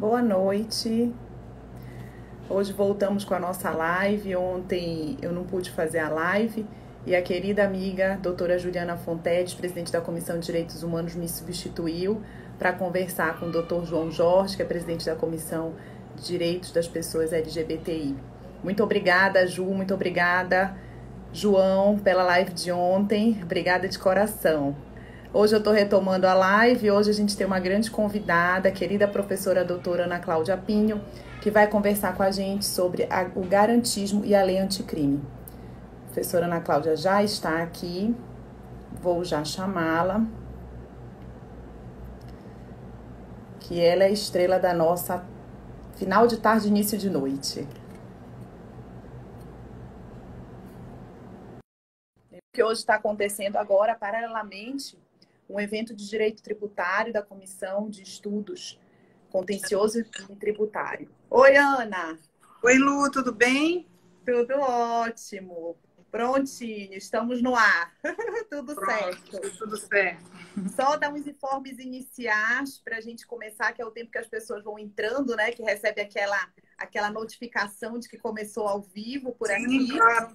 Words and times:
Boa 0.00 0.22
noite. 0.22 1.12
Hoje 2.48 2.72
voltamos 2.72 3.22
com 3.22 3.34
a 3.34 3.38
nossa 3.38 3.70
live. 3.70 4.34
Ontem 4.34 5.18
eu 5.20 5.30
não 5.30 5.44
pude 5.44 5.70
fazer 5.70 5.98
a 5.98 6.08
live 6.08 6.64
e 7.04 7.14
a 7.14 7.20
querida 7.20 7.64
amiga 7.64 8.18
doutora 8.22 8.58
Juliana 8.58 8.96
Fontedes, 8.96 9.52
presidente 9.52 9.92
da 9.92 10.00
Comissão 10.00 10.38
de 10.38 10.46
Direitos 10.46 10.82
Humanos, 10.82 11.14
me 11.14 11.28
substituiu 11.28 12.22
para 12.58 12.72
conversar 12.72 13.38
com 13.38 13.48
o 13.48 13.52
doutor 13.52 13.84
João 13.84 14.10
Jorge, 14.10 14.56
que 14.56 14.62
é 14.62 14.64
presidente 14.64 15.04
da 15.04 15.14
Comissão 15.14 15.74
de 16.16 16.24
Direitos 16.24 16.72
das 16.72 16.88
Pessoas 16.88 17.30
LGBTI. 17.30 18.16
Muito 18.64 18.82
obrigada, 18.82 19.46
Ju, 19.46 19.66
muito 19.66 19.92
obrigada, 19.92 20.74
João, 21.30 21.98
pela 21.98 22.22
live 22.22 22.54
de 22.54 22.72
ontem. 22.72 23.38
Obrigada 23.42 23.86
de 23.86 23.98
coração. 23.98 24.74
Hoje 25.32 25.54
eu 25.54 25.58
estou 25.58 25.72
retomando 25.72 26.26
a 26.26 26.34
live. 26.34 26.90
Hoje 26.90 27.10
a 27.10 27.12
gente 27.12 27.36
tem 27.36 27.46
uma 27.46 27.60
grande 27.60 27.88
convidada, 27.88 28.68
querida 28.72 29.06
professora 29.06 29.64
doutora 29.64 30.02
Ana 30.02 30.18
Cláudia 30.18 30.56
Pinho, 30.56 31.00
que 31.40 31.52
vai 31.52 31.68
conversar 31.68 32.16
com 32.16 32.22
a 32.24 32.32
gente 32.32 32.64
sobre 32.64 33.04
a, 33.04 33.30
o 33.36 33.46
garantismo 33.46 34.24
e 34.24 34.34
a 34.34 34.42
lei 34.42 34.58
anticrime. 34.58 35.22
A 36.02 36.06
professora 36.06 36.46
Ana 36.46 36.60
Cláudia 36.60 36.96
já 36.96 37.22
está 37.22 37.62
aqui. 37.62 38.12
Vou 39.00 39.24
já 39.24 39.44
chamá-la. 39.44 40.26
Que 43.60 43.80
ela 43.80 44.02
é 44.02 44.10
estrela 44.10 44.58
da 44.58 44.74
nossa 44.74 45.24
final 45.94 46.26
de 46.26 46.38
tarde, 46.38 46.66
início 46.66 46.98
de 46.98 47.08
noite. 47.08 47.68
que 52.52 52.64
hoje 52.64 52.80
está 52.80 52.96
acontecendo 52.96 53.56
agora, 53.56 53.94
paralelamente, 53.94 54.98
um 55.50 55.58
evento 55.58 55.94
de 55.94 56.08
direito 56.08 56.42
tributário 56.42 57.12
da 57.12 57.22
Comissão 57.22 57.90
de 57.90 58.02
Estudos 58.02 58.78
Contencioso 59.30 60.00
e 60.00 60.36
Tributário. 60.36 61.10
Oi, 61.28 61.56
Ana! 61.56 62.18
Oi, 62.62 62.78
Lu, 62.78 63.10
tudo 63.10 63.32
bem? 63.32 63.86
Tudo 64.24 64.54
ótimo. 64.60 65.76
Prontinho, 66.10 66.94
estamos 66.94 67.40
no 67.40 67.54
ar. 67.54 67.94
tudo 68.50 68.74
Pronto, 68.74 69.30
certo. 69.30 69.58
Tudo 69.58 69.76
certo. 69.76 70.24
Só 70.74 70.96
dar 70.96 71.12
uns 71.12 71.26
informes 71.26 71.78
iniciais 71.78 72.78
para 72.78 72.96
a 72.96 73.00
gente 73.00 73.26
começar, 73.26 73.72
que 73.72 73.80
é 73.80 73.86
o 73.86 73.92
tempo 73.92 74.10
que 74.10 74.18
as 74.18 74.26
pessoas 74.26 74.64
vão 74.64 74.78
entrando, 74.78 75.36
né? 75.36 75.52
Que 75.52 75.62
recebe 75.62 76.00
aquela, 76.00 76.48
aquela 76.76 77.10
notificação 77.10 77.98
de 77.98 78.08
que 78.08 78.18
começou 78.18 78.66
ao 78.66 78.82
vivo 78.82 79.32
por 79.32 79.48
Sim, 79.48 79.54
aqui. 79.54 79.96
Claro. 79.96 80.32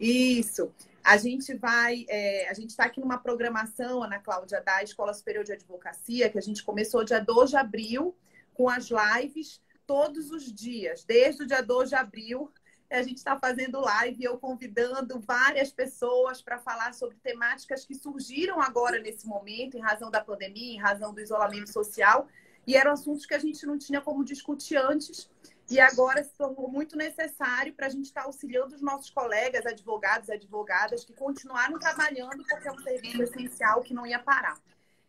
Isso. 0.00 0.72
A 1.04 1.18
gente 1.18 1.54
vai, 1.54 2.06
é, 2.08 2.48
a 2.48 2.54
gente 2.54 2.70
está 2.70 2.86
aqui 2.86 2.98
numa 2.98 3.18
programação, 3.18 4.02
Ana 4.02 4.18
Cláudia, 4.18 4.62
da 4.62 4.82
Escola 4.82 5.12
Superior 5.12 5.44
de 5.44 5.52
Advocacia, 5.52 6.30
que 6.30 6.38
a 6.38 6.40
gente 6.40 6.64
começou 6.64 7.04
dia 7.04 7.20
2 7.20 7.50
de 7.50 7.56
abril, 7.58 8.16
com 8.54 8.70
as 8.70 8.88
lives 8.88 9.60
todos 9.86 10.30
os 10.30 10.50
dias, 10.50 11.04
desde 11.04 11.42
o 11.42 11.46
dia 11.46 11.60
2 11.60 11.90
de 11.90 11.94
abril. 11.94 12.50
A 12.90 13.02
gente 13.02 13.18
está 13.18 13.38
fazendo 13.38 13.80
live, 13.80 14.24
eu 14.24 14.38
convidando 14.38 15.20
várias 15.20 15.70
pessoas 15.70 16.40
para 16.40 16.58
falar 16.58 16.94
sobre 16.94 17.18
temáticas 17.18 17.84
que 17.84 17.94
surgiram 17.94 18.58
agora 18.62 18.98
nesse 18.98 19.26
momento, 19.26 19.76
em 19.76 19.82
razão 19.82 20.10
da 20.10 20.24
pandemia, 20.24 20.72
em 20.72 20.80
razão 20.80 21.12
do 21.12 21.20
isolamento 21.20 21.70
social, 21.70 22.28
e 22.66 22.76
eram 22.76 22.92
assuntos 22.92 23.26
que 23.26 23.34
a 23.34 23.38
gente 23.38 23.66
não 23.66 23.76
tinha 23.76 24.00
como 24.00 24.24
discutir 24.24 24.76
antes 24.76 25.28
e 25.70 25.80
agora 25.80 26.22
se 26.22 26.34
tornou 26.34 26.68
muito 26.68 26.96
necessário 26.96 27.72
para 27.72 27.86
a 27.86 27.90
gente 27.90 28.04
estar 28.04 28.22
tá 28.22 28.26
auxiliando 28.26 28.74
os 28.74 28.82
nossos 28.82 29.10
colegas, 29.10 29.64
advogados 29.64 30.28
e 30.28 30.32
advogadas, 30.32 31.04
que 31.04 31.14
continuaram 31.14 31.78
trabalhando 31.78 32.44
porque 32.44 32.68
é 32.68 32.72
um 32.72 32.78
serviço 32.78 33.22
essencial 33.22 33.80
que 33.82 33.94
não 33.94 34.06
ia 34.06 34.18
parar. 34.18 34.58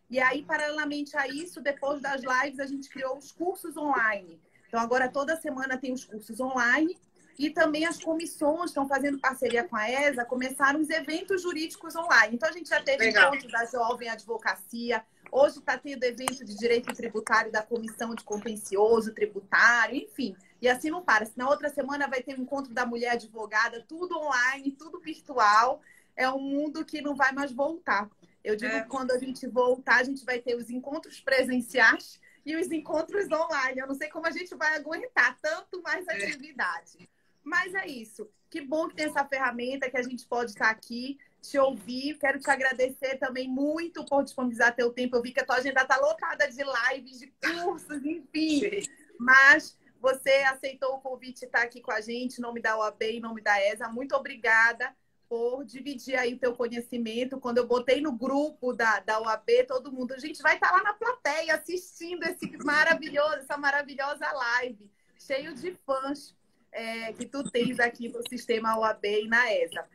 E 0.09 0.19
aí, 0.19 0.43
paralelamente 0.43 1.17
a 1.17 1.27
isso, 1.27 1.61
depois 1.61 2.01
das 2.01 2.21
lives, 2.21 2.59
a 2.59 2.65
gente 2.65 2.89
criou 2.89 3.17
os 3.17 3.31
cursos 3.31 3.75
online. 3.75 4.39
Então, 4.67 4.79
agora 4.79 5.09
toda 5.09 5.39
semana 5.39 5.77
tem 5.77 5.91
os 5.91 6.05
cursos 6.05 6.39
online 6.39 6.97
e 7.37 7.49
também 7.49 7.85
as 7.85 8.01
comissões 8.01 8.69
estão 8.69 8.87
fazendo 8.87 9.19
parceria 9.19 9.67
com 9.67 9.75
a 9.75 9.89
ESA, 9.89 10.23
começaram 10.23 10.79
os 10.79 10.89
eventos 10.89 11.41
jurídicos 11.41 11.95
online. 11.95 12.35
Então, 12.35 12.47
a 12.47 12.51
gente 12.51 12.69
já 12.69 12.81
teve 12.81 13.05
Legal. 13.05 13.33
encontro 13.33 13.51
da 13.51 13.65
Jovem 13.65 14.09
Advocacia, 14.09 15.03
Hoje 15.31 15.59
está 15.59 15.77
tendo 15.77 16.03
evento 16.03 16.45
de 16.45 16.55
direito 16.55 16.93
tributário 16.93 17.51
da 17.51 17.61
Comissão 17.61 18.15
de 18.15 18.23
Contencioso 18.23 19.13
Tributário, 19.13 19.95
enfim. 19.95 20.35
E 20.61 20.67
assim 20.67 20.89
não 20.89 21.03
para. 21.03 21.27
Na 21.35 21.49
outra 21.49 21.69
semana 21.69 22.07
vai 22.07 22.21
ter 22.21 22.35
o 22.35 22.39
um 22.39 22.43
encontro 22.43 22.73
da 22.73 22.85
mulher 22.85 23.11
advogada, 23.11 23.83
tudo 23.87 24.17
online, 24.17 24.71
tudo 24.71 24.99
virtual. 24.99 25.81
É 26.15 26.29
um 26.29 26.39
mundo 26.39 26.85
que 26.85 27.01
não 27.01 27.15
vai 27.15 27.31
mais 27.31 27.51
voltar. 27.51 28.09
Eu 28.43 28.55
digo 28.55 28.73
é. 28.73 28.81
que 28.81 28.87
quando 28.87 29.11
a 29.11 29.17
gente 29.17 29.47
voltar, 29.47 29.97
a 29.97 30.03
gente 30.03 30.23
vai 30.23 30.39
ter 30.39 30.55
os 30.55 30.69
encontros 30.69 31.19
presenciais 31.19 32.19
e 32.45 32.55
os 32.55 32.71
encontros 32.71 33.25
online. 33.31 33.79
Eu 33.79 33.87
não 33.87 33.95
sei 33.95 34.07
como 34.07 34.27
a 34.27 34.31
gente 34.31 34.53
vai 34.55 34.75
aguentar 34.75 35.37
tanto 35.41 35.81
mais 35.81 36.07
é. 36.07 36.13
atividade. 36.13 36.97
É. 37.01 37.07
Mas 37.43 37.73
é 37.73 37.87
isso. 37.87 38.29
Que 38.49 38.61
bom 38.61 38.87
que 38.87 38.95
tem 38.95 39.05
essa 39.05 39.25
ferramenta 39.25 39.89
que 39.89 39.97
a 39.97 40.03
gente 40.03 40.25
pode 40.25 40.51
estar 40.51 40.69
aqui 40.69 41.17
te 41.49 41.57
ouvir. 41.57 42.17
Quero 42.17 42.39
te 42.39 42.49
agradecer 42.49 43.17
também 43.17 43.47
muito 43.47 44.05
por 44.05 44.23
disponibilizar 44.23 44.75
teu 44.75 44.91
tempo. 44.91 45.15
Eu 45.15 45.21
vi 45.21 45.31
que 45.31 45.39
a 45.39 45.45
tua 45.45 45.57
agenda 45.57 45.81
está 45.81 45.97
lotada 45.97 46.49
de 46.49 46.63
lives, 46.63 47.19
de 47.19 47.33
cursos, 47.41 48.03
enfim. 48.05 48.59
Sim. 48.59 48.91
Mas 49.19 49.77
você 49.99 50.29
aceitou 50.43 50.95
o 50.95 51.01
convite 51.01 51.43
e 51.43 51.45
está 51.45 51.63
aqui 51.63 51.81
com 51.81 51.91
a 51.91 52.01
gente, 52.01 52.37
em 52.37 52.41
nome 52.41 52.61
da 52.61 52.77
OAB, 52.77 53.01
em 53.03 53.19
nome 53.19 53.41
da 53.41 53.59
ESA. 53.59 53.87
Muito 53.87 54.15
obrigada 54.15 54.95
por 55.27 55.65
dividir 55.65 56.15
aí 56.15 56.33
o 56.33 56.39
teu 56.39 56.55
conhecimento. 56.55 57.39
Quando 57.39 57.57
eu 57.57 57.67
botei 57.67 58.01
no 58.01 58.11
grupo 58.11 58.73
da, 58.73 58.99
da 58.99 59.19
OAB, 59.19 59.65
todo 59.67 59.91
mundo, 59.91 60.13
a 60.13 60.19
gente 60.19 60.41
vai 60.41 60.55
estar 60.55 60.69
tá 60.69 60.75
lá 60.75 60.83
na 60.83 60.93
plateia 60.93 61.55
assistindo 61.55 62.23
esse 62.23 62.55
maravilhoso, 62.63 63.37
essa 63.37 63.57
maravilhosa 63.57 64.31
live, 64.31 64.91
cheio 65.17 65.55
de 65.55 65.73
fãs 65.85 66.35
é, 66.71 67.13
que 67.13 67.25
tu 67.25 67.49
tens 67.49 67.79
aqui 67.79 68.09
no 68.09 68.21
sistema 68.29 68.77
OAB 68.77 69.05
e 69.05 69.27
na 69.27 69.51
ESA. 69.51 69.85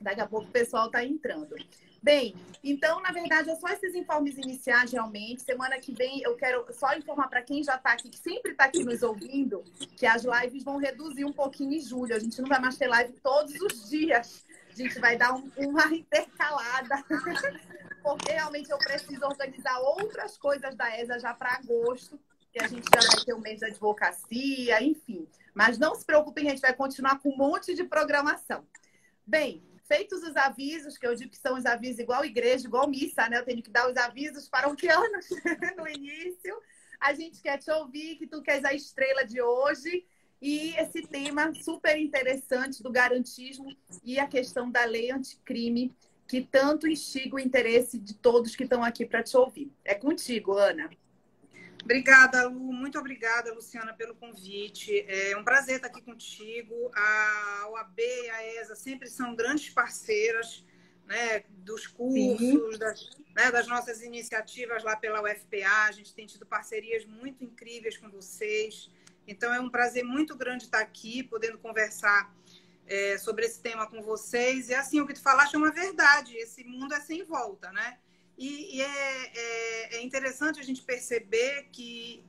Daqui 0.00 0.20
a 0.20 0.26
pouco 0.26 0.46
o 0.46 0.52
pessoal 0.52 0.86
está 0.86 1.04
entrando. 1.04 1.54
Bem, 2.02 2.36
então, 2.62 3.00
na 3.00 3.10
verdade, 3.10 3.50
é 3.50 3.56
só 3.56 3.68
esses 3.68 3.94
informes 3.94 4.36
iniciais, 4.36 4.92
realmente. 4.92 5.42
Semana 5.42 5.78
que 5.78 5.92
vem, 5.92 6.20
eu 6.22 6.36
quero 6.36 6.64
só 6.72 6.94
informar 6.94 7.28
para 7.28 7.42
quem 7.42 7.64
já 7.64 7.74
está 7.76 7.92
aqui, 7.92 8.08
que 8.08 8.18
sempre 8.18 8.52
está 8.52 8.66
aqui 8.66 8.84
nos 8.84 9.02
ouvindo, 9.02 9.64
que 9.96 10.06
as 10.06 10.22
lives 10.24 10.62
vão 10.62 10.76
reduzir 10.76 11.24
um 11.24 11.32
pouquinho 11.32 11.72
em 11.72 11.80
julho. 11.80 12.14
A 12.14 12.18
gente 12.18 12.40
não 12.40 12.48
vai 12.48 12.60
mais 12.60 12.76
ter 12.76 12.86
live 12.86 13.12
todos 13.14 13.54
os 13.60 13.88
dias. 13.88 14.44
A 14.70 14.74
gente 14.76 14.98
vai 15.00 15.16
dar 15.16 15.34
um, 15.34 15.50
uma 15.56 15.86
intercalada, 15.86 17.02
porque 18.04 18.30
realmente 18.30 18.70
eu 18.70 18.78
preciso 18.78 19.24
organizar 19.24 19.78
outras 19.80 20.36
coisas 20.36 20.76
da 20.76 21.00
ESA 21.00 21.18
já 21.18 21.34
para 21.34 21.54
agosto, 21.54 22.20
que 22.52 22.62
a 22.62 22.68
gente 22.68 22.84
já 22.94 23.00
vai 23.00 23.24
ter 23.24 23.32
o 23.32 23.40
mês 23.40 23.60
da 23.60 23.66
advocacia, 23.66 24.82
enfim. 24.82 25.26
Mas 25.54 25.78
não 25.78 25.94
se 25.94 26.04
preocupem, 26.04 26.46
a 26.46 26.50
gente 26.50 26.60
vai 26.60 26.74
continuar 26.74 27.18
com 27.18 27.30
um 27.30 27.36
monte 27.36 27.74
de 27.74 27.82
programação. 27.82 28.64
Bem, 29.26 29.62
feitos 29.86 30.22
os 30.22 30.36
avisos, 30.36 30.98
que 30.98 31.06
eu 31.06 31.14
digo 31.14 31.30
que 31.30 31.38
são 31.38 31.56
os 31.56 31.66
avisos 31.66 31.98
igual 31.98 32.24
igreja, 32.24 32.66
igual 32.66 32.88
missa, 32.88 33.28
né? 33.28 33.38
Eu 33.38 33.44
tenho 33.44 33.62
que 33.62 33.70
dar 33.70 33.90
os 33.90 33.96
avisos 33.96 34.48
paroquianos 34.48 35.26
no 35.76 35.88
início. 35.88 36.60
A 37.00 37.12
gente 37.14 37.40
quer 37.40 37.58
te 37.58 37.70
ouvir, 37.70 38.16
que 38.16 38.26
tu 38.26 38.42
queres 38.42 38.64
a 38.64 38.74
estrela 38.74 39.24
de 39.24 39.40
hoje. 39.40 40.04
E 40.40 40.74
esse 40.76 41.02
tema 41.02 41.52
super 41.54 41.98
interessante 41.98 42.82
do 42.82 42.92
garantismo 42.92 43.74
e 44.04 44.18
a 44.18 44.26
questão 44.26 44.70
da 44.70 44.84
lei 44.84 45.10
anticrime, 45.10 45.94
que 46.28 46.42
tanto 46.42 46.86
instiga 46.86 47.36
o 47.36 47.40
interesse 47.40 47.98
de 47.98 48.14
todos 48.14 48.54
que 48.54 48.64
estão 48.64 48.84
aqui 48.84 49.06
para 49.06 49.22
te 49.22 49.36
ouvir. 49.36 49.72
É 49.84 49.94
contigo, 49.94 50.52
Ana. 50.52 50.90
Obrigada, 51.86 52.48
Lu. 52.48 52.72
Muito 52.72 52.98
obrigada, 52.98 53.54
Luciana, 53.54 53.94
pelo 53.94 54.16
convite. 54.16 55.04
É 55.06 55.36
um 55.36 55.44
prazer 55.44 55.76
estar 55.76 55.86
aqui 55.86 56.02
contigo. 56.02 56.74
A 56.92 57.68
OAB 57.70 58.00
e 58.00 58.28
a 58.28 58.60
ESA 58.60 58.74
sempre 58.74 59.08
são 59.08 59.36
grandes 59.36 59.70
parceiras 59.70 60.66
né, 61.06 61.44
dos 61.48 61.86
cursos, 61.86 62.76
das, 62.76 63.08
né, 63.36 63.52
das, 63.52 63.68
nossas 63.68 64.02
iniciativas 64.02 64.82
lá 64.82 64.96
pela 64.96 65.22
UFPA. 65.22 65.84
A 65.86 65.92
gente 65.92 66.12
tem 66.12 66.26
tido 66.26 66.44
parcerias 66.44 67.04
muito 67.04 67.44
incríveis 67.44 67.96
com 67.96 68.10
vocês. 68.10 68.90
Então, 69.24 69.54
é 69.54 69.60
um 69.60 69.70
prazer 69.70 70.02
muito 70.02 70.36
grande 70.36 70.64
estar 70.64 70.80
aqui, 70.80 71.22
podendo 71.22 71.56
conversar 71.56 72.34
é, 72.88 73.16
sobre 73.16 73.46
esse 73.46 73.60
tema 73.60 73.86
com 73.86 74.02
vocês. 74.02 74.70
E 74.70 74.74
assim, 74.74 75.00
o 75.00 75.06
que 75.06 75.14
tu 75.14 75.22
falaste 75.22 75.54
é 75.54 75.58
uma 75.58 75.70
verdade. 75.70 76.36
Esse 76.36 76.64
mundo 76.64 76.94
é 76.94 77.00
sem 77.00 77.22
volta, 77.22 77.70
né? 77.70 78.00
E, 78.38 78.76
e 78.76 78.82
é, 78.82 78.86
é, 79.34 79.96
é, 79.96 80.02
interessante 80.02 80.60
a 80.60 80.62
gente 80.62 80.82
perceber 80.82 81.68
que, 81.72 82.24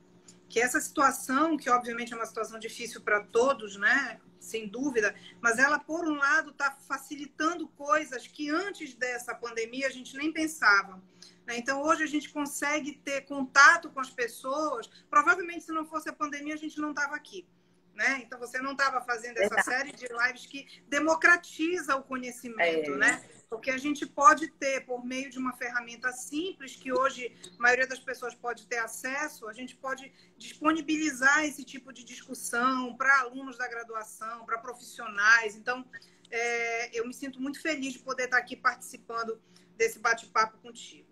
que 0.48 0.60
essa 0.60 0.80
situação, 0.80 1.56
que 1.56 1.68
obviamente 1.68 2.12
é 2.12 2.16
uma 2.16 2.26
situação 2.26 2.58
difícil 2.58 3.02
para 3.02 3.20
todos, 3.20 3.76
né? 3.76 4.20
sem 4.40 4.68
dúvida, 4.68 5.14
mas 5.40 5.58
ela, 5.58 5.78
por 5.78 6.06
um 6.06 6.16
lado, 6.16 6.50
está 6.50 6.70
facilitando 6.70 7.68
coisas 7.68 8.26
que 8.26 8.48
antes 8.48 8.94
dessa 8.94 9.34
pandemia 9.34 9.86
a 9.86 9.90
gente 9.90 10.16
nem 10.16 10.32
pensava. 10.32 11.02
Né? 11.46 11.58
Então, 11.58 11.82
hoje 11.82 12.02
a 12.02 12.06
gente 12.06 12.30
consegue 12.30 12.92
ter 13.04 13.22
contato 13.22 13.90
com 13.90 14.00
as 14.00 14.10
pessoas. 14.10 14.88
Provavelmente, 15.10 15.64
se 15.64 15.72
não 15.72 15.84
fosse 15.84 16.08
a 16.08 16.12
pandemia, 16.12 16.54
a 16.54 16.58
gente 16.58 16.80
não 16.80 16.90
estava 16.90 17.14
aqui. 17.14 17.46
né? 17.94 18.20
Então 18.22 18.38
você 18.38 18.60
não 18.60 18.72
estava 18.72 19.00
fazendo 19.00 19.38
essa 19.38 19.60
série 19.62 19.92
de 19.92 20.06
lives 20.06 20.46
que 20.46 20.66
democratiza 20.86 21.96
o 21.96 22.04
conhecimento, 22.04 22.92
é. 22.92 22.96
né? 22.96 23.28
Porque 23.50 23.70
a 23.70 23.78
gente 23.78 24.04
pode 24.06 24.48
ter, 24.48 24.84
por 24.84 25.04
meio 25.04 25.30
de 25.30 25.38
uma 25.38 25.54
ferramenta 25.54 26.12
simples, 26.12 26.76
que 26.76 26.92
hoje 26.92 27.34
a 27.58 27.62
maioria 27.62 27.86
das 27.86 27.98
pessoas 27.98 28.34
pode 28.34 28.66
ter 28.66 28.78
acesso, 28.78 29.48
a 29.48 29.54
gente 29.54 29.74
pode 29.74 30.12
disponibilizar 30.36 31.44
esse 31.44 31.64
tipo 31.64 31.92
de 31.92 32.04
discussão 32.04 32.94
para 32.94 33.20
alunos 33.20 33.56
da 33.56 33.66
graduação, 33.66 34.44
para 34.44 34.58
profissionais. 34.58 35.56
Então, 35.56 35.84
é, 36.30 36.98
eu 36.98 37.06
me 37.06 37.14
sinto 37.14 37.40
muito 37.40 37.60
feliz 37.60 37.94
de 37.94 38.00
poder 38.00 38.24
estar 38.24 38.36
aqui 38.36 38.54
participando 38.54 39.40
desse 39.76 39.98
bate-papo 39.98 40.58
contigo. 40.58 41.07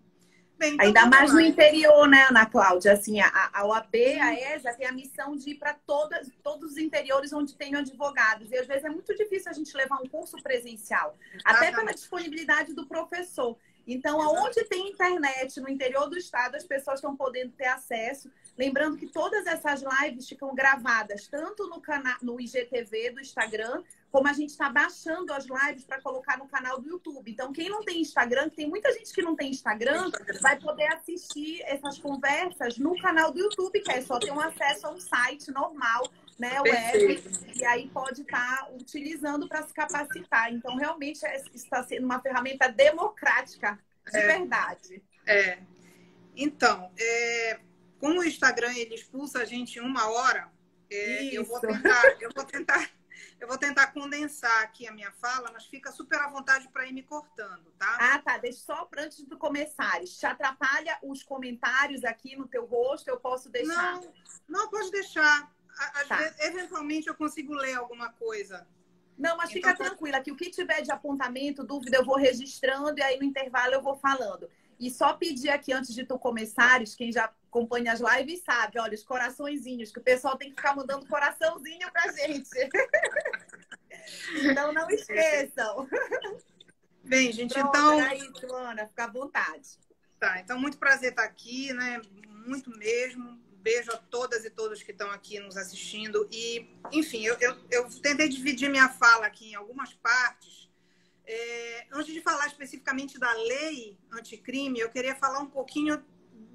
Bem, 0.57 0.73
então 0.73 0.85
Ainda 0.87 1.05
mais 1.05 1.31
no 1.31 1.39
interior, 1.39 2.07
né, 2.07 2.27
Ana 2.29 2.45
Cláudia? 2.45 2.93
Assim, 2.93 3.19
a, 3.19 3.49
a 3.53 3.65
OAB, 3.65 3.95
a 4.19 4.33
ESA, 4.33 4.73
tem 4.73 4.87
a 4.87 4.91
missão 4.91 5.35
de 5.35 5.51
ir 5.51 5.55
para 5.55 5.73
todos 5.73 6.71
os 6.71 6.77
interiores 6.77 7.31
onde 7.31 7.55
tem 7.55 7.75
advogados. 7.75 8.51
E 8.51 8.57
às 8.57 8.65
vezes 8.65 8.83
é 8.83 8.89
muito 8.89 9.15
difícil 9.15 9.51
a 9.51 9.53
gente 9.53 9.75
levar 9.77 10.01
um 10.01 10.07
curso 10.07 10.35
presencial, 10.41 11.15
até 11.45 11.71
pela 11.71 11.93
disponibilidade 11.93 12.73
do 12.73 12.87
professor. 12.87 13.57
Então, 13.87 14.21
aonde 14.21 14.65
tem 14.65 14.89
internet 14.89 15.61
no 15.61 15.69
interior 15.69 16.09
do 16.09 16.17
estado, 16.17 16.55
as 16.55 16.65
pessoas 16.65 16.99
estão 16.99 17.15
podendo 17.15 17.53
ter 17.53 17.67
acesso. 17.67 18.29
Lembrando 18.57 18.97
que 18.97 19.07
todas 19.07 19.45
essas 19.45 19.81
lives 19.81 20.27
ficam 20.27 20.53
gravadas 20.53 21.27
tanto 21.27 21.67
no, 21.67 21.79
canal, 21.79 22.15
no 22.21 22.39
IGTV 22.39 23.11
do 23.11 23.21
Instagram, 23.21 23.81
como 24.11 24.27
a 24.27 24.33
gente 24.33 24.49
está 24.49 24.69
baixando 24.69 25.31
as 25.31 25.45
lives 25.45 25.85
para 25.85 26.01
colocar 26.01 26.37
no 26.37 26.47
canal 26.47 26.81
do 26.81 26.89
YouTube. 26.89 27.31
Então, 27.31 27.53
quem 27.53 27.69
não 27.69 27.81
tem 27.83 28.01
Instagram, 28.01 28.49
tem 28.49 28.67
muita 28.67 28.91
gente 28.91 29.13
que 29.13 29.21
não 29.21 29.35
tem 29.35 29.51
Instagram, 29.51 30.11
vai 30.41 30.59
poder 30.59 30.87
assistir 30.93 31.61
essas 31.63 31.97
conversas 31.97 32.77
no 32.77 32.99
canal 32.99 33.31
do 33.31 33.39
YouTube, 33.39 33.79
que 33.79 33.91
é 33.91 34.01
só 34.01 34.19
ter 34.19 34.31
um 34.31 34.39
acesso 34.39 34.87
a 34.87 34.91
um 34.91 34.99
site 34.99 35.51
normal, 35.51 36.11
né, 36.37 36.61
web, 36.61 37.23
e 37.55 37.65
aí 37.65 37.89
pode 37.89 38.21
estar 38.21 38.65
tá 38.65 38.69
utilizando 38.71 39.47
para 39.47 39.65
se 39.65 39.73
capacitar. 39.73 40.53
Então, 40.53 40.75
realmente, 40.75 41.25
é, 41.25 41.41
está 41.53 41.83
sendo 41.83 42.05
uma 42.05 42.21
ferramenta 42.21 42.67
democrática, 42.69 43.79
de 44.11 44.17
é, 44.17 44.27
verdade. 44.37 45.03
É. 45.25 45.59
Então, 46.35 46.91
é, 46.99 47.59
como 47.99 48.19
o 48.19 48.23
Instagram 48.23 48.73
ele 48.75 48.95
expulsa 48.95 49.39
a 49.39 49.45
gente 49.45 49.79
em 49.79 49.81
uma 49.81 50.07
hora, 50.09 50.51
é, 50.89 51.35
eu 51.35 51.43
vou 51.43 51.59
tentar, 51.59 52.03
eu 52.21 52.29
vou 52.33 52.45
tentar, 52.45 52.91
eu 53.39 53.47
vou 53.47 53.57
tentar 53.57 53.87
condensar 53.87 54.61
aqui 54.61 54.87
a 54.87 54.91
minha 54.91 55.11
fala, 55.13 55.49
mas 55.51 55.65
fica 55.65 55.91
super 55.91 56.19
à 56.19 56.29
vontade 56.29 56.69
para 56.69 56.85
ir 56.85 56.93
me 56.93 57.01
cortando, 57.01 57.71
tá? 57.77 57.97
Ah, 57.99 58.19
tá. 58.19 58.37
Deixa 58.37 58.59
só 58.59 58.87
antes 58.97 59.25
de 59.25 59.35
começares. 59.35 60.17
Te 60.17 60.27
atrapalha 60.27 60.97
os 61.01 61.23
comentários 61.23 62.03
aqui 62.03 62.35
no 62.35 62.47
teu 62.47 62.65
rosto? 62.65 63.09
Eu 63.09 63.19
posso 63.19 63.49
deixar? 63.49 63.95
Não, 63.95 64.13
não 64.47 64.69
pode 64.69 64.91
deixar. 64.91 65.51
Às 65.77 66.07
tá. 66.07 66.17
vezes, 66.17 66.39
eventualmente 66.39 67.07
eu 67.07 67.15
consigo 67.15 67.53
ler 67.53 67.75
alguma 67.75 68.11
coisa. 68.13 68.67
Não, 69.17 69.35
mas 69.35 69.49
então, 69.49 69.71
fica 69.71 69.75
tranquila, 69.75 70.21
que 70.21 70.31
o 70.31 70.35
que 70.35 70.49
tiver 70.51 70.81
de 70.81 70.91
apontamento, 70.91 71.63
dúvida, 71.63 71.97
eu 71.97 72.05
vou 72.05 72.17
registrando 72.17 72.99
e 72.99 73.01
aí 73.01 73.17
no 73.17 73.23
intervalo 73.23 73.73
eu 73.73 73.81
vou 73.81 73.95
falando. 73.95 74.49
E 74.79 74.91
só 74.91 75.13
pedir 75.13 75.49
aqui 75.49 75.73
antes 75.73 75.93
de 75.93 76.05
tu 76.05 76.19
começares, 76.19 76.93
quem 76.93 77.11
já 77.11 77.25
acompanha 77.47 77.93
as 77.93 77.99
lives 77.99 78.43
sabe, 78.43 78.79
olha, 78.79 78.93
os 78.93 79.03
coraçõezinhos, 79.03 79.91
que 79.91 79.97
o 79.97 80.03
pessoal 80.03 80.37
tem 80.37 80.49
que 80.49 80.55
ficar 80.55 80.75
mandando 80.75 81.07
coraçãozinho 81.07 81.91
pra 81.91 82.11
gente. 82.11 82.49
então 84.43 84.71
não 84.71 84.87
esqueçam. 84.91 85.87
Bem, 87.03 87.31
gente, 87.31 87.53
Pronto, 87.53 87.69
então. 87.69 87.99
Era 87.99 88.15
isso, 88.15 88.53
Ana, 88.53 88.85
fica 88.85 89.05
à 89.05 89.07
vontade. 89.07 89.79
Tá, 90.19 90.39
então 90.39 90.59
muito 90.59 90.77
prazer 90.77 91.11
estar 91.11 91.23
aqui, 91.23 91.73
né? 91.73 92.01
Muito 92.45 92.69
mesmo. 92.77 93.39
Beijo 93.67 93.91
a 93.91 93.97
todas 93.97 94.45
e 94.45 94.49
todos 94.49 94.81
que 94.81 94.91
estão 94.91 95.11
aqui 95.11 95.39
nos 95.39 95.57
assistindo. 95.57 96.27
E, 96.31 96.69
enfim, 96.91 97.25
eu, 97.25 97.35
eu, 97.39 97.57
eu 97.69 97.89
tentei 98.01 98.29
dividir 98.29 98.69
minha 98.69 98.87
fala 98.87 99.25
aqui 99.25 99.51
em 99.51 99.55
algumas 99.55 99.93
partes 99.93 100.67
é, 101.27 101.87
antes 101.91 102.13
de 102.13 102.21
falar 102.21 102.47
especificamente 102.47 103.19
da 103.19 103.31
lei 103.33 103.97
anticrime, 104.13 104.79
eu 104.79 104.89
queria 104.89 105.13
falar 105.13 105.39
um 105.39 105.49
pouquinho 105.49 106.01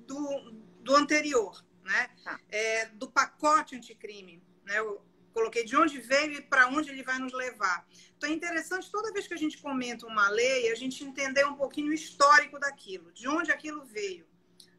do, 0.06 0.52
do 0.80 0.96
anterior, 0.96 1.62
né? 1.84 2.10
Tá. 2.24 2.40
É, 2.48 2.86
do 2.86 3.10
pacote 3.10 3.76
anticrime. 3.76 4.42
Né? 4.64 4.78
Eu 4.78 5.04
coloquei 5.34 5.64
de 5.64 5.76
onde 5.76 6.00
veio 6.00 6.32
e 6.32 6.40
para 6.40 6.68
onde 6.68 6.88
ele 6.88 7.02
vai 7.02 7.18
nos 7.18 7.34
levar. 7.34 7.86
Então 8.16 8.30
é 8.30 8.32
interessante, 8.32 8.90
toda 8.90 9.12
vez 9.12 9.28
que 9.28 9.34
a 9.34 9.38
gente 9.38 9.58
comenta 9.58 10.06
uma 10.06 10.30
lei, 10.30 10.72
a 10.72 10.74
gente 10.74 11.04
entender 11.04 11.44
um 11.44 11.54
pouquinho 11.54 11.90
o 11.90 11.94
histórico 11.94 12.58
daquilo, 12.58 13.12
de 13.12 13.28
onde 13.28 13.52
aquilo 13.52 13.84
veio. 13.84 14.26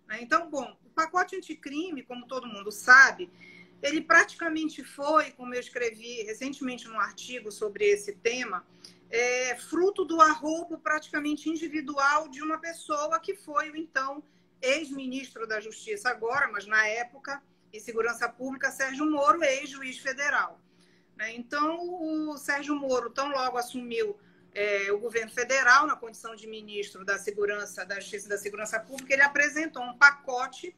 Né? 0.07 0.19
Então, 0.21 0.49
bom, 0.49 0.75
pacote 0.93 1.35
anticrime, 1.35 2.03
como 2.03 2.27
todo 2.27 2.47
mundo 2.47 2.71
sabe, 2.71 3.29
ele 3.81 4.01
praticamente 4.01 4.83
foi, 4.83 5.31
como 5.31 5.53
eu 5.53 5.59
escrevi 5.59 6.23
recentemente 6.23 6.87
num 6.87 6.99
artigo 6.99 7.51
sobre 7.51 7.85
esse 7.85 8.13
tema, 8.13 8.65
é, 9.09 9.55
fruto 9.55 10.05
do 10.05 10.21
arrobo 10.21 10.77
praticamente 10.79 11.49
individual 11.49 12.29
de 12.29 12.41
uma 12.41 12.57
pessoa 12.57 13.19
que 13.19 13.35
foi 13.35 13.69
o 13.69 13.75
então 13.75 14.23
ex-ministro 14.61 15.45
da 15.45 15.59
Justiça 15.59 16.09
agora, 16.09 16.49
mas 16.49 16.65
na 16.65 16.87
época, 16.87 17.43
e 17.71 17.79
Segurança 17.79 18.29
Pública, 18.29 18.71
Sérgio 18.71 19.05
Moro, 19.09 19.43
ex-juiz 19.43 19.97
federal. 19.97 20.59
Né? 21.17 21.35
Então, 21.35 21.77
o 22.29 22.37
Sérgio 22.37 22.75
Moro, 22.75 23.09
tão 23.09 23.29
logo 23.29 23.57
assumiu 23.57 24.17
é, 24.53 24.91
o 24.91 24.99
governo 24.99 25.31
federal, 25.31 25.85
na 25.85 25.95
condição 25.95 26.35
de 26.35 26.47
ministro 26.47 27.03
da 27.03 27.17
Segurança, 27.17 27.85
da 27.85 27.99
Justiça 27.99 28.27
e 28.27 28.29
da 28.29 28.37
Segurança 28.37 28.79
Pública, 28.79 29.13
ele 29.13 29.23
apresentou 29.23 29.83
um 29.83 29.97
pacote 29.97 30.75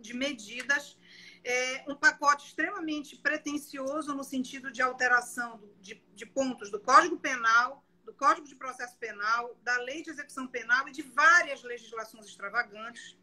de 0.00 0.14
medidas 0.14 0.96
é, 1.44 1.84
um 1.88 1.94
pacote 1.94 2.46
extremamente 2.46 3.16
pretensioso 3.16 4.14
no 4.14 4.24
sentido 4.24 4.70
de 4.70 4.82
alteração 4.82 5.62
de, 5.80 6.02
de 6.14 6.26
pontos 6.26 6.70
do 6.70 6.80
Código 6.80 7.18
Penal, 7.18 7.84
do 8.04 8.12
Código 8.12 8.46
de 8.46 8.56
Processo 8.56 8.96
Penal, 8.96 9.56
da 9.62 9.76
Lei 9.78 10.02
de 10.02 10.10
Execução 10.10 10.46
Penal 10.46 10.88
e 10.88 10.92
de 10.92 11.02
várias 11.02 11.62
legislações 11.62 12.26
extravagantes. 12.26 13.16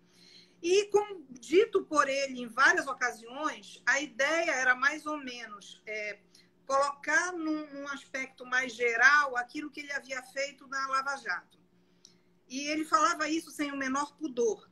E, 0.62 0.86
como 0.86 1.26
dito 1.30 1.84
por 1.84 2.08
ele 2.08 2.42
em 2.42 2.48
várias 2.48 2.88
ocasiões, 2.88 3.82
a 3.86 4.00
ideia 4.00 4.52
era 4.52 4.76
mais 4.76 5.06
ou 5.06 5.18
menos 5.18 5.82
é, 5.86 6.20
colocar 6.66 7.34
num, 7.34 7.72
num, 7.74 7.88
aspecto 7.90 8.46
mais 8.46 8.74
geral 8.74 9.38
aquilo 9.38 9.70
que 9.70 9.82
ele 9.82 9.92
havia 9.92 10.24
feito 10.24 10.68
na 10.68 10.88
Lava 10.88 11.18
Jato. 11.18 11.60
E 12.48 12.68
ele 12.68 12.86
falava 12.86 13.28
isso 13.28 13.52
sem 13.52 13.72
o 13.72 13.78
menor 13.78 14.16
pudor 14.18 14.68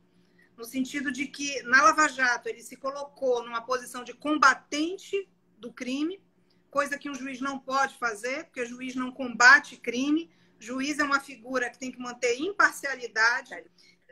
no 0.56 0.64
sentido 0.64 1.10
de 1.10 1.26
que 1.26 1.62
na 1.62 1.82
Lava 1.82 2.08
Jato 2.08 2.48
ele 2.48 2.62
se 2.62 2.76
colocou 2.76 3.44
numa 3.44 3.62
posição 3.62 4.04
de 4.04 4.14
combatente 4.14 5.28
do 5.58 5.72
crime, 5.72 6.22
coisa 6.70 6.98
que 6.98 7.10
um 7.10 7.14
juiz 7.14 7.40
não 7.40 7.58
pode 7.58 7.96
fazer, 7.98 8.44
porque 8.44 8.62
o 8.62 8.66
juiz 8.66 8.94
não 8.94 9.12
combate 9.12 9.76
crime. 9.76 10.30
Juiz 10.58 10.98
é 10.98 11.04
uma 11.04 11.20
figura 11.20 11.70
que 11.70 11.78
tem 11.78 11.92
que 11.92 12.00
manter 12.00 12.36
imparcialidade. 12.38 13.64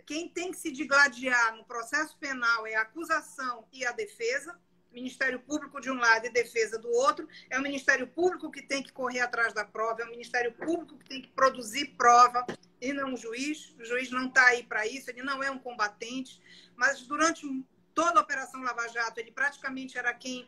Quem 0.07 0.29
tem 0.29 0.51
que 0.51 0.59
se 0.59 0.71
digladiar 0.71 1.57
no 1.57 1.65
processo 1.65 2.17
penal 2.19 2.67
é 2.67 2.75
a 2.75 2.83
acusação 2.83 3.67
e 3.73 3.85
a 3.85 3.93
defesa. 3.93 4.57
Ministério 4.93 5.41
Público 5.41 5.81
de 5.81 5.91
um 5.91 5.95
lado 5.95 6.27
e 6.27 6.31
defesa 6.31 6.79
do 6.79 6.89
outro. 6.89 7.27
É 7.49 7.59
o 7.59 7.63
Ministério 7.63 8.07
Público 8.07 8.51
que 8.51 8.63
tem 8.63 8.83
que 8.83 8.93
correr 8.93 9.21
atrás 9.21 9.53
da 9.53 9.65
prova, 9.65 10.03
é 10.03 10.05
o 10.05 10.11
Ministério 10.11 10.53
Público 10.53 10.99
que 10.99 11.09
tem 11.09 11.23
que 11.23 11.31
produzir 11.31 11.95
prova 11.97 12.45
e 12.83 12.93
não 12.93 13.15
o 13.15 13.17
juiz. 13.17 13.75
O 13.79 13.85
juiz 13.85 14.11
não 14.11 14.27
está 14.27 14.45
aí 14.47 14.65
para 14.65 14.87
isso, 14.87 15.09
ele 15.09 15.23
não 15.23 15.43
é 15.43 15.51
um 15.51 15.59
combatente. 15.59 16.41
Mas 16.77 17.01
durante 17.07 17.47
toda 17.95 18.19
a 18.19 18.23
Operação 18.23 18.63
Lava 18.63 18.89
Jato, 18.89 19.21
ele 19.21 19.31
praticamente 19.31 19.97
era 19.97 20.13
quem 20.13 20.47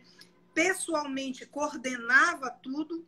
pessoalmente 0.53 1.47
coordenava 1.47 2.51
tudo. 2.51 3.07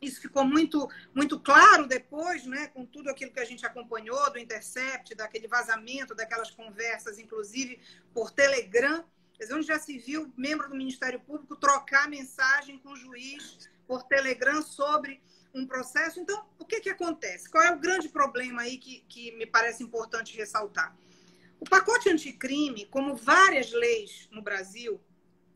Isso 0.00 0.20
ficou 0.22 0.44
muito, 0.44 0.88
muito 1.14 1.38
claro 1.38 1.86
depois, 1.86 2.46
né, 2.46 2.68
com 2.68 2.86
tudo 2.86 3.10
aquilo 3.10 3.32
que 3.32 3.40
a 3.40 3.44
gente 3.44 3.66
acompanhou 3.66 4.32
do 4.32 4.38
Intercept, 4.38 5.14
daquele 5.14 5.46
vazamento, 5.46 6.14
daquelas 6.14 6.50
conversas, 6.50 7.18
inclusive 7.18 7.78
por 8.14 8.30
Telegram 8.30 9.04
onde 9.52 9.66
já 9.66 9.78
se 9.78 9.96
viu 9.98 10.30
membro 10.36 10.68
do 10.68 10.76
Ministério 10.76 11.18
Público 11.20 11.56
trocar 11.56 12.08
mensagem 12.08 12.78
com 12.78 12.90
o 12.90 12.96
juiz 12.96 13.70
por 13.86 14.02
Telegram 14.02 14.62
sobre 14.62 15.22
um 15.54 15.66
processo. 15.66 16.20
Então, 16.20 16.44
o 16.58 16.64
que, 16.64 16.80
que 16.80 16.90
acontece? 16.90 17.48
Qual 17.48 17.62
é 17.62 17.72
o 17.72 17.78
grande 17.78 18.08
problema 18.08 18.62
aí 18.62 18.78
que, 18.78 19.04
que 19.08 19.32
me 19.32 19.46
parece 19.46 19.82
importante 19.82 20.36
ressaltar? 20.36 20.96
O 21.58 21.64
pacote 21.64 22.08
anticrime, 22.08 22.86
como 22.86 23.14
várias 23.14 23.70
leis 23.72 24.28
no 24.30 24.40
Brasil, 24.40 25.00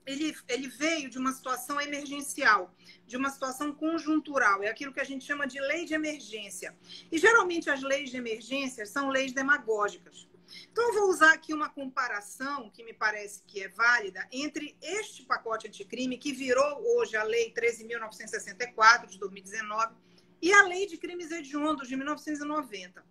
ele, 0.06 0.34
ele 0.48 0.68
veio 0.68 1.08
de 1.08 1.18
uma 1.18 1.32
situação 1.32 1.80
emergencial, 1.80 2.74
de 3.06 3.16
uma 3.16 3.30
situação 3.30 3.72
conjuntural. 3.72 4.62
É 4.62 4.68
aquilo 4.68 4.92
que 4.92 5.00
a 5.00 5.04
gente 5.04 5.24
chama 5.24 5.46
de 5.46 5.58
lei 5.60 5.86
de 5.86 5.94
emergência. 5.94 6.76
E 7.10 7.18
geralmente 7.18 7.70
as 7.70 7.82
leis 7.82 8.10
de 8.10 8.18
emergência 8.18 8.84
são 8.84 9.08
leis 9.08 9.32
demagógicas. 9.32 10.28
Então, 10.70 10.88
eu 10.88 10.94
vou 10.94 11.10
usar 11.10 11.32
aqui 11.32 11.52
uma 11.52 11.68
comparação 11.68 12.70
que 12.70 12.84
me 12.84 12.92
parece 12.92 13.42
que 13.46 13.62
é 13.62 13.68
válida 13.68 14.26
entre 14.32 14.76
este 14.80 15.24
pacote 15.24 15.68
anticrime, 15.68 16.18
que 16.18 16.32
virou 16.32 16.82
hoje 16.96 17.16
a 17.16 17.22
Lei 17.22 17.52
13.964 17.52 19.06
de 19.06 19.18
2019, 19.18 19.94
e 20.42 20.52
a 20.52 20.62
Lei 20.64 20.86
de 20.86 20.98
Crimes 20.98 21.30
Hediondos 21.30 21.88
de 21.88 21.96
1990. 21.96 23.04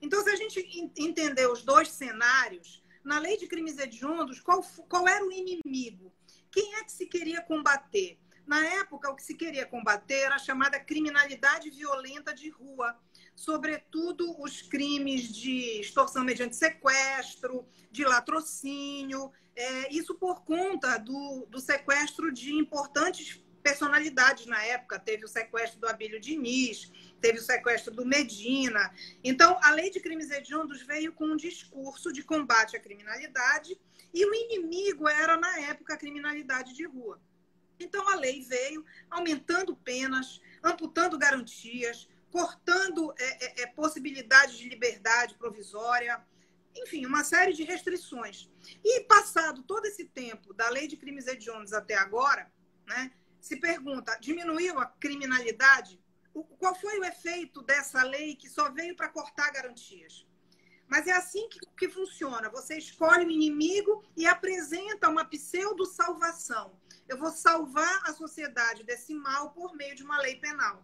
Então, 0.00 0.22
se 0.22 0.30
a 0.30 0.36
gente 0.36 0.92
entender 0.96 1.46
os 1.48 1.62
dois 1.62 1.88
cenários, 1.88 2.82
na 3.04 3.18
Lei 3.18 3.36
de 3.36 3.46
Crimes 3.46 3.78
Hediondos, 3.78 4.40
qual, 4.40 4.62
qual 4.88 5.08
era 5.08 5.24
o 5.24 5.32
inimigo? 5.32 6.12
Quem 6.50 6.74
é 6.76 6.84
que 6.84 6.92
se 6.92 7.06
queria 7.06 7.40
combater? 7.40 8.18
Na 8.46 8.64
época, 8.80 9.10
o 9.10 9.14
que 9.14 9.22
se 9.22 9.34
queria 9.34 9.66
combater 9.66 10.20
era 10.20 10.34
a 10.34 10.38
chamada 10.38 10.78
criminalidade 10.78 11.70
violenta 11.70 12.34
de 12.34 12.50
rua, 12.50 12.96
sobretudo 13.34 14.40
os 14.40 14.62
crimes 14.62 15.32
de 15.32 15.80
extorsão 15.80 16.24
mediante 16.24 16.56
sequestro, 16.56 17.66
de 17.90 18.04
latrocínio, 18.04 19.32
é, 19.54 19.92
isso 19.92 20.14
por 20.14 20.44
conta 20.44 20.98
do, 20.98 21.46
do 21.50 21.60
sequestro 21.60 22.32
de 22.32 22.52
importantes 22.54 23.42
personalidades 23.62 24.46
na 24.46 24.62
época. 24.64 24.98
Teve 24.98 25.24
o 25.24 25.28
sequestro 25.28 25.80
do 25.80 25.88
Abílio 25.88 26.20
Diniz, 26.20 26.90
teve 27.20 27.38
o 27.38 27.42
sequestro 27.42 27.94
do 27.94 28.04
Medina. 28.04 28.92
Então, 29.22 29.58
a 29.62 29.70
lei 29.70 29.90
de 29.90 30.00
crimes 30.00 30.30
hediondos 30.30 30.82
veio 30.82 31.12
com 31.12 31.26
um 31.26 31.36
discurso 31.36 32.12
de 32.12 32.22
combate 32.22 32.76
à 32.76 32.80
criminalidade 32.80 33.78
e 34.12 34.26
o 34.26 34.34
inimigo 34.34 35.08
era, 35.08 35.36
na 35.36 35.60
época, 35.60 35.94
a 35.94 35.98
criminalidade 35.98 36.74
de 36.74 36.84
rua. 36.84 37.20
Então, 37.78 38.08
a 38.08 38.16
lei 38.16 38.42
veio 38.42 38.84
aumentando 39.10 39.74
penas, 39.76 40.40
amputando 40.62 41.18
garantias, 41.18 42.08
cortando 42.32 43.14
é, 43.18 43.44
é, 43.44 43.62
é 43.62 43.66
possibilidades 43.66 44.56
de 44.56 44.68
liberdade 44.68 45.36
provisória, 45.36 46.20
enfim, 46.74 47.04
uma 47.04 47.22
série 47.22 47.52
de 47.52 47.62
restrições. 47.62 48.50
E 48.82 49.00
passado 49.02 49.62
todo 49.62 49.84
esse 49.84 50.06
tempo 50.06 50.54
da 50.54 50.70
lei 50.70 50.88
de 50.88 50.96
crimes 50.96 51.26
hediondos 51.26 51.74
até 51.74 51.94
agora, 51.94 52.50
né, 52.86 53.12
se 53.38 53.56
pergunta, 53.56 54.18
diminuiu 54.18 54.78
a 54.78 54.86
criminalidade? 54.86 56.00
qual 56.58 56.74
foi 56.74 56.98
o 56.98 57.04
efeito 57.04 57.60
dessa 57.62 58.02
lei 58.02 58.34
que 58.34 58.48
só 58.48 58.70
veio 58.70 58.96
para 58.96 59.10
cortar 59.10 59.52
garantias? 59.52 60.26
Mas 60.88 61.06
é 61.06 61.12
assim 61.12 61.46
que, 61.50 61.60
que 61.76 61.88
funciona. 61.90 62.48
Você 62.48 62.78
escolhe 62.78 63.26
o 63.26 63.30
inimigo 63.30 64.02
e 64.16 64.26
apresenta 64.26 65.10
uma 65.10 65.26
pseudo-salvação. 65.26 66.78
Eu 67.06 67.18
vou 67.18 67.30
salvar 67.30 68.02
a 68.04 68.14
sociedade 68.14 68.82
desse 68.82 69.14
mal 69.14 69.50
por 69.52 69.76
meio 69.76 69.94
de 69.94 70.02
uma 70.02 70.18
lei 70.18 70.36
penal. 70.36 70.82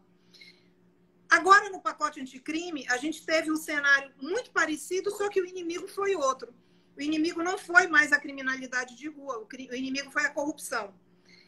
Agora, 1.30 1.68
no 1.68 1.80
pacote 1.80 2.20
anticrime, 2.20 2.86
a 2.88 2.96
gente 2.96 3.24
teve 3.24 3.50
um 3.50 3.56
cenário 3.56 4.12
muito 4.20 4.50
parecido, 4.50 5.10
só 5.10 5.28
que 5.28 5.40
o 5.40 5.46
inimigo 5.46 5.86
foi 5.86 6.14
outro. 6.14 6.54
O 6.96 7.02
inimigo 7.02 7.42
não 7.42 7.58
foi 7.58 7.86
mais 7.86 8.12
a 8.12 8.18
criminalidade 8.18 8.96
de 8.96 9.08
rua, 9.08 9.46
o 9.46 9.74
inimigo 9.74 10.10
foi 10.10 10.24
a 10.24 10.30
corrupção. 10.30 10.94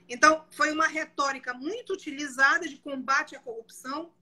Então, 0.08 0.44
foi 0.50 0.72
uma 0.72 0.86
retórica 0.86 1.54
muito 1.54 1.92
utilizada 1.92 2.68
de 2.68 2.76
combate 2.76 3.34
à 3.34 3.40
corrupção, 3.40 4.12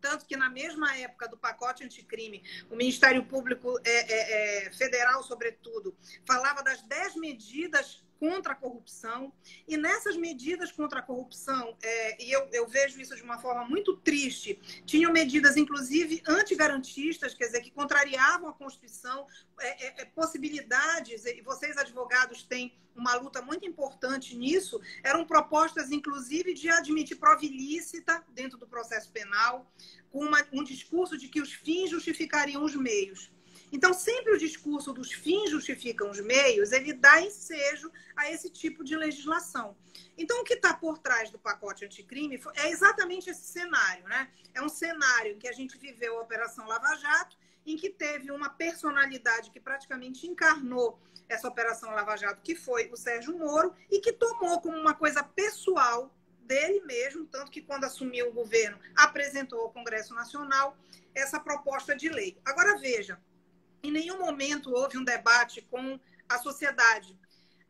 tanto 0.00 0.26
que 0.26 0.36
na 0.36 0.50
mesma 0.50 0.96
época 0.96 1.28
do 1.28 1.36
pacote 1.36 1.82
anticrime, 1.82 2.42
o 2.70 2.76
Ministério 2.76 3.24
Público 3.24 3.78
é, 3.84 3.90
é, 3.90 4.66
é, 4.66 4.72
Federal, 4.72 5.22
sobretudo, 5.22 5.96
falava 6.26 6.62
das 6.62 6.82
dez 6.82 7.14
medidas 7.16 8.04
contra 8.24 8.54
a 8.54 8.56
corrupção. 8.56 9.30
E 9.68 9.76
nessas 9.76 10.16
medidas 10.16 10.72
contra 10.72 11.00
a 11.00 11.02
corrupção, 11.02 11.76
é, 11.82 12.24
e 12.24 12.32
eu, 12.32 12.48
eu, 12.52 12.66
vejo 12.66 12.98
isso 12.98 13.14
de 13.14 13.22
uma 13.22 13.38
forma 13.38 13.64
muito 13.68 13.98
triste, 13.98 14.58
tinham 14.86 15.12
medidas, 15.12 15.58
inclusive, 15.58 16.22
antigarantistas, 16.26 17.34
quer 17.34 17.46
dizer, 17.46 17.60
que 17.60 17.70
contrariavam 17.70 18.48
a 18.48 18.54
Constituição, 18.54 19.26
é, 19.60 19.86
é, 19.86 20.02
é 20.02 20.04
possibilidades, 20.06 21.26
e 21.26 21.42
vocês, 21.42 21.76
advogados, 21.76 22.42
têm 22.42 22.74
uma 22.96 23.14
luta 23.16 23.42
muito 23.42 23.66
importante 23.66 24.34
nisso, 24.34 24.80
eram 25.02 25.26
propostas, 25.26 25.90
inclusive, 25.90 26.54
de 26.54 26.70
admitir 26.70 27.18
prova 27.18 27.44
ilícita 27.44 28.24
dentro 28.30 28.56
do 28.56 28.66
processo 28.66 29.12
penal, 29.12 29.70
com 30.10 30.24
uma, 30.24 30.42
um 30.50 30.64
discurso 30.64 31.18
de 31.18 31.28
que 31.28 31.42
os 31.42 31.52
fins 31.52 31.90
justificariam 31.90 32.64
os 32.64 32.74
meios. 32.74 33.30
Então, 33.74 33.92
sempre 33.92 34.32
o 34.32 34.38
discurso 34.38 34.92
dos 34.92 35.10
fins 35.10 35.50
justificam 35.50 36.08
os 36.08 36.20
meios, 36.20 36.70
ele 36.70 36.92
dá 36.92 37.20
ensejo 37.20 37.90
a 38.14 38.30
esse 38.30 38.48
tipo 38.48 38.84
de 38.84 38.94
legislação. 38.94 39.76
Então, 40.16 40.40
o 40.40 40.44
que 40.44 40.54
está 40.54 40.72
por 40.72 40.96
trás 40.98 41.28
do 41.28 41.40
pacote 41.40 41.84
anticrime 41.84 42.40
é 42.54 42.70
exatamente 42.70 43.28
esse 43.28 43.42
cenário, 43.42 44.04
né? 44.04 44.30
É 44.54 44.62
um 44.62 44.68
cenário 44.68 45.32
em 45.32 45.38
que 45.40 45.48
a 45.48 45.52
gente 45.52 45.76
viveu 45.76 46.16
a 46.16 46.22
Operação 46.22 46.68
Lava 46.68 46.94
Jato, 46.94 47.36
em 47.66 47.76
que 47.76 47.90
teve 47.90 48.30
uma 48.30 48.48
personalidade 48.48 49.50
que 49.50 49.58
praticamente 49.58 50.24
encarnou 50.24 50.96
essa 51.28 51.48
Operação 51.48 51.90
Lava 51.90 52.16
Jato, 52.16 52.42
que 52.42 52.54
foi 52.54 52.88
o 52.92 52.96
Sérgio 52.96 53.36
Moro, 53.36 53.74
e 53.90 53.98
que 53.98 54.12
tomou 54.12 54.60
como 54.60 54.78
uma 54.78 54.94
coisa 54.94 55.20
pessoal 55.24 56.14
dele 56.38 56.80
mesmo, 56.82 57.26
tanto 57.26 57.50
que 57.50 57.60
quando 57.60 57.82
assumiu 57.82 58.28
o 58.28 58.32
governo 58.32 58.78
apresentou 58.94 59.62
ao 59.62 59.72
Congresso 59.72 60.14
Nacional 60.14 60.76
essa 61.12 61.40
proposta 61.40 61.96
de 61.96 62.08
lei. 62.08 62.38
Agora 62.44 62.78
veja, 62.78 63.18
em 63.84 63.90
nenhum 63.90 64.18
momento 64.18 64.72
houve 64.72 64.96
um 64.96 65.04
debate 65.04 65.60
com 65.70 66.00
a 66.28 66.38
sociedade. 66.38 67.16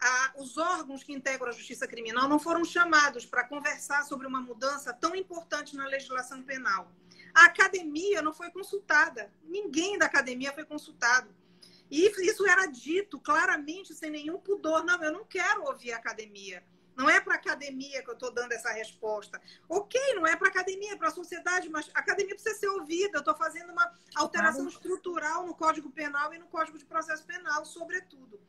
Ah, 0.01 0.33
os 0.37 0.57
órgãos 0.57 1.03
que 1.03 1.13
integram 1.13 1.49
a 1.49 1.53
justiça 1.53 1.87
criminal 1.87 2.29
não 2.29 2.39
foram 2.39 2.65
chamados 2.65 3.27
para 3.27 3.45
conversar 3.45 4.05
sobre 4.05 4.27
uma 4.27 4.41
mudança 4.41 4.93
tão 4.93 5.15
importante 5.17 5.77
na 5.77 5.87
legislação 5.87 6.43
penal. 6.43 6.91
A 7.35 7.47
academia 7.47 8.23
não 8.23 8.33
foi 8.33 8.51
consultada, 8.51 9.33
ninguém 9.43 9.99
da 9.99 10.07
academia 10.07 10.53
foi 10.53 10.65
consultado. 10.65 11.35
E 11.91 12.07
isso 12.07 12.47
era 12.47 12.67
dito 12.67 13.19
claramente, 13.19 13.95
sem 13.95 14.11
nenhum 14.11 14.39
pudor. 14.39 14.85
Não, 14.85 15.03
eu 15.03 15.13
não 15.13 15.25
quero 15.25 15.65
ouvir 15.65 15.93
a 15.93 15.97
academia. 15.97 16.63
Não 16.97 17.09
é 17.09 17.21
para 17.21 17.35
a 17.35 17.37
academia 17.37 18.03
que 18.03 18.09
eu 18.09 18.15
estou 18.15 18.33
dando 18.33 18.53
essa 18.53 18.71
resposta. 18.73 19.41
Ok, 19.69 20.01
não 20.15 20.27
é 20.27 20.37
para 20.37 20.49
a 20.49 20.51
academia, 20.51 20.93
é 20.93 20.97
para 20.97 21.09
a 21.09 21.13
sociedade, 21.13 21.69
mas 21.69 21.91
a 21.95 21.99
academia 21.99 22.35
precisa 22.35 22.57
ser 22.57 22.69
ouvida. 22.69 23.19
Eu 23.19 23.21
estou 23.21 23.35
fazendo 23.35 23.73
uma 23.73 23.93
alteração 24.15 24.63
claro. 24.63 24.77
estrutural 24.77 25.47
no 25.47 25.55
Código 25.55 25.91
Penal 25.91 26.33
e 26.33 26.39
no 26.39 26.47
Código 26.47 26.79
de 26.79 26.85
Processo 26.85 27.25
Penal, 27.25 27.65
sobretudo. 27.65 28.41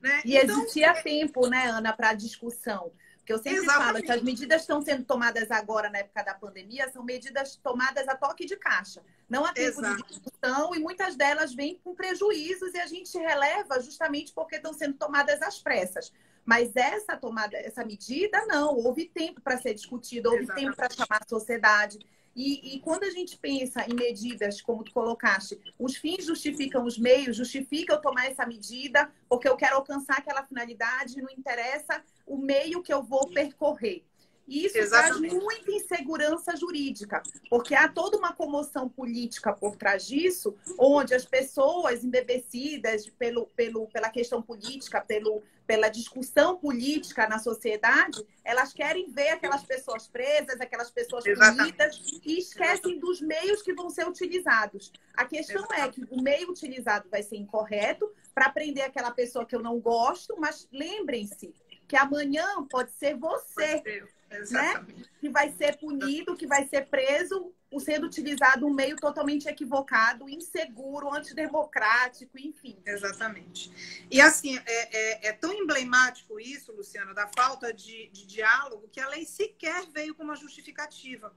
Né? 0.00 0.22
E 0.24 0.36
então, 0.36 0.60
existia 0.60 0.90
é... 0.90 1.02
tempo, 1.02 1.48
né, 1.48 1.66
Ana, 1.66 1.92
para 1.92 2.14
discussão. 2.14 2.92
Porque 3.28 3.32
eu 3.34 3.38
sempre 3.38 3.58
Exatamente. 3.58 3.92
falo 3.92 4.02
que 4.02 4.12
as 4.12 4.22
medidas 4.22 4.62
estão 4.62 4.80
sendo 4.80 5.04
tomadas 5.04 5.50
agora, 5.50 5.90
na 5.90 5.98
época 5.98 6.22
da 6.22 6.32
pandemia, 6.32 6.90
são 6.90 7.04
medidas 7.04 7.56
tomadas 7.56 8.08
a 8.08 8.16
toque 8.16 8.46
de 8.46 8.56
caixa. 8.56 9.04
Não 9.28 9.44
há 9.44 9.52
tempo 9.52 9.80
Exato. 9.80 9.96
de 10.02 10.08
discussão 10.08 10.74
e 10.74 10.78
muitas 10.78 11.14
delas 11.14 11.52
vêm 11.52 11.78
com 11.84 11.94
prejuízos 11.94 12.72
e 12.72 12.80
a 12.80 12.86
gente 12.86 13.18
releva 13.18 13.80
justamente 13.80 14.32
porque 14.32 14.56
estão 14.56 14.72
sendo 14.72 14.94
tomadas 14.94 15.42
às 15.42 15.58
pressas. 15.58 16.10
Mas 16.48 16.74
essa 16.74 17.14
tomada, 17.14 17.58
essa 17.58 17.84
medida, 17.84 18.46
não, 18.46 18.74
houve 18.74 19.04
tempo 19.04 19.38
para 19.38 19.58
ser 19.58 19.74
discutido, 19.74 20.30
houve 20.30 20.44
Exatamente. 20.44 20.64
tempo 20.64 20.76
para 20.78 20.88
chamar 20.88 21.20
a 21.22 21.28
sociedade. 21.28 21.98
E, 22.34 22.74
e, 22.74 22.80
quando 22.80 23.04
a 23.04 23.10
gente 23.10 23.36
pensa 23.36 23.84
em 23.86 23.94
medidas, 23.94 24.62
como 24.62 24.82
tu 24.82 24.90
colocaste, 24.90 25.60
os 25.78 25.96
fins 25.96 26.24
justificam 26.24 26.86
os 26.86 26.96
meios, 26.96 27.36
justifica 27.36 27.92
eu 27.92 28.00
tomar 28.00 28.30
essa 28.30 28.46
medida, 28.46 29.12
porque 29.28 29.46
eu 29.46 29.56
quero 29.56 29.76
alcançar 29.76 30.16
aquela 30.16 30.42
finalidade, 30.42 31.20
não 31.20 31.28
interessa 31.28 32.02
o 32.26 32.38
meio 32.38 32.82
que 32.82 32.94
eu 32.94 33.02
vou 33.02 33.28
percorrer. 33.28 34.06
E 34.48 34.64
isso 34.64 34.78
Exatamente. 34.78 35.28
traz 35.28 35.42
muita 35.42 35.70
insegurança 35.70 36.56
jurídica, 36.56 37.22
porque 37.50 37.74
há 37.74 37.86
toda 37.86 38.16
uma 38.16 38.32
comoção 38.32 38.88
política 38.88 39.52
por 39.52 39.76
trás 39.76 40.06
disso, 40.06 40.56
onde 40.78 41.14
as 41.14 41.26
pessoas 41.26 42.02
embebecidas 42.02 43.06
pelo, 43.10 43.46
pelo, 43.48 43.86
pela 43.88 44.08
questão 44.08 44.40
política, 44.40 45.02
pelo, 45.02 45.42
pela 45.66 45.90
discussão 45.90 46.56
política 46.56 47.28
na 47.28 47.38
sociedade, 47.38 48.26
elas 48.42 48.72
querem 48.72 49.10
ver 49.10 49.28
aquelas 49.28 49.62
pessoas 49.62 50.08
presas, 50.08 50.58
aquelas 50.62 50.90
pessoas 50.90 51.24
punidas 51.24 52.00
e 52.24 52.38
esquecem 52.38 52.72
Exatamente. 52.72 53.00
dos 53.00 53.20
meios 53.20 53.60
que 53.60 53.74
vão 53.74 53.90
ser 53.90 54.08
utilizados. 54.08 54.90
A 55.14 55.26
questão 55.26 55.62
Exatamente. 55.62 56.00
é 56.00 56.06
que 56.06 56.14
o 56.14 56.22
meio 56.22 56.50
utilizado 56.50 57.06
vai 57.10 57.22
ser 57.22 57.36
incorreto 57.36 58.10
para 58.34 58.48
prender 58.48 58.84
aquela 58.84 59.10
pessoa 59.10 59.44
que 59.44 59.54
eu 59.54 59.62
não 59.62 59.78
gosto, 59.78 60.34
mas 60.38 60.66
lembrem-se 60.72 61.52
que 61.86 61.96
amanhã 61.96 62.64
pode 62.70 62.92
ser 62.92 63.14
você. 63.14 63.82
Pode 63.82 63.82
ser 63.82 64.17
né? 64.50 64.86
Que 65.20 65.28
vai 65.28 65.50
ser 65.52 65.78
punido, 65.78 66.36
que 66.36 66.46
vai 66.46 66.66
ser 66.68 66.86
preso, 66.86 67.52
por 67.70 67.80
sendo 67.80 68.06
utilizado 68.06 68.66
um 68.66 68.72
meio 68.72 68.96
totalmente 68.96 69.48
equivocado, 69.48 70.28
inseguro, 70.28 71.12
antidemocrático, 71.14 72.38
enfim. 72.38 72.80
Exatamente. 72.86 73.70
E 74.10 74.20
assim, 74.20 74.56
é, 74.56 75.26
é, 75.26 75.28
é 75.28 75.32
tão 75.32 75.52
emblemático 75.52 76.40
isso, 76.40 76.72
Luciana, 76.72 77.12
da 77.12 77.28
falta 77.28 77.72
de, 77.72 78.08
de 78.08 78.26
diálogo, 78.26 78.88
que 78.88 79.00
a 79.00 79.08
lei 79.08 79.24
sequer 79.24 79.86
veio 79.92 80.14
com 80.14 80.22
uma 80.22 80.36
justificativa. 80.36 81.34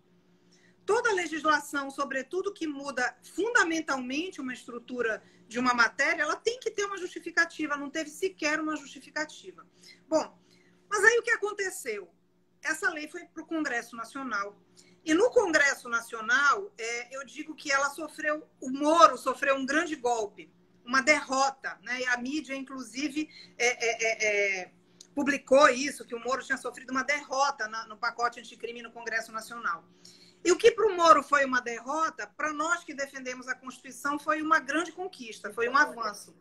Toda 0.85 1.13
legislação, 1.13 1.91
sobretudo 1.91 2.53
que 2.53 2.65
muda 2.67 3.15
fundamentalmente 3.35 4.41
uma 4.41 4.53
estrutura 4.53 5.21
de 5.47 5.59
uma 5.59 5.73
matéria, 5.73 6.23
ela 6.23 6.35
tem 6.35 6.59
que 6.59 6.71
ter 6.71 6.85
uma 6.85 6.97
justificativa, 6.97 7.75
não 7.75 7.89
teve 7.89 8.09
sequer 8.09 8.59
uma 8.59 8.75
justificativa. 8.75 9.67
Bom, 10.07 10.39
mas 10.89 11.03
aí 11.03 11.19
o 11.19 11.23
que 11.23 11.31
aconteceu? 11.31 12.09
Essa 12.63 12.89
lei 12.89 13.07
foi 13.07 13.25
para 13.25 13.43
o 13.43 13.45
Congresso 13.45 13.95
Nacional. 13.95 14.55
E 15.03 15.13
no 15.13 15.29
Congresso 15.31 15.89
Nacional, 15.89 16.71
é, 16.77 17.15
eu 17.15 17.25
digo 17.25 17.55
que 17.55 17.71
ela 17.71 17.89
sofreu, 17.89 18.47
o 18.59 18.69
Moro 18.69 19.17
sofreu 19.17 19.55
um 19.55 19.65
grande 19.65 19.95
golpe, 19.95 20.51
uma 20.85 21.01
derrota. 21.01 21.79
Né? 21.81 22.01
E 22.01 22.05
a 22.05 22.17
mídia, 22.17 22.55
inclusive, 22.55 23.29
é, 23.57 23.67
é, 23.67 24.03
é, 24.03 24.61
é 24.61 24.71
publicou 25.13 25.67
isso, 25.69 26.05
que 26.05 26.15
o 26.15 26.19
Moro 26.19 26.43
tinha 26.43 26.57
sofrido 26.57 26.91
uma 26.91 27.03
derrota 27.03 27.67
na, 27.67 27.85
no 27.87 27.97
pacote 27.97 28.39
anticrime 28.39 28.81
no 28.81 28.91
Congresso 28.91 29.31
Nacional. 29.31 29.83
E 30.43 30.51
o 30.51 30.57
que 30.57 30.71
para 30.71 30.87
o 30.87 30.95
Moro 30.95 31.21
foi 31.21 31.45
uma 31.45 31.61
derrota, 31.61 32.25
para 32.25 32.51
nós 32.51 32.83
que 32.83 32.93
defendemos 32.93 33.47
a 33.47 33.55
Constituição, 33.55 34.17
foi 34.17 34.41
uma 34.41 34.59
grande 34.59 34.91
conquista, 34.91 35.53
foi 35.53 35.69
um 35.69 35.77
avanço. 35.77 36.35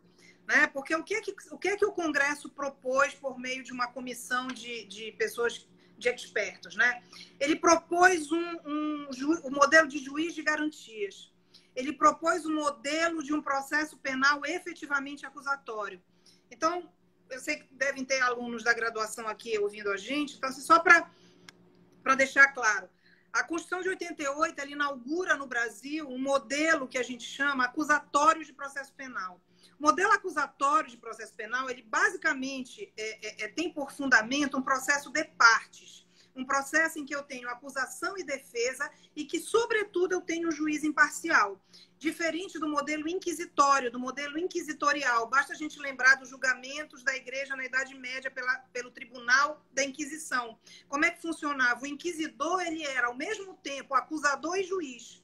Né? 0.47 0.67
Porque 0.67 0.95
o 0.95 1.03
que, 1.03 1.15
é 1.15 1.21
que, 1.21 1.35
o 1.51 1.57
que 1.57 1.67
é 1.67 1.77
que 1.77 1.85
o 1.85 1.91
Congresso 1.91 2.49
propôs 2.49 3.13
por 3.13 3.37
meio 3.37 3.63
de 3.63 3.71
uma 3.71 3.87
comissão 3.87 4.47
de, 4.47 4.85
de 4.85 5.11
pessoas 5.13 5.67
de 6.01 6.09
expertos, 6.09 6.75
né? 6.75 7.03
Ele 7.39 7.55
propôs 7.55 8.31
um, 8.31 8.51
um, 8.65 9.09
um 9.45 9.51
modelo 9.51 9.87
de 9.87 9.99
juiz 9.99 10.33
de 10.33 10.43
garantias. 10.43 11.31
Ele 11.75 11.93
propôs 11.93 12.45
um 12.45 12.53
modelo 12.53 13.23
de 13.23 13.33
um 13.33 13.41
processo 13.41 13.97
penal 13.97 14.45
efetivamente 14.45 15.25
acusatório. 15.25 16.01
Então, 16.49 16.91
eu 17.29 17.39
sei 17.39 17.57
que 17.57 17.73
devem 17.73 18.03
ter 18.03 18.21
alunos 18.21 18.63
da 18.63 18.73
graduação 18.73 19.27
aqui 19.27 19.57
ouvindo 19.57 19.89
a 19.89 19.97
gente, 19.97 20.35
então, 20.35 20.49
assim, 20.49 20.61
só 20.61 20.79
para 20.79 22.15
deixar 22.15 22.47
claro, 22.49 22.89
a 23.31 23.43
Constituição 23.43 23.81
de 23.81 23.89
88 23.89 24.59
ela 24.59 24.69
inaugura 24.69 25.37
no 25.37 25.47
Brasil 25.47 26.07
um 26.09 26.19
modelo 26.19 26.87
que 26.87 26.97
a 26.97 27.03
gente 27.03 27.23
chama 27.23 27.63
acusatório 27.65 28.43
de 28.43 28.51
processo 28.51 28.93
penal. 28.93 29.41
O 29.79 29.83
modelo 29.83 30.11
acusatório 30.11 30.89
de 30.89 30.97
processo 30.97 31.33
penal, 31.35 31.69
ele 31.69 31.81
basicamente 31.81 32.91
é, 32.97 33.27
é, 33.27 33.45
é, 33.45 33.47
tem 33.47 33.73
por 33.73 33.91
fundamento 33.91 34.57
um 34.57 34.61
processo 34.61 35.09
de 35.11 35.23
partes. 35.23 36.07
Um 36.35 36.45
processo 36.45 36.97
em 36.97 37.05
que 37.05 37.13
eu 37.13 37.23
tenho 37.23 37.49
acusação 37.49 38.17
e 38.17 38.23
defesa 38.23 38.89
e 39.15 39.25
que, 39.25 39.39
sobretudo, 39.39 40.13
eu 40.13 40.21
tenho 40.21 40.47
um 40.47 40.51
juiz 40.51 40.83
imparcial 40.83 41.61
diferente 42.01 42.57
do 42.57 42.67
modelo 42.67 43.07
inquisitório, 43.07 43.91
do 43.91 43.99
modelo 43.99 44.35
inquisitorial. 44.39 45.29
Basta 45.29 45.53
a 45.53 45.55
gente 45.55 45.79
lembrar 45.79 46.15
dos 46.15 46.29
julgamentos 46.29 47.03
da 47.03 47.15
igreja 47.15 47.55
na 47.55 47.63
Idade 47.63 47.93
Média 47.93 48.31
pela, 48.31 48.57
pelo 48.73 48.89
Tribunal 48.89 49.63
da 49.71 49.83
Inquisição. 49.83 50.57
Como 50.89 51.05
é 51.05 51.11
que 51.11 51.21
funcionava? 51.21 51.83
O 51.83 51.87
inquisidor 51.87 52.59
ele 52.61 52.83
era, 52.83 53.05
ao 53.07 53.15
mesmo 53.15 53.55
tempo, 53.57 53.93
acusador 53.93 54.57
e 54.57 54.63
juiz. 54.63 55.20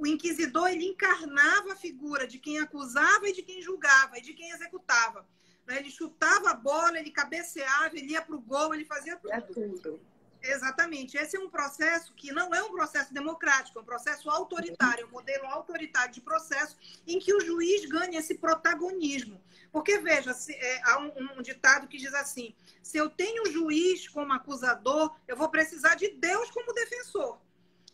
O 0.00 0.06
inquisidor 0.06 0.68
ele 0.68 0.86
encarnava 0.86 1.74
a 1.74 1.76
figura 1.76 2.26
de 2.26 2.38
quem 2.38 2.58
acusava 2.58 3.28
e 3.28 3.34
de 3.34 3.42
quem 3.42 3.60
julgava 3.60 4.16
e 4.16 4.22
de 4.22 4.32
quem 4.32 4.50
executava. 4.50 5.28
Né? 5.66 5.76
Ele 5.76 5.90
chutava 5.90 6.48
a 6.48 6.54
bola, 6.54 6.98
ele 6.98 7.10
cabeceava, 7.10 7.94
ele 7.94 8.12
ia 8.12 8.22
para 8.22 8.34
o 8.34 8.40
gol, 8.40 8.72
ele 8.72 8.86
fazia 8.86 9.14
tudo. 9.16 9.30
É 9.30 9.40
tudo. 9.42 10.00
Exatamente. 10.42 11.18
Esse 11.18 11.36
é 11.36 11.40
um 11.40 11.50
processo 11.50 12.14
que 12.14 12.32
não 12.32 12.54
é 12.54 12.62
um 12.62 12.72
processo 12.72 13.12
democrático, 13.12 13.78
é 13.78 13.82
um 13.82 13.84
processo 13.84 14.30
autoritário, 14.30 15.06
um 15.06 15.10
modelo 15.10 15.44
autoritário 15.48 16.14
de 16.14 16.22
processo 16.22 16.78
em 17.06 17.18
que 17.18 17.34
o 17.34 17.40
juiz 17.40 17.84
ganha 17.84 18.20
esse 18.20 18.36
protagonismo. 18.36 19.38
Porque, 19.70 19.98
veja, 19.98 20.32
se, 20.32 20.54
é, 20.54 20.80
há 20.82 20.98
um, 20.98 21.38
um, 21.38 21.42
ditado 21.42 21.86
que 21.86 21.98
diz 21.98 22.14
assim: 22.14 22.54
se 22.82 22.96
eu 22.96 23.10
tenho 23.10 23.42
o 23.42 23.52
juiz 23.52 24.08
como 24.08 24.32
acusador, 24.32 25.14
eu 25.28 25.36
vou 25.36 25.50
precisar 25.50 25.94
de 25.94 26.08
Deus 26.08 26.50
como 26.50 26.72
defensor. 26.72 27.38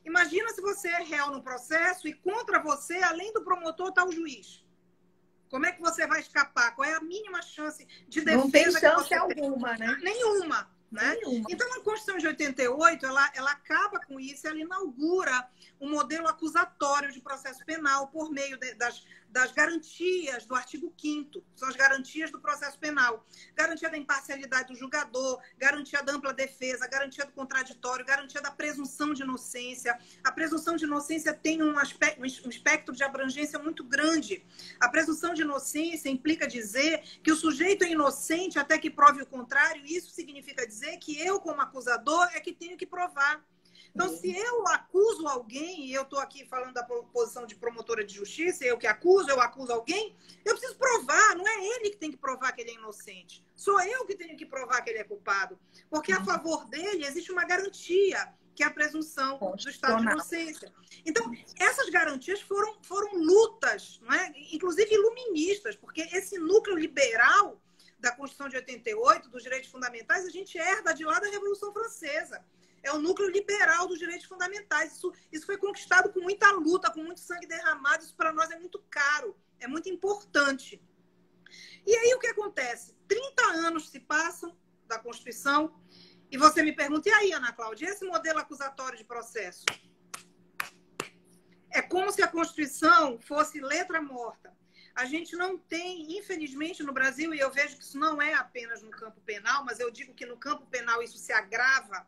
Imagina 0.06 0.48
se 0.50 0.60
você 0.60 0.88
é 0.88 1.02
réu 1.02 1.32
no 1.32 1.42
processo 1.42 2.06
e 2.06 2.14
contra 2.14 2.62
você, 2.62 2.96
além 2.98 3.32
do 3.32 3.42
promotor, 3.42 3.88
está 3.88 4.06
o 4.06 4.12
juiz. 4.12 4.64
Como 5.50 5.66
é 5.66 5.72
que 5.72 5.80
você 5.80 6.06
vai 6.06 6.20
escapar? 6.20 6.76
Qual 6.76 6.88
é 6.88 6.94
a 6.94 7.00
mínima 7.00 7.42
chance 7.42 7.84
de 8.08 8.20
defesa? 8.20 8.42
Não 8.42 8.50
tem 8.50 8.70
chance 8.70 9.14
alguma, 9.14 9.76
né? 9.76 9.98
Nenhuma. 10.00 10.70
Né? 10.90 11.16
Então, 11.50 11.66
a 11.74 11.82
Constituição 11.82 12.16
de 12.16 12.28
88, 12.28 13.04
ela, 13.04 13.32
ela 13.34 13.50
acaba 13.50 13.98
com 14.06 14.20
isso, 14.20 14.46
ela 14.46 14.58
inaugura 14.58 15.48
um 15.80 15.90
modelo 15.90 16.28
acusatório 16.28 17.10
de 17.10 17.20
processo 17.20 17.64
penal 17.64 18.06
por 18.06 18.30
meio 18.30 18.56
de, 18.56 18.74
das, 18.74 19.04
das 19.36 19.52
garantias 19.52 20.46
do 20.46 20.54
artigo 20.54 20.90
5 20.98 21.44
são 21.54 21.68
as 21.68 21.76
garantias 21.76 22.30
do 22.30 22.40
processo 22.40 22.78
penal. 22.78 23.22
Garantia 23.54 23.90
da 23.90 23.98
imparcialidade 23.98 24.72
do 24.72 24.74
julgador, 24.74 25.38
garantia 25.58 26.02
da 26.02 26.14
ampla 26.14 26.32
defesa, 26.32 26.88
garantia 26.88 27.26
do 27.26 27.32
contraditório, 27.32 28.02
garantia 28.06 28.40
da 28.40 28.50
presunção 28.50 29.12
de 29.12 29.24
inocência. 29.24 29.98
A 30.24 30.32
presunção 30.32 30.74
de 30.74 30.86
inocência 30.86 31.34
tem 31.34 31.62
um, 31.62 31.78
aspecto, 31.78 32.22
um 32.22 32.48
espectro 32.48 32.94
de 32.94 33.04
abrangência 33.04 33.58
muito 33.58 33.84
grande. 33.84 34.42
A 34.80 34.88
presunção 34.88 35.34
de 35.34 35.42
inocência 35.42 36.08
implica 36.08 36.46
dizer 36.46 37.02
que 37.22 37.30
o 37.30 37.36
sujeito 37.36 37.84
é 37.84 37.90
inocente 37.90 38.58
até 38.58 38.78
que 38.78 38.88
prove 38.88 39.20
o 39.20 39.26
contrário, 39.26 39.84
e 39.84 39.98
isso 39.98 40.12
significa 40.12 40.66
dizer 40.66 40.96
que 40.96 41.20
eu, 41.20 41.38
como 41.40 41.60
acusador, 41.60 42.26
é 42.32 42.40
que 42.40 42.54
tenho 42.54 42.78
que 42.78 42.86
provar. 42.86 43.44
Então, 43.96 44.14
se 44.14 44.30
eu 44.36 44.68
acuso 44.68 45.26
alguém, 45.26 45.86
e 45.86 45.94
eu 45.94 46.02
estou 46.02 46.18
aqui 46.18 46.44
falando 46.44 46.74
da 46.74 46.82
posição 46.84 47.46
de 47.46 47.54
promotora 47.56 48.04
de 48.04 48.14
justiça, 48.14 48.62
eu 48.62 48.76
que 48.76 48.86
acuso, 48.86 49.30
eu 49.30 49.40
acuso 49.40 49.72
alguém, 49.72 50.14
eu 50.44 50.54
preciso 50.54 50.76
provar, 50.76 51.34
não 51.34 51.48
é 51.48 51.64
ele 51.64 51.88
que 51.88 51.96
tem 51.96 52.10
que 52.10 52.18
provar 52.18 52.52
que 52.52 52.60
ele 52.60 52.72
é 52.72 52.74
inocente. 52.74 53.42
Sou 53.54 53.80
eu 53.80 54.04
que 54.04 54.14
tenho 54.14 54.36
que 54.36 54.44
provar 54.44 54.82
que 54.82 54.90
ele 54.90 54.98
é 54.98 55.04
culpado. 55.04 55.58
Porque 55.88 56.12
a 56.12 56.18
uhum. 56.18 56.26
favor 56.26 56.66
dele 56.66 57.06
existe 57.06 57.32
uma 57.32 57.46
garantia, 57.46 58.34
que 58.54 58.62
é 58.62 58.66
a 58.66 58.70
presunção 58.70 59.38
do 59.38 59.70
estado 59.70 60.04
de 60.04 60.12
inocência. 60.12 60.70
Então, 61.02 61.32
essas 61.58 61.88
garantias 61.88 62.42
foram, 62.42 62.76
foram 62.82 63.14
lutas, 63.14 63.98
não 64.02 64.12
é? 64.12 64.30
inclusive 64.52 64.94
iluministas, 64.94 65.74
porque 65.74 66.02
esse 66.12 66.38
núcleo 66.38 66.76
liberal 66.76 67.62
da 67.98 68.12
Constituição 68.12 68.50
de 68.50 68.56
88, 68.56 69.30
dos 69.30 69.42
direitos 69.42 69.70
fundamentais, 69.70 70.26
a 70.26 70.30
gente 70.30 70.58
herda 70.58 70.92
de 70.92 71.02
lá 71.02 71.18
da 71.18 71.30
Revolução 71.30 71.72
Francesa 71.72 72.44
é 72.86 72.92
o 72.92 72.98
núcleo 72.98 73.28
liberal 73.28 73.86
dos 73.86 73.98
direitos 73.98 74.26
fundamentais. 74.26 74.94
Isso, 74.94 75.12
isso 75.32 75.46
foi 75.46 75.58
conquistado 75.58 76.12
com 76.12 76.20
muita 76.20 76.50
luta, 76.52 76.90
com 76.90 77.02
muito 77.02 77.20
sangue 77.20 77.46
derramado. 77.46 78.04
Isso 78.04 78.14
para 78.14 78.32
nós 78.32 78.50
é 78.50 78.58
muito 78.58 78.78
caro, 78.88 79.36
é 79.58 79.66
muito 79.66 79.88
importante. 79.88 80.80
E 81.84 81.96
aí 81.96 82.14
o 82.14 82.18
que 82.18 82.28
acontece? 82.28 82.94
30 83.08 83.42
anos 83.66 83.88
se 83.88 84.00
passam 84.00 84.56
da 84.86 84.98
Constituição 84.98 85.80
e 86.30 86.36
você 86.36 86.62
me 86.62 86.72
pergunta, 86.72 87.08
e 87.08 87.12
aí, 87.12 87.32
Ana 87.32 87.52
Cláudia, 87.52 87.88
esse 87.88 88.04
modelo 88.04 88.38
acusatório 88.38 88.98
de 88.98 89.04
processo? 89.04 89.64
É 91.70 91.80
como 91.82 92.10
se 92.10 92.22
a 92.22 92.28
Constituição 92.28 93.20
fosse 93.20 93.60
letra 93.60 94.00
morta. 94.00 94.56
A 94.94 95.04
gente 95.04 95.36
não 95.36 95.58
tem, 95.58 96.18
infelizmente, 96.18 96.82
no 96.82 96.92
Brasil, 96.92 97.34
e 97.34 97.38
eu 97.38 97.50
vejo 97.50 97.76
que 97.76 97.84
isso 97.84 97.98
não 97.98 98.20
é 98.20 98.34
apenas 98.34 98.82
no 98.82 98.90
campo 98.90 99.20
penal, 99.20 99.64
mas 99.64 99.78
eu 99.78 99.90
digo 99.90 100.14
que 100.14 100.26
no 100.26 100.36
campo 100.36 100.66
penal 100.66 101.02
isso 101.02 101.18
se 101.18 101.32
agrava 101.32 102.06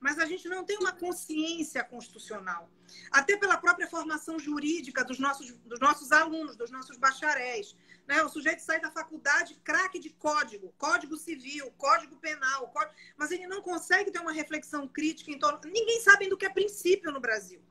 mas 0.00 0.18
a 0.18 0.24
gente 0.24 0.48
não 0.48 0.64
tem 0.64 0.78
uma 0.78 0.92
consciência 0.92 1.84
constitucional. 1.84 2.68
Até 3.10 3.36
pela 3.36 3.58
própria 3.58 3.86
formação 3.86 4.38
jurídica 4.38 5.04
dos 5.04 5.18
nossos, 5.18 5.52
dos 5.52 5.78
nossos 5.78 6.10
alunos, 6.10 6.56
dos 6.56 6.70
nossos 6.70 6.96
bacharéis. 6.96 7.76
Né? 8.08 8.22
O 8.22 8.28
sujeito 8.28 8.62
sai 8.62 8.80
da 8.80 8.90
faculdade 8.90 9.54
craque 9.62 9.98
de 10.00 10.10
código, 10.10 10.74
código 10.78 11.16
civil, 11.16 11.70
código 11.76 12.16
penal, 12.16 12.68
código... 12.68 12.94
mas 13.16 13.30
ele 13.30 13.46
não 13.46 13.60
consegue 13.62 14.10
ter 14.10 14.20
uma 14.20 14.32
reflexão 14.32 14.88
crítica 14.88 15.30
em 15.30 15.38
torno. 15.38 15.60
Ninguém 15.64 16.00
sabe 16.00 16.28
do 16.28 16.36
que 16.36 16.46
é 16.46 16.50
princípio 16.50 17.12
no 17.12 17.20
Brasil. 17.20 17.62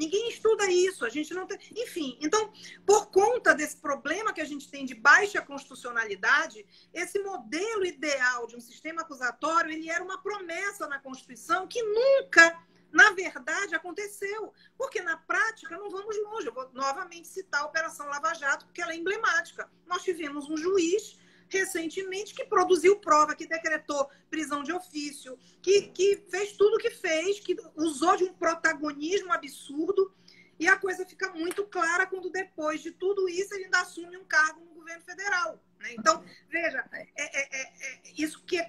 Ninguém 0.00 0.30
estuda 0.30 0.64
isso, 0.64 1.04
a 1.04 1.10
gente 1.10 1.34
não 1.34 1.46
tem. 1.46 1.58
Enfim, 1.76 2.16
então, 2.22 2.50
por 2.86 3.10
conta 3.10 3.54
desse 3.54 3.76
problema 3.76 4.32
que 4.32 4.40
a 4.40 4.46
gente 4.46 4.70
tem 4.70 4.86
de 4.86 4.94
baixa 4.94 5.42
constitucionalidade, 5.42 6.64
esse 6.94 7.18
modelo 7.18 7.84
ideal 7.84 8.46
de 8.46 8.56
um 8.56 8.60
sistema 8.60 9.02
acusatório, 9.02 9.70
ele 9.70 9.90
era 9.90 10.02
uma 10.02 10.22
promessa 10.22 10.88
na 10.88 10.98
Constituição 10.98 11.68
que 11.68 11.82
nunca, 11.82 12.58
na 12.90 13.10
verdade, 13.12 13.74
aconteceu. 13.74 14.54
Porque 14.74 15.02
na 15.02 15.18
prática, 15.18 15.76
não 15.76 15.90
vamos 15.90 16.16
longe. 16.24 16.46
Eu 16.46 16.54
vou 16.54 16.70
novamente 16.72 17.28
citar 17.28 17.60
a 17.60 17.66
Operação 17.66 18.06
Lava 18.08 18.32
Jato, 18.32 18.64
porque 18.64 18.80
ela 18.80 18.94
é 18.94 18.96
emblemática. 18.96 19.70
Nós 19.86 20.02
tivemos 20.02 20.48
um 20.48 20.56
juiz 20.56 21.18
recentemente 21.50 22.34
que 22.34 22.44
produziu 22.44 22.96
prova, 22.96 23.34
que 23.34 23.46
decretou 23.46 24.08
prisão 24.30 24.62
de 24.62 24.72
ofício, 24.72 25.36
que, 25.60 25.82
que 25.88 26.24
fez 26.30 26.52
tudo 26.52 26.76
o 26.76 26.78
que 26.78 26.90
fez, 26.90 27.40
que 27.40 27.56
usou 27.76 28.16
de 28.16 28.24
um 28.24 28.32
protagonismo 28.32 29.32
absurdo. 29.32 30.14
E 30.58 30.68
a 30.68 30.76
coisa 30.76 31.06
fica 31.06 31.30
muito 31.30 31.64
clara 31.66 32.06
quando, 32.06 32.30
depois 32.30 32.80
de 32.80 32.90
tudo 32.92 33.28
isso, 33.28 33.54
ele 33.54 33.64
ainda 33.64 33.80
assume 33.80 34.16
um 34.16 34.24
cargo 34.24 34.60
no 34.60 34.74
governo 34.74 35.02
federal. 35.02 35.62
Né? 35.78 35.94
Então, 35.98 36.22
veja, 36.48 36.84
é, 36.92 37.08
é, 37.16 37.60
é, 37.60 37.62
é 37.62 38.00
isso 38.16 38.44
que 38.44 38.58
é 38.58 38.68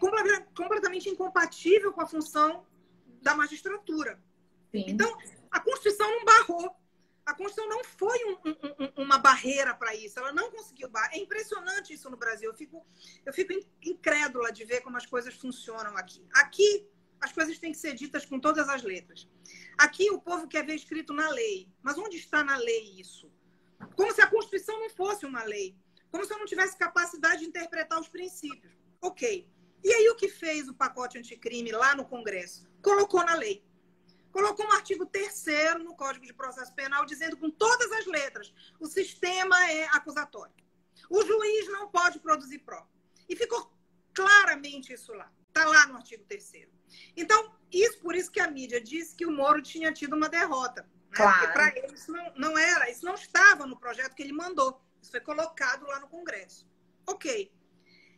completamente 0.56 1.10
incompatível 1.10 1.92
com 1.92 2.02
a 2.02 2.08
função 2.08 2.66
da 3.22 3.36
magistratura. 3.36 4.20
Sim. 4.72 4.86
Então, 4.88 5.18
a 5.52 5.60
Constituição 5.60 6.10
não 6.10 6.24
barrou 6.24 6.81
a 7.26 7.34
Constituição 7.34 7.70
não 7.70 7.84
foi 7.84 8.18
um, 8.26 8.38
um, 8.50 9.04
uma 9.04 9.18
barreira 9.18 9.74
para 9.74 9.96
isso, 9.96 10.20
ela 10.20 10.34
não 10.34 10.52
conseguiu. 10.52 10.90
É 11.12 11.18
impressionante 11.18 11.94
isso 11.94 12.10
no 12.10 12.18
Brasil. 12.18 12.50
Eu 12.50 12.56
fico, 12.56 12.86
eu 13.26 13.34
fico 13.34 13.54
incrédula 13.84 14.52
de 14.52 14.66
ver 14.66 14.82
como 14.82 14.98
as 14.98 15.06
coisas 15.06 15.36
funcionam 15.36 15.96
aqui. 15.98 16.26
Aqui, 16.34 16.88
as 17.20 17.32
coisas 17.32 17.58
têm 17.60 17.72
que 17.72 17.78
ser 17.78 17.94
ditas 17.94 18.26
com 18.26 18.40
todas 18.40 18.68
as 18.68 18.82
letras. 18.82 19.30
Aqui, 19.78 20.10
o 20.10 20.20
povo 20.20 20.48
quer 20.48 20.66
ver 20.66 20.76
escrito 20.76 21.14
na 21.14 21.30
lei. 21.30 21.70
Mas 21.82 21.98
onde 21.98 22.18
está 22.18 22.44
na 22.44 22.58
lei 22.58 23.00
isso? 23.00 23.32
Como 23.96 24.12
se 24.14 24.22
a 24.22 24.28
Constituição 24.28 24.80
não 24.80 24.90
fosse 24.90 25.26
uma 25.26 25.44
lei. 25.44 25.76
Como 26.10 26.26
se 26.26 26.34
eu 26.34 26.40
não 26.40 26.46
tivesse 26.46 26.78
capacidade 26.78 27.42
de 27.42 27.48
interpretar 27.48 28.00
os 28.00 28.10
princípios. 28.10 28.74
Ok. 29.00 29.48
E 29.84 29.94
aí, 29.94 30.10
o 30.10 30.16
que 30.16 30.28
fez 30.28 30.68
o 30.68 30.74
pacote 30.74 31.18
anticrime 31.18 31.72
lá 31.72 31.96
no 31.96 32.06
Congresso? 32.06 32.68
Colocou 32.82 33.24
na 33.24 33.36
lei 33.36 33.64
colocou 34.32 34.66
um 34.66 34.72
artigo 34.72 35.06
terceiro 35.06 35.84
no 35.84 35.96
Código 35.96 36.26
de 36.26 36.34
Processo 36.34 36.74
Penal 36.74 37.06
dizendo 37.06 37.38
com 37.38 37.50
todas 37.50 37.92
as 37.92 38.06
letras: 38.06 38.54
o 38.80 38.88
sistema 38.88 39.70
é 39.70 39.86
acusatório. 39.88 40.54
O 41.10 41.24
juiz 41.24 41.68
não 41.68 41.90
pode 41.90 42.20
produzir 42.20 42.60
prova. 42.60 42.90
E 43.28 43.36
ficou 43.36 43.72
claramente 44.14 44.94
isso 44.94 45.14
lá. 45.14 45.32
Está 45.48 45.66
lá 45.66 45.88
no 45.88 45.98
artigo 45.98 46.24
terceiro. 46.24 46.72
Então, 47.16 47.56
isso 47.72 48.00
por 48.00 48.16
isso 48.16 48.32
que 48.32 48.40
a 48.40 48.50
mídia 48.50 48.82
disse 48.82 49.16
que 49.16 49.26
o 49.26 49.32
Moro 49.32 49.62
tinha 49.62 49.92
tido 49.92 50.16
uma 50.16 50.30
derrota. 50.30 50.84
Né? 50.84 50.90
Claro. 51.12 51.40
Porque 51.40 51.54
para 51.54 51.68
ele 51.78 51.94
isso 51.94 52.12
não, 52.12 52.34
não 52.36 52.58
era, 52.58 52.90
isso 52.90 53.06
não 53.06 53.16
estava 53.16 53.66
no 53.66 53.78
projeto 53.78 54.16
que 54.16 54.24
ele 54.24 54.34
mandou. 54.34 54.82
Isso 55.02 55.12
foi 55.12 55.20
colocado 55.20 55.86
lá 55.88 56.00
no 56.00 56.08
Congresso. 56.08 56.68
Ok. 57.08 57.52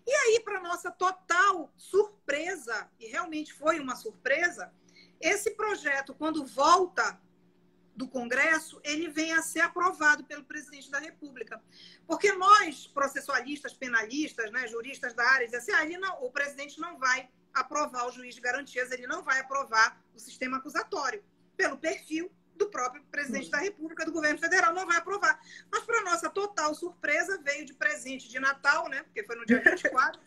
E 0.06 0.12
aí, 0.12 0.41
para 0.43 0.62
nossa 0.62 0.91
total 0.91 1.73
surpresa, 1.78 2.89
e 2.99 3.08
realmente 3.08 3.54
foi 3.54 3.80
uma 3.80 3.95
surpresa, 3.95 4.73
esse 5.23 5.51
projeto, 5.51 6.13
quando 6.13 6.45
volta 6.45 7.19
do 7.95 8.07
Congresso, 8.07 8.81
ele 8.83 9.07
vem 9.07 9.33
a 9.33 9.41
ser 9.41 9.62
aprovado 9.62 10.23
pelo 10.25 10.43
presidente 10.43 10.89
da 10.89 10.99
República. 10.99 11.62
Porque 12.07 12.31
nós, 12.33 12.88
processualistas, 12.88 13.73
penalistas, 13.73 14.51
né, 14.51 14.67
juristas 14.67 15.13
da 15.13 15.23
área, 15.23 15.45
dizem 15.45 15.59
assim, 15.59 15.95
ah, 15.95 15.99
não, 15.99 16.23
o 16.23 16.31
presidente 16.31 16.79
não 16.79 16.97
vai 16.97 17.29
aprovar 17.53 18.07
o 18.07 18.12
juiz 18.12 18.36
de 18.36 18.41
garantias, 18.41 18.91
ele 18.91 19.05
não 19.05 19.23
vai 19.23 19.39
aprovar 19.39 20.01
o 20.13 20.19
sistema 20.19 20.57
acusatório, 20.57 21.23
pelo 21.55 21.77
perfil 21.77 22.31
do 22.55 22.69
próprio 22.69 23.03
presidente 23.12 23.49
da 23.49 23.59
República, 23.59 24.05
do 24.05 24.12
governo 24.12 24.39
federal, 24.39 24.73
não 24.73 24.86
vai 24.86 24.97
aprovar. 24.97 25.39
Mas, 25.71 25.83
para 25.83 26.01
nossa 26.01 26.29
total 26.29 26.73
surpresa, 26.73 27.39
veio 27.43 27.65
de 27.65 27.73
presente 27.73 28.27
de 28.27 28.39
Natal, 28.39 28.89
né, 28.89 29.03
porque 29.03 29.23
foi 29.23 29.36
no 29.36 29.45
dia 29.45 29.62
24, 29.62 30.19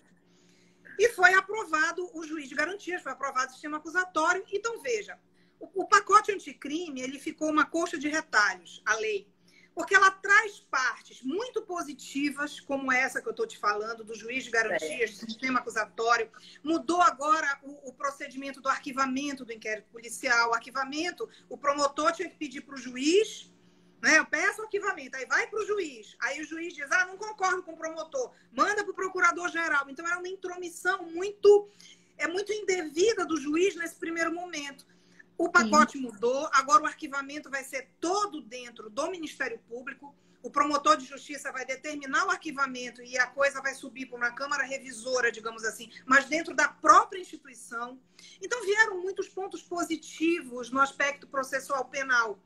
e 0.99 1.09
foi 1.11 1.35
aprovado 1.35 2.09
o 2.15 2.16
juiz 2.27 2.49
de 2.49 2.55
garantias, 2.55 3.03
foi 3.03 3.13
aprovado 3.13 3.49
o 3.49 3.53
sistema 3.53 3.79
acusatório. 3.79 4.45
Então, 4.53 4.81
veja, 4.83 5.19
o, 5.59 5.83
o 5.83 5.87
pacote 5.87 6.33
anticrime 6.33 7.01
ele 7.01 7.19
ficou 7.19 7.51
uma 7.51 7.65
coxa 7.65 7.99
de 7.99 8.09
retalhos, 8.09 8.83
a 8.85 8.95
lei, 8.97 9.29
porque 9.77 9.95
ela 9.95 10.11
traz 10.11 10.61
partes 10.71 11.23
muito 11.23 11.61
positivas, 11.61 12.59
como 12.61 12.91
essa 12.91 13.21
que 13.21 13.29
eu 13.29 13.33
estou 13.33 13.47
te 13.47 13.59
falando, 13.59 14.03
do 14.03 14.15
juiz 14.15 14.45
de 14.45 14.51
garantias, 14.51 15.11
do 15.11 15.27
sistema 15.27 15.61
acusatório. 15.61 16.31
Mudou 16.65 17.03
agora 17.03 17.61
o, 17.63 17.91
o, 17.91 17.93
procedimento 17.93 18.59
do 18.59 18.71
arquivamento 18.71 19.45
do 19.45 19.53
inquérito 19.53 19.91
policial. 19.91 20.49
O 20.49 20.55
arquivamento, 20.55 21.29
o 21.47 21.59
promotor 21.59 22.11
tinha 22.13 22.31
que 22.31 22.39
pedir 22.39 22.63
para 22.63 22.75
o 22.75 22.79
juiz, 22.79 23.53
né? 24.03 24.19
Eu 24.19 24.25
peço 24.25 24.63
arquivamento, 24.63 25.15
aí 25.17 25.27
vai 25.27 25.47
para 25.47 25.61
o 25.61 25.67
juiz. 25.67 26.17
Aí 26.21 26.41
o 26.41 26.45
juiz 26.45 26.73
diz: 26.73 26.91
ah, 26.91 27.05
não 27.05 27.19
concordo 27.19 27.63
com 27.63 27.73
o 27.73 27.77
promotor, 27.77 28.33
manda 28.53 28.83
para 28.83 28.93
o 28.93 28.95
procurador-geral. 28.95 29.91
Então, 29.91 30.07
era 30.07 30.19
uma 30.19 30.29
intromissão 30.29 31.03
muito, 31.11 31.69
é 32.19 32.27
muito 32.27 32.53
indevida 32.53 33.25
do 33.25 33.37
juiz 33.37 33.75
nesse 33.77 33.97
primeiro 33.97 34.35
momento. 34.35 34.87
O 35.39 35.51
pacote 35.51 35.99
Sim. 35.99 36.01
mudou, 36.01 36.49
agora 36.53 36.83
o 36.83 36.87
arquivamento 36.87 37.51
vai 37.51 37.63
ser 37.63 37.91
todo 38.01 38.41
dentro 38.41 38.89
do 38.89 39.11
Ministério 39.11 39.59
Público. 39.69 40.15
O 40.43 40.51
promotor 40.51 40.97
de 40.97 41.05
justiça 41.05 41.51
vai 41.53 41.67
determinar 41.67 42.25
o 42.25 42.31
arquivamento 42.31 43.03
e 43.03 43.19
a 43.19 43.27
coisa 43.27 43.61
vai 43.61 43.75
subir 43.75 44.07
para 44.07 44.17
uma 44.17 44.31
Câmara 44.31 44.63
Revisora, 44.63 45.31
digamos 45.31 45.65
assim, 45.65 45.91
mas 46.07 46.27
dentro 46.27 46.55
da 46.55 46.69
própria 46.69 47.21
instituição. 47.21 48.01
Então, 48.41 48.65
vieram 48.65 49.03
muitos 49.03 49.29
pontos 49.29 49.63
positivos 49.63 50.71
no 50.71 50.81
aspecto 50.81 51.27
processual 51.27 51.85
penal. 51.87 52.39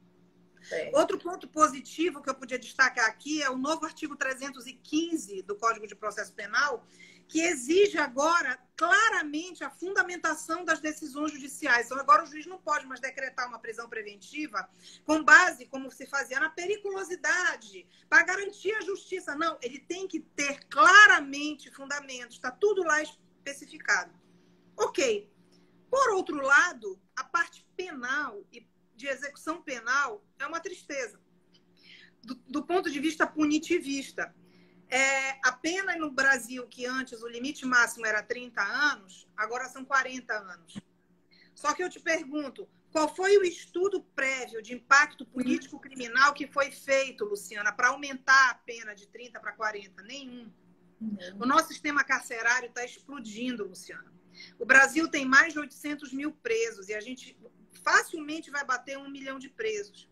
É. 0.71 0.91
Outro 0.95 1.19
ponto 1.19 1.47
positivo 1.49 2.23
que 2.23 2.29
eu 2.29 2.35
podia 2.35 2.59
destacar 2.59 3.07
aqui 3.07 3.43
é 3.43 3.51
o 3.51 3.57
novo 3.57 3.85
artigo 3.85 4.17
315 4.17 5.43
do 5.43 5.55
Código 5.57 5.87
de 5.87 5.95
Processo 5.95 6.33
Penal, 6.33 6.87
que 7.31 7.41
exige 7.41 7.97
agora 7.97 8.59
claramente 8.77 9.63
a 9.63 9.71
fundamentação 9.71 10.65
das 10.65 10.81
decisões 10.81 11.31
judiciais. 11.31 11.87
Então, 11.87 11.97
agora 11.99 12.25
o 12.25 12.27
juiz 12.27 12.45
não 12.45 12.59
pode 12.59 12.85
mais 12.87 13.01
decretar 13.01 13.47
uma 13.47 13.61
prisão 13.61 13.89
preventiva 13.89 14.69
com 15.05 15.23
base, 15.23 15.67
como 15.67 15.93
se 15.93 16.07
fazia, 16.07 16.41
na 16.41 16.51
periculosidade, 16.51 17.87
para 18.09 18.25
garantir 18.25 18.73
a 18.73 18.81
justiça. 18.81 19.37
Não, 19.37 19.57
ele 19.63 19.79
tem 19.79 20.09
que 20.09 20.19
ter 20.19 20.67
claramente 20.67 21.71
fundamentos, 21.71 22.35
está 22.35 22.51
tudo 22.51 22.83
lá 22.83 23.01
especificado. 23.01 24.13
Ok. 24.77 25.31
Por 25.89 26.11
outro 26.11 26.41
lado, 26.41 27.01
a 27.15 27.23
parte 27.23 27.65
penal 27.77 28.45
e 28.53 28.69
de 28.97 29.07
execução 29.07 29.63
penal 29.63 30.25
é 30.37 30.47
uma 30.47 30.59
tristeza. 30.59 31.21
Do, 32.25 32.35
do 32.49 32.67
ponto 32.67 32.91
de 32.91 32.99
vista 32.99 33.25
punitivista, 33.25 34.35
é, 34.91 35.39
a 35.45 35.53
pena 35.53 35.97
no 35.97 36.11
Brasil, 36.11 36.67
que 36.67 36.85
antes 36.85 37.23
o 37.23 37.29
limite 37.29 37.65
máximo 37.65 38.07
era 38.07 38.23
30 38.23 38.61
anos, 38.61 39.29
agora 39.37 39.69
são 39.69 39.85
40 39.85 40.33
anos. 40.33 40.79
Só 41.55 41.73
que 41.75 41.83
eu 41.83 41.91
te 41.91 42.01
pergunto, 42.01 42.69
qual 42.91 43.15
foi 43.15 43.39
o 43.39 43.45
estudo 43.45 44.03
prévio 44.15 44.61
de 44.61 44.75
impacto 44.75 45.25
político-criminal 45.25 46.35
que 46.35 46.47
foi 46.47 46.73
feito, 46.73 47.25
Luciana, 47.25 47.73
para 47.73 47.89
aumentar 47.89 48.51
a 48.51 48.55
pena 48.55 48.95
de 48.95 49.07
30 49.07 49.39
para 49.39 49.53
40? 49.53 50.03
Nenhum. 50.03 50.51
O 51.39 51.47
nosso 51.47 51.69
sistema 51.69 52.05
carcerário 52.05 52.69
está 52.69 52.85
explodindo, 52.85 53.67
Luciana. 53.67 54.13
O 54.59 54.67
Brasil 54.67 55.09
tem 55.09 55.25
mais 55.25 55.53
de 55.53 55.59
800 55.59 56.13
mil 56.13 56.33
presos 56.33 56.89
e 56.89 56.95
a 56.95 57.01
gente 57.01 57.39
facilmente 57.83 58.51
vai 58.51 58.65
bater 58.65 58.99
um 58.99 59.09
milhão 59.09 59.39
de 59.39 59.49
presos. 59.49 60.09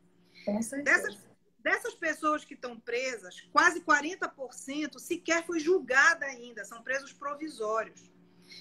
Dessas, 0.84 1.27
Dessas 1.58 1.94
pessoas 1.94 2.44
que 2.44 2.54
estão 2.54 2.78
presas, 2.78 3.40
quase 3.52 3.80
40% 3.80 4.98
sequer 4.98 5.44
foi 5.44 5.58
julgada 5.58 6.24
ainda, 6.24 6.64
são 6.64 6.82
presos 6.82 7.12
provisórios. 7.12 8.10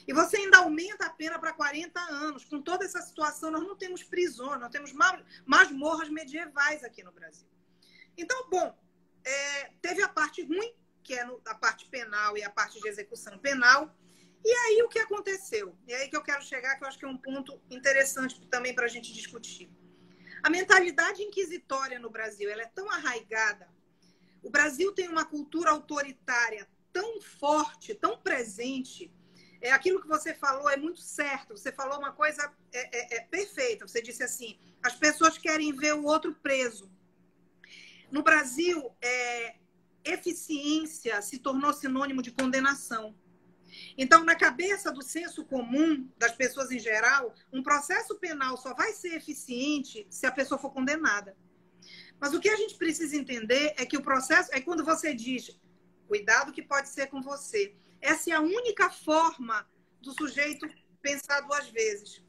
E 0.07 0.13
você 0.13 0.37
ainda 0.37 0.57
aumenta 0.57 1.05
a 1.05 1.09
pena 1.09 1.39
para 1.39 1.53
40 1.53 1.99
anos. 1.99 2.43
Com 2.43 2.61
toda 2.61 2.83
essa 2.83 3.01
situação, 3.01 3.51
nós 3.51 3.63
não 3.63 3.75
temos 3.75 4.03
prisões, 4.03 4.59
nós 4.59 4.71
temos 4.71 4.91
masmorras 5.45 6.09
medievais 6.09 6.83
aqui 6.83 7.03
no 7.03 7.11
Brasil. 7.11 7.47
Então, 8.17 8.49
bom, 8.49 8.77
é, 9.23 9.71
teve 9.81 10.01
a 10.01 10.09
parte 10.09 10.41
ruim, 10.43 10.73
que 11.03 11.13
é 11.13 11.25
a 11.45 11.55
parte 11.55 11.87
penal 11.87 12.37
e 12.37 12.43
a 12.43 12.49
parte 12.49 12.79
de 12.81 12.87
execução 12.87 13.37
penal. 13.37 13.95
E 14.43 14.51
aí 14.51 14.81
o 14.83 14.89
que 14.89 14.99
aconteceu? 14.99 15.77
E 15.87 15.93
aí 15.93 16.09
que 16.09 16.17
eu 16.17 16.23
quero 16.23 16.43
chegar, 16.43 16.75
que 16.75 16.83
eu 16.83 16.87
acho 16.87 16.97
que 16.97 17.05
é 17.05 17.07
um 17.07 17.17
ponto 17.17 17.61
interessante 17.69 18.45
também 18.47 18.73
para 18.73 18.85
a 18.85 18.89
gente 18.89 19.13
discutir. 19.13 19.69
A 20.47 20.49
mentalidade 20.49 21.21
inquisitória 21.21 21.99
no 21.99 22.09
Brasil 22.09 22.49
ela 22.49 22.61
é 22.61 22.67
tão 22.67 22.89
arraigada. 22.89 23.67
O 24.41 24.49
Brasil 24.49 24.93
tem 24.93 25.09
uma 25.09 25.25
cultura 25.25 25.71
autoritária 25.71 26.65
tão 26.93 27.19
forte, 27.19 27.93
tão 27.93 28.17
presente. 28.17 29.13
É 29.59 29.73
aquilo 29.73 30.01
que 30.01 30.07
você 30.07 30.33
falou 30.33 30.69
é 30.69 30.77
muito 30.77 31.01
certo. 31.01 31.57
Você 31.57 31.69
falou 31.69 31.99
uma 31.99 32.13
coisa 32.13 32.49
é, 32.71 33.15
é, 33.15 33.17
é 33.17 33.21
perfeita. 33.25 33.85
Você 33.85 34.01
disse 34.01 34.23
assim: 34.23 34.57
as 34.81 34.95
pessoas 34.95 35.37
querem 35.37 35.75
ver 35.75 35.95
o 35.95 36.05
outro 36.05 36.33
preso. 36.33 36.89
No 38.09 38.23
Brasil, 38.23 38.89
é, 39.01 39.57
eficiência 40.01 41.21
se 41.21 41.39
tornou 41.39 41.73
sinônimo 41.73 42.21
de 42.21 42.31
condenação. 42.31 43.13
Então, 43.97 44.23
na 44.23 44.35
cabeça 44.35 44.91
do 44.91 45.01
senso 45.01 45.45
comum 45.45 46.09
das 46.17 46.33
pessoas 46.33 46.71
em 46.71 46.79
geral, 46.79 47.33
um 47.51 47.63
processo 47.63 48.15
penal 48.15 48.57
só 48.57 48.73
vai 48.73 48.93
ser 48.93 49.15
eficiente 49.15 50.05
se 50.09 50.25
a 50.25 50.31
pessoa 50.31 50.59
for 50.59 50.71
condenada. 50.71 51.35
Mas 52.19 52.33
o 52.33 52.39
que 52.39 52.49
a 52.49 52.55
gente 52.55 52.75
precisa 52.75 53.15
entender 53.15 53.73
é 53.77 53.85
que 53.85 53.97
o 53.97 54.01
processo 54.01 54.49
é 54.53 54.61
quando 54.61 54.83
você 54.83 55.13
diz 55.13 55.59
cuidado 56.07 56.53
que 56.53 56.61
pode 56.61 56.89
ser 56.89 57.07
com 57.07 57.21
você. 57.21 57.75
Essa 58.01 58.31
é 58.31 58.33
a 58.33 58.41
única 58.41 58.89
forma 58.89 59.67
do 60.01 60.13
sujeito 60.13 60.67
pensar 61.01 61.41
duas 61.41 61.67
vezes. 61.69 62.23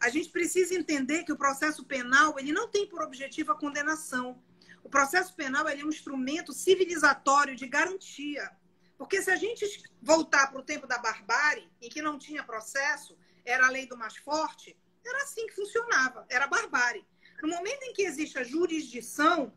A 0.00 0.08
gente 0.08 0.28
precisa 0.30 0.74
entender 0.74 1.24
que 1.24 1.32
o 1.32 1.36
processo 1.36 1.84
penal 1.84 2.38
ele 2.38 2.52
não 2.52 2.68
tem 2.68 2.86
por 2.86 3.02
objetivo 3.02 3.52
a 3.52 3.58
condenação. 3.58 4.42
O 4.82 4.88
processo 4.88 5.34
penal 5.34 5.68
é 5.68 5.74
um 5.84 5.88
instrumento 5.88 6.52
civilizatório 6.52 7.56
de 7.56 7.66
garantia. 7.66 8.50
Porque 8.96 9.20
se 9.22 9.30
a 9.30 9.36
gente 9.36 9.64
voltar 10.00 10.48
para 10.48 10.60
o 10.60 10.64
tempo 10.64 10.86
da 10.86 10.98
barbárie, 10.98 11.68
em 11.80 11.88
que 11.88 12.02
não 12.02 12.18
tinha 12.18 12.44
processo, 12.44 13.16
era 13.44 13.66
a 13.66 13.70
lei 13.70 13.86
do 13.86 13.96
mais 13.96 14.16
forte, 14.16 14.76
era 15.04 15.22
assim 15.22 15.46
que 15.46 15.54
funcionava, 15.54 16.26
era 16.28 16.46
barbárie. 16.46 17.06
No 17.42 17.48
momento 17.48 17.82
em 17.82 17.92
que 17.92 18.02
existe 18.02 18.38
a 18.38 18.44
jurisdição, 18.44 19.52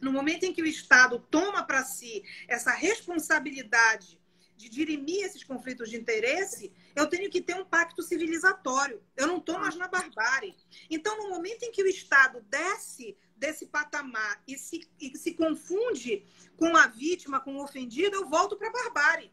no 0.00 0.12
momento 0.12 0.44
em 0.44 0.52
que 0.52 0.62
o 0.62 0.66
Estado 0.66 1.18
toma 1.30 1.64
para 1.64 1.82
si 1.84 2.22
essa 2.46 2.70
responsabilidade 2.70 4.20
de 4.56 4.68
dirimir 4.68 5.24
esses 5.24 5.42
conflitos 5.42 5.90
de 5.90 5.96
interesse, 5.96 6.72
eu 6.94 7.08
tenho 7.08 7.30
que 7.30 7.40
ter 7.40 7.54
um 7.56 7.64
pacto 7.64 8.02
civilizatório. 8.02 9.02
Eu 9.16 9.26
não 9.26 9.38
estou 9.38 9.58
mais 9.58 9.74
na 9.74 9.88
barbárie. 9.88 10.54
Então, 10.88 11.16
no 11.18 11.30
momento 11.30 11.64
em 11.64 11.72
que 11.72 11.82
o 11.82 11.88
Estado 11.88 12.40
desce 12.48 13.16
desse 13.36 13.66
patamar 13.66 14.42
e 14.46 14.56
se, 14.56 14.88
e 15.00 15.16
se 15.16 15.34
confunde 15.34 16.24
com 16.56 16.76
a 16.76 16.86
vítima, 16.86 17.40
com 17.40 17.56
o 17.56 17.62
ofendido, 17.62 18.16
eu 18.16 18.28
volto 18.28 18.56
para 18.56 18.68
a 18.68 18.72
barbárie. 18.72 19.32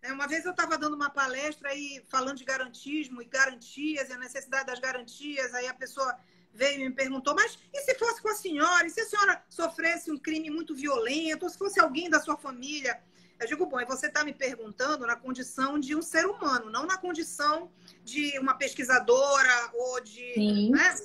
É, 0.00 0.12
uma 0.12 0.28
vez 0.28 0.44
eu 0.44 0.52
estava 0.52 0.78
dando 0.78 0.94
uma 0.94 1.10
palestra 1.10 1.70
aí 1.70 2.04
falando 2.08 2.38
de 2.38 2.44
garantismo 2.44 3.20
e 3.20 3.24
garantias 3.24 4.08
e 4.08 4.12
a 4.12 4.18
necessidade 4.18 4.66
das 4.66 4.78
garantias, 4.78 5.52
aí 5.54 5.66
a 5.66 5.74
pessoa 5.74 6.16
veio 6.52 6.80
e 6.80 6.88
me 6.88 6.94
perguntou, 6.94 7.34
mas 7.34 7.58
e 7.72 7.80
se 7.82 7.94
fosse 7.94 8.20
com 8.22 8.28
a 8.28 8.34
senhora? 8.34 8.86
E 8.86 8.90
se 8.90 9.00
a 9.00 9.06
senhora 9.06 9.44
sofresse 9.48 10.10
um 10.10 10.18
crime 10.18 10.50
muito 10.50 10.74
violento? 10.74 11.44
Ou 11.44 11.50
se 11.50 11.58
fosse 11.58 11.80
alguém 11.80 12.08
da 12.08 12.20
sua 12.20 12.36
família? 12.36 13.00
Eu 13.40 13.46
digo, 13.46 13.66
bom, 13.66 13.84
você 13.86 14.06
está 14.06 14.24
me 14.24 14.34
perguntando 14.34 15.06
na 15.06 15.14
condição 15.14 15.78
de 15.78 15.94
um 15.94 16.02
ser 16.02 16.26
humano, 16.26 16.70
não 16.70 16.86
na 16.86 16.98
condição 16.98 17.70
de 18.02 18.36
uma 18.38 18.54
pesquisadora 18.54 19.70
ou 19.74 20.00
de. 20.00 20.70
Né? 20.70 20.96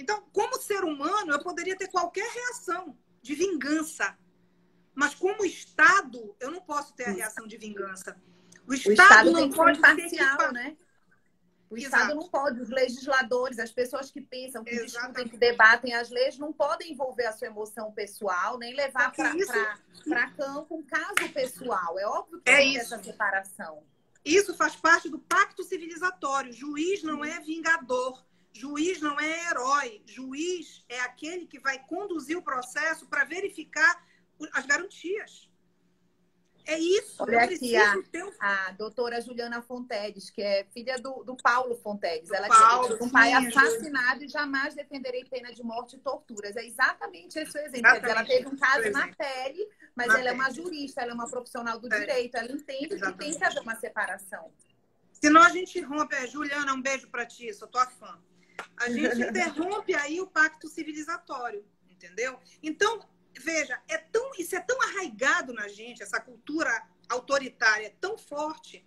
Então, 0.00 0.22
como 0.32 0.56
ser 0.60 0.82
humano, 0.82 1.32
eu 1.32 1.42
poderia 1.42 1.76
ter 1.76 1.88
qualquer 1.88 2.26
reação 2.30 2.96
de 3.20 3.34
vingança. 3.34 4.16
Mas 4.94 5.14
como 5.14 5.44
Estado, 5.44 6.34
eu 6.40 6.50
não 6.50 6.62
posso 6.62 6.94
ter 6.94 7.04
a 7.04 7.10
reação 7.10 7.46
de 7.46 7.58
vingança. 7.58 8.16
O 8.66 8.72
Estado, 8.72 8.88
o 8.88 8.92
Estado 8.92 9.30
não 9.32 9.50
pode 9.50 9.78
ser 9.78 9.92
imparcial, 9.92 10.52
né? 10.52 10.76
O 11.68 11.76
Exato. 11.76 11.96
Estado 11.96 12.14
não 12.14 12.28
pode, 12.28 12.60
os 12.60 12.70
legisladores, 12.70 13.58
as 13.58 13.70
pessoas 13.70 14.10
que 14.10 14.20
pensam, 14.20 14.64
que 14.64 14.70
Exatamente. 14.70 14.96
discutem, 14.96 15.28
que 15.28 15.36
debatem 15.36 15.94
as 15.94 16.10
leis, 16.10 16.38
não 16.38 16.52
podem 16.52 16.92
envolver 16.92 17.26
a 17.26 17.32
sua 17.32 17.46
emoção 17.46 17.92
pessoal, 17.92 18.58
nem 18.58 18.74
levar 18.74 19.12
para 19.12 19.36
isso... 19.36 19.52
campo 20.36 20.76
um 20.76 20.82
caso 20.82 21.32
pessoal. 21.32 21.98
É 21.98 22.06
óbvio 22.06 22.40
que 22.40 22.50
é 22.50 22.56
tem 22.56 22.78
essa 22.78 23.00
separação. 23.00 23.84
Isso 24.24 24.54
faz 24.54 24.74
parte 24.76 25.08
do 25.08 25.18
pacto 25.18 25.62
civilizatório 25.62 26.50
acusatório. 26.50 26.52
Juiz 26.52 27.02
não 27.02 27.24
é 27.24 27.38
vingador. 27.40 28.24
Juiz 28.52 29.00
não 29.00 29.18
é 29.18 29.48
herói. 29.48 30.02
Juiz 30.06 30.84
é 30.88 31.00
aquele 31.00 31.46
que 31.46 31.58
vai 31.58 31.78
conduzir 31.86 32.36
o 32.36 32.42
processo 32.42 33.06
para 33.06 33.24
verificar 33.24 34.04
as 34.52 34.66
garantias. 34.66 35.50
É 36.66 36.78
isso. 36.78 37.16
Olha 37.22 37.44
aqui 37.44 37.74
a, 37.74 37.94
um... 37.96 38.32
a 38.38 38.72
doutora 38.72 39.20
Juliana 39.20 39.62
Fontedes, 39.62 40.30
que 40.30 40.42
é 40.42 40.64
filha 40.72 40.98
do, 40.98 41.24
do 41.24 41.36
Paulo 41.36 41.74
Fontedes. 41.76 42.28
Do 42.28 42.34
ela 42.34 42.48
Paulo, 42.48 42.98
um 43.00 43.08
pai 43.08 43.32
assassinado 43.32 44.24
e 44.24 44.28
jamais 44.28 44.74
defenderei 44.74 45.24
pena 45.24 45.52
de 45.52 45.62
morte 45.62 45.96
e 45.96 45.98
torturas. 45.98 46.56
É 46.56 46.64
exatamente 46.64 47.38
esse 47.38 47.56
o 47.56 47.60
exemplo. 47.60 47.92
Dizer, 47.92 48.10
ela 48.10 48.24
teve 48.24 48.46
um 48.46 48.56
caso 48.56 48.90
na 48.90 49.08
pele, 49.08 49.68
mas 49.96 50.08
na 50.08 50.14
ela 50.14 50.22
pele. 50.22 50.28
é 50.28 50.32
uma 50.32 50.50
jurista, 50.50 51.00
ela 51.00 51.12
é 51.12 51.14
uma 51.14 51.28
profissional 51.28 51.78
do 51.78 51.92
é. 51.92 51.98
direito, 51.98 52.36
ela 52.36 52.52
entende 52.52 52.94
exatamente. 52.94 53.18
que 53.18 53.24
tem 53.24 53.38
que 53.38 53.44
haver 53.44 53.62
uma 53.62 53.76
separação. 53.76 54.52
Senão 55.12 55.42
a 55.42 55.50
gente 55.50 55.80
rompe. 55.80 56.14
É, 56.14 56.26
Juliana, 56.26 56.72
um 56.72 56.80
beijo 56.80 57.08
para 57.08 57.26
ti, 57.26 57.52
sou 57.52 57.68
tua 57.68 57.86
fã. 57.86 58.18
A 58.76 58.90
gente 58.90 59.20
interrompe 59.20 59.94
aí 59.94 60.20
o 60.20 60.26
pacto 60.26 60.68
civilizatório, 60.68 61.64
entendeu? 61.88 62.38
Então, 62.62 63.06
veja, 63.38 63.80
é 63.88 63.98
tão, 63.98 64.30
isso 64.38 64.56
é 64.56 64.60
tão 64.60 64.80
arraigado 64.82 65.52
na 65.52 65.68
gente, 65.68 66.02
essa 66.02 66.20
cultura 66.20 66.70
autoritária 67.08 67.86
é 67.86 67.94
tão 68.00 68.16
forte, 68.16 68.84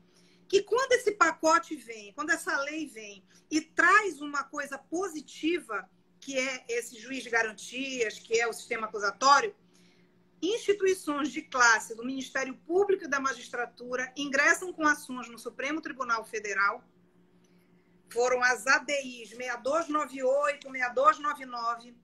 que 0.47 0.61
quando 0.61 0.93
esse 0.93 1.11
pacote 1.11 1.75
vem, 1.75 2.13
quando 2.13 2.29
essa 2.29 2.55
lei 2.61 2.87
vem 2.87 3.23
e 3.49 3.61
traz 3.61 4.21
uma 4.21 4.43
coisa 4.43 4.77
positiva, 4.77 5.89
que 6.19 6.37
é 6.37 6.63
esse 6.69 6.99
juiz 6.99 7.23
de 7.23 7.29
garantias, 7.29 8.19
que 8.19 8.39
é 8.39 8.47
o 8.47 8.53
sistema 8.53 8.87
acusatório, 8.87 9.55
instituições 10.41 11.31
de 11.31 11.41
classe 11.41 11.95
do 11.95 12.05
Ministério 12.05 12.55
Público 12.67 13.05
e 13.05 13.07
da 13.07 13.19
Magistratura 13.19 14.11
ingressam 14.15 14.73
com 14.73 14.85
ações 14.85 15.29
no 15.29 15.39
Supremo 15.39 15.81
Tribunal 15.81 16.25
Federal. 16.25 16.83
Foram 18.13 18.43
as 18.43 18.67
ADIs 18.67 19.29
6298, 19.29 20.71
6299, 20.71 21.95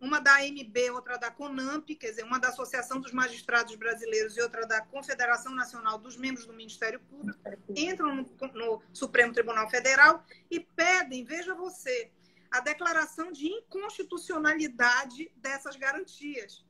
uma 0.00 0.20
da 0.20 0.38
AMB, 0.38 0.90
outra 0.90 1.16
da 1.16 1.30
CONAMP, 1.30 1.94
quer 1.94 2.10
dizer, 2.10 2.24
uma 2.24 2.38
da 2.38 2.48
Associação 2.48 3.00
dos 3.00 3.12
Magistrados 3.12 3.74
Brasileiros 3.76 4.36
e 4.36 4.42
outra 4.42 4.66
da 4.66 4.80
Confederação 4.80 5.54
Nacional 5.54 5.98
dos 5.98 6.16
Membros 6.16 6.46
do 6.46 6.52
Ministério 6.52 7.00
Público, 7.00 7.38
entram 7.74 8.14
no, 8.16 8.22
no 8.54 8.82
Supremo 8.92 9.32
Tribunal 9.32 9.70
Federal 9.70 10.24
e 10.50 10.58
pedem, 10.58 11.24
veja 11.24 11.54
você, 11.54 12.10
a 12.50 12.58
declaração 12.58 13.30
de 13.30 13.46
inconstitucionalidade 13.46 15.30
dessas 15.36 15.76
garantias. 15.76 16.66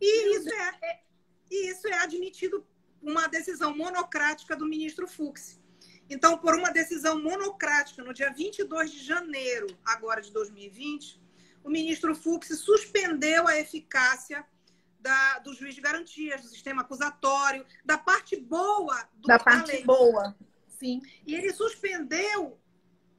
E 0.00 0.36
isso 0.36 0.52
é, 0.52 0.78
é, 0.82 1.00
e 1.48 1.70
isso 1.70 1.86
é 1.86 1.98
admitido 1.98 2.66
uma 3.00 3.28
decisão 3.28 3.74
monocrática 3.76 4.56
do 4.56 4.66
ministro 4.66 5.06
Fux. 5.06 5.60
Então, 6.10 6.36
por 6.36 6.56
uma 6.56 6.72
decisão 6.72 7.22
monocrática, 7.22 8.02
no 8.02 8.12
dia 8.12 8.32
22 8.32 8.90
de 8.90 9.04
janeiro 9.04 9.68
agora 9.84 10.20
de 10.20 10.32
2020, 10.32 11.22
o 11.62 11.70
ministro 11.70 12.16
Fux 12.16 12.48
suspendeu 12.58 13.46
a 13.46 13.56
eficácia 13.56 14.44
da, 14.98 15.38
do 15.38 15.54
juiz 15.54 15.74
de 15.74 15.80
garantias, 15.80 16.42
do 16.42 16.48
sistema 16.48 16.82
acusatório, 16.82 17.64
da 17.84 17.96
parte 17.96 18.36
boa 18.36 19.08
do 19.14 19.28
da 19.28 19.38
parte 19.38 19.72
lei. 19.72 19.84
boa, 19.84 20.36
sim. 20.66 21.00
E 21.24 21.34
ele 21.34 21.52
suspendeu 21.52 22.59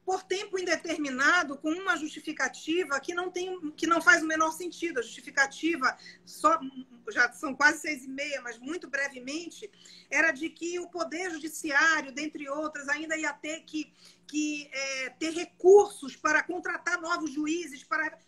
por 0.04 0.22
tempo 0.22 0.58
indeterminado 0.58 1.56
com 1.56 1.70
uma 1.70 1.96
justificativa 1.96 2.98
que 3.00 3.14
não 3.14 3.30
tem 3.30 3.70
que 3.72 3.86
não 3.86 4.02
faz 4.02 4.22
o 4.22 4.26
menor 4.26 4.52
sentido. 4.52 4.98
A 4.98 5.02
justificativa 5.02 5.96
só 6.24 6.58
já 7.10 7.32
são 7.32 7.54
quase 7.54 7.80
seis 7.80 8.04
e 8.04 8.08
meia, 8.08 8.40
mas 8.42 8.58
muito 8.58 8.88
brevemente 8.88 9.70
era 10.10 10.32
de 10.32 10.50
que 10.50 10.78
o 10.80 10.88
poder 10.88 11.30
judiciário, 11.30 12.12
dentre 12.12 12.48
outras, 12.48 12.88
ainda 12.88 13.16
ia 13.16 13.32
ter 13.32 13.60
que, 13.60 13.92
que 14.26 14.68
é, 14.72 15.10
ter 15.10 15.30
recursos 15.30 16.16
para 16.16 16.42
contratar 16.42 17.00
novos 17.00 17.30
juízes 17.30 17.84
para 17.84 18.18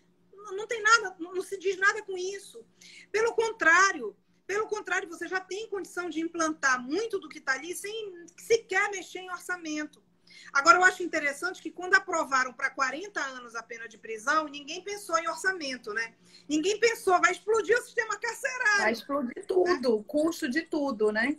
não 0.52 0.66
tem 0.66 0.82
nada, 0.82 1.16
não 1.18 1.40
se 1.42 1.58
diz 1.58 1.78
nada 1.78 2.02
com 2.02 2.16
isso. 2.18 2.62
Pelo 3.10 3.32
contrário, 3.32 4.14
pelo 4.46 4.68
contrário, 4.68 5.08
você 5.08 5.26
já 5.26 5.40
tem 5.40 5.68
condição 5.68 6.10
de 6.10 6.20
implantar 6.20 6.82
muito 6.82 7.18
do 7.18 7.30
que 7.30 7.38
está 7.38 7.52
ali 7.52 7.74
sem 7.74 8.26
sequer 8.36 8.90
mexer 8.90 9.20
em 9.20 9.30
orçamento. 9.30 10.03
Agora, 10.52 10.78
eu 10.78 10.84
acho 10.84 11.02
interessante 11.02 11.62
que 11.62 11.70
quando 11.70 11.94
aprovaram 11.94 12.52
para 12.52 12.70
40 12.70 13.20
anos 13.20 13.54
a 13.54 13.62
pena 13.62 13.88
de 13.88 13.98
prisão, 13.98 14.46
ninguém 14.46 14.82
pensou 14.82 15.18
em 15.18 15.28
orçamento, 15.28 15.92
né? 15.92 16.14
Ninguém 16.48 16.78
pensou, 16.78 17.20
vai 17.20 17.32
explodir 17.32 17.76
o 17.76 17.82
sistema 17.82 18.18
carcerário. 18.18 18.82
Vai 18.82 18.92
explodir 18.92 19.46
tudo, 19.46 19.66
né? 19.66 19.88
o 19.88 20.02
custo 20.02 20.48
de 20.48 20.62
tudo, 20.62 21.10
né? 21.12 21.36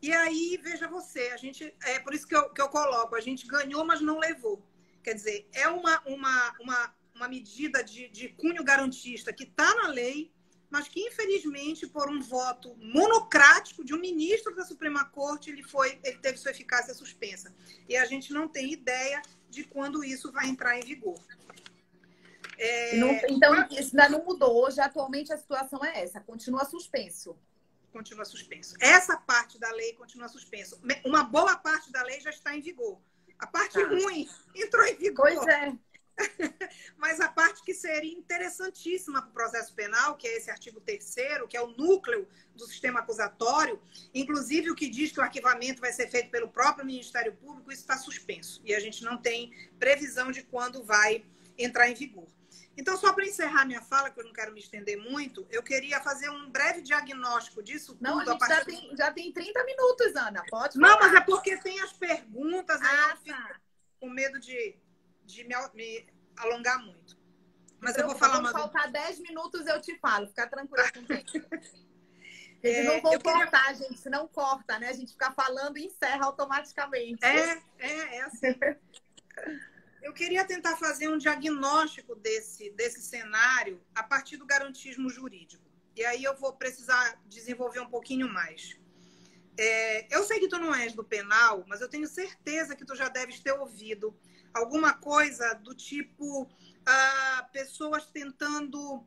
E 0.00 0.12
aí, 0.12 0.58
veja 0.62 0.86
você, 0.86 1.30
a 1.32 1.36
gente, 1.36 1.74
é 1.84 1.98
por 1.98 2.14
isso 2.14 2.26
que 2.26 2.36
eu, 2.36 2.50
que 2.50 2.60
eu 2.60 2.68
coloco, 2.68 3.16
a 3.16 3.20
gente 3.20 3.46
ganhou, 3.46 3.84
mas 3.84 4.00
não 4.00 4.18
levou. 4.18 4.62
Quer 5.02 5.14
dizer, 5.14 5.48
é 5.52 5.66
uma, 5.68 6.00
uma, 6.06 6.54
uma 6.60 6.94
uma 7.18 7.28
medida 7.28 7.82
de, 7.82 8.08
de 8.08 8.28
cunho 8.28 8.62
garantista 8.62 9.32
que 9.32 9.42
está 9.42 9.74
na 9.74 9.88
lei, 9.88 10.32
mas 10.70 10.88
que 10.88 11.00
infelizmente 11.00 11.86
por 11.86 12.10
um 12.10 12.20
voto 12.20 12.74
monocrático 12.76 13.84
de 13.84 13.94
um 13.94 13.98
ministro 13.98 14.54
da 14.54 14.64
Suprema 14.64 15.04
Corte 15.04 15.50
ele 15.50 15.62
foi 15.62 15.98
ele 16.04 16.18
teve 16.18 16.38
sua 16.38 16.50
eficácia 16.50 16.94
suspensa 16.94 17.54
e 17.88 17.96
a 17.96 18.04
gente 18.04 18.32
não 18.32 18.48
tem 18.48 18.72
ideia 18.72 19.22
de 19.48 19.64
quando 19.64 20.04
isso 20.04 20.30
vai 20.30 20.46
entrar 20.46 20.78
em 20.78 20.82
vigor. 20.82 21.18
É... 22.58 22.96
Não, 22.96 23.10
então 23.28 23.66
isso 23.70 23.98
ainda 23.98 24.08
não 24.08 24.24
mudou. 24.24 24.64
Hoje 24.64 24.80
atualmente 24.80 25.32
a 25.32 25.38
situação 25.38 25.84
é 25.84 26.02
essa, 26.02 26.20
continua 26.20 26.64
suspenso. 26.64 27.38
Continua 27.92 28.24
suspenso. 28.24 28.74
Essa 28.80 29.16
parte 29.16 29.58
da 29.58 29.70
lei 29.72 29.94
continua 29.94 30.28
suspenso. 30.28 30.80
Uma 31.04 31.24
boa 31.24 31.56
parte 31.56 31.90
da 31.90 32.02
lei 32.02 32.20
já 32.20 32.30
está 32.30 32.54
em 32.54 32.60
vigor. 32.60 33.00
A 33.38 33.46
parte 33.46 33.78
ah. 33.78 33.86
ruim 33.86 34.28
entrou 34.54 34.84
em 34.84 34.96
vigor. 34.96 35.32
Pois 35.32 35.46
é. 35.46 35.72
Mas 36.96 37.20
a 37.20 37.28
parte 37.28 37.62
que 37.62 37.74
seria 37.74 38.12
interessantíssima 38.12 39.20
para 39.22 39.30
o 39.30 39.32
processo 39.32 39.74
penal, 39.74 40.16
que 40.16 40.26
é 40.26 40.36
esse 40.36 40.50
artigo 40.50 40.80
3 40.80 41.14
que 41.48 41.56
é 41.56 41.62
o 41.62 41.68
núcleo 41.68 42.28
do 42.54 42.66
sistema 42.66 43.00
acusatório, 43.00 43.80
inclusive 44.12 44.70
o 44.70 44.74
que 44.74 44.88
diz 44.88 45.12
que 45.12 45.20
o 45.20 45.22
arquivamento 45.22 45.80
vai 45.80 45.92
ser 45.92 46.08
feito 46.08 46.30
pelo 46.30 46.48
próprio 46.48 46.84
Ministério 46.84 47.34
Público, 47.34 47.70
isso 47.70 47.82
está 47.82 47.96
suspenso. 47.96 48.60
E 48.64 48.74
a 48.74 48.80
gente 48.80 49.04
não 49.04 49.16
tem 49.16 49.52
previsão 49.78 50.30
de 50.30 50.42
quando 50.42 50.84
vai 50.84 51.24
entrar 51.56 51.88
em 51.88 51.94
vigor. 51.94 52.26
Então, 52.76 52.96
só 52.96 53.12
para 53.12 53.26
encerrar 53.26 53.64
minha 53.64 53.82
fala, 53.82 54.08
que 54.08 54.20
eu 54.20 54.24
não 54.24 54.32
quero 54.32 54.52
me 54.52 54.60
estender 54.60 54.96
muito, 54.96 55.44
eu 55.50 55.64
queria 55.64 56.00
fazer 56.00 56.30
um 56.30 56.48
breve 56.48 56.80
diagnóstico 56.80 57.60
disso 57.60 57.94
tudo. 57.94 58.04
Não, 58.04 58.20
a 58.20 58.24
gente 58.24 58.44
a 58.44 58.48
já, 58.48 58.64
tem, 58.64 58.96
já 58.96 59.12
tem 59.12 59.32
30 59.32 59.64
minutos, 59.64 60.14
Ana. 60.14 60.44
Pode 60.48 60.78
falar. 60.78 60.88
Não, 60.88 61.00
mas 61.00 61.14
é 61.14 61.20
porque 61.20 61.56
tem 61.56 61.80
as 61.80 61.92
perguntas, 61.92 62.80
ah, 62.80 62.88
aí 62.88 63.10
eu 63.26 63.34
tá. 63.34 63.60
com 63.98 64.08
medo 64.08 64.38
de 64.38 64.78
de 65.28 65.44
me, 65.44 65.54
me 65.74 66.06
alongar 66.36 66.82
muito. 66.84 67.16
Mas 67.80 67.92
então, 67.92 68.04
eu 68.04 68.08
vou 68.08 68.18
falar 68.18 68.40
uma. 68.40 68.48
Se 68.48 68.54
faltar 68.54 68.90
10 68.90 69.20
minutos, 69.20 69.66
eu 69.66 69.80
te 69.80 69.96
falo. 69.98 70.26
Fica 70.26 70.48
tranquila 70.48 70.90
com 70.90 71.00
isso. 71.14 71.88
Eles 72.60 72.78
é, 72.78 72.82
não 72.84 73.00
vão 73.00 73.18
cortar, 73.20 73.66
queria... 73.66 73.74
gente, 73.74 74.00
senão 74.00 74.26
corta, 74.26 74.78
né? 74.80 74.88
A 74.88 74.92
gente 74.92 75.12
fica 75.12 75.30
falando 75.30 75.78
e 75.78 75.86
encerra 75.86 76.24
automaticamente. 76.24 77.24
É, 77.24 77.62
é, 77.78 78.16
é 78.16 78.22
assim. 78.22 78.54
eu 80.02 80.12
queria 80.12 80.44
tentar 80.44 80.76
fazer 80.76 81.08
um 81.08 81.18
diagnóstico 81.18 82.16
desse, 82.16 82.70
desse 82.70 83.00
cenário 83.00 83.80
a 83.94 84.02
partir 84.02 84.36
do 84.36 84.46
garantismo 84.46 85.08
jurídico. 85.08 85.64
E 85.94 86.04
aí 86.04 86.24
eu 86.24 86.36
vou 86.36 86.52
precisar 86.52 87.20
desenvolver 87.26 87.80
um 87.80 87.90
pouquinho 87.90 88.28
mais. 88.28 88.76
É, 89.56 90.14
eu 90.14 90.24
sei 90.24 90.40
que 90.40 90.48
tu 90.48 90.58
não 90.58 90.74
és 90.74 90.94
do 90.94 91.04
penal, 91.04 91.64
mas 91.68 91.80
eu 91.80 91.88
tenho 91.88 92.06
certeza 92.06 92.74
que 92.74 92.84
tu 92.84 92.94
já 92.96 93.08
deves 93.08 93.40
ter 93.40 93.52
ouvido 93.52 94.16
alguma 94.58 94.92
coisa 94.92 95.54
do 95.54 95.74
tipo 95.74 96.48
ah, 96.86 97.48
pessoas 97.52 98.06
tentando 98.06 99.06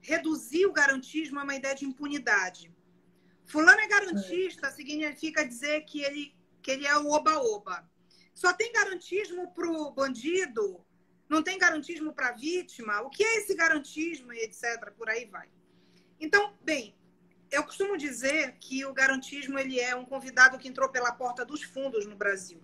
reduzir 0.00 0.66
o 0.66 0.72
garantismo 0.72 1.38
a 1.38 1.44
uma 1.44 1.54
ideia 1.54 1.74
de 1.74 1.84
impunidade. 1.84 2.72
Fulano 3.44 3.80
é 3.80 3.88
garantista, 3.88 4.70
significa 4.70 5.46
dizer 5.46 5.82
que 5.82 6.02
ele, 6.02 6.34
que 6.62 6.70
ele 6.70 6.86
é 6.86 6.96
o 6.96 7.10
oba-oba. 7.10 7.88
Só 8.34 8.52
tem 8.52 8.72
garantismo 8.72 9.52
para 9.52 9.70
o 9.70 9.90
bandido, 9.90 10.84
não 11.28 11.42
tem 11.42 11.58
garantismo 11.58 12.12
para 12.14 12.28
a 12.28 12.32
vítima. 12.32 13.00
O 13.02 13.10
que 13.10 13.22
é 13.22 13.38
esse 13.38 13.54
garantismo 13.54 14.32
e 14.32 14.44
etc. 14.44 14.90
Por 14.96 15.08
aí 15.08 15.26
vai. 15.26 15.48
Então, 16.18 16.56
bem, 16.62 16.94
eu 17.50 17.62
costumo 17.64 17.96
dizer 17.96 18.56
que 18.58 18.84
o 18.84 18.92
garantismo 18.94 19.58
ele 19.58 19.78
é 19.78 19.94
um 19.94 20.04
convidado 20.04 20.58
que 20.58 20.68
entrou 20.68 20.88
pela 20.88 21.12
porta 21.12 21.44
dos 21.44 21.62
fundos 21.62 22.06
no 22.06 22.16
Brasil. 22.16 22.60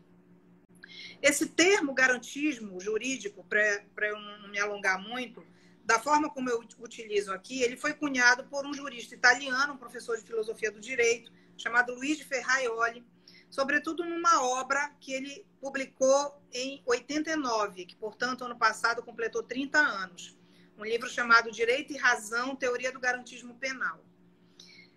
Esse 1.22 1.46
termo 1.46 1.92
garantismo 1.92 2.80
jurídico, 2.80 3.44
para 3.44 4.08
eu 4.08 4.18
não 4.18 4.48
me 4.48 4.58
alongar 4.58 5.00
muito, 5.00 5.44
da 5.84 5.98
forma 5.98 6.28
como 6.28 6.50
eu 6.50 6.60
utilizo 6.78 7.32
aqui, 7.32 7.62
ele 7.62 7.76
foi 7.76 7.94
cunhado 7.94 8.44
por 8.44 8.66
um 8.66 8.74
jurista 8.74 9.14
italiano, 9.14 9.72
um 9.72 9.78
professor 9.78 10.18
de 10.18 10.26
filosofia 10.26 10.70
do 10.70 10.80
direito, 10.80 11.32
chamado 11.56 11.94
Luigi 11.94 12.24
Ferraioli, 12.24 13.06
sobretudo 13.48 14.04
numa 14.04 14.42
obra 14.42 14.94
que 15.00 15.12
ele 15.12 15.46
publicou 15.60 16.42
em 16.52 16.82
89, 16.84 17.86
que, 17.86 17.96
portanto, 17.96 18.44
ano 18.44 18.58
passado 18.58 19.02
completou 19.02 19.42
30 19.42 19.78
anos. 19.78 20.38
Um 20.76 20.84
livro 20.84 21.08
chamado 21.08 21.50
Direito 21.50 21.92
e 21.92 21.96
Razão, 21.96 22.54
Teoria 22.54 22.92
do 22.92 23.00
Garantismo 23.00 23.54
Penal. 23.54 24.04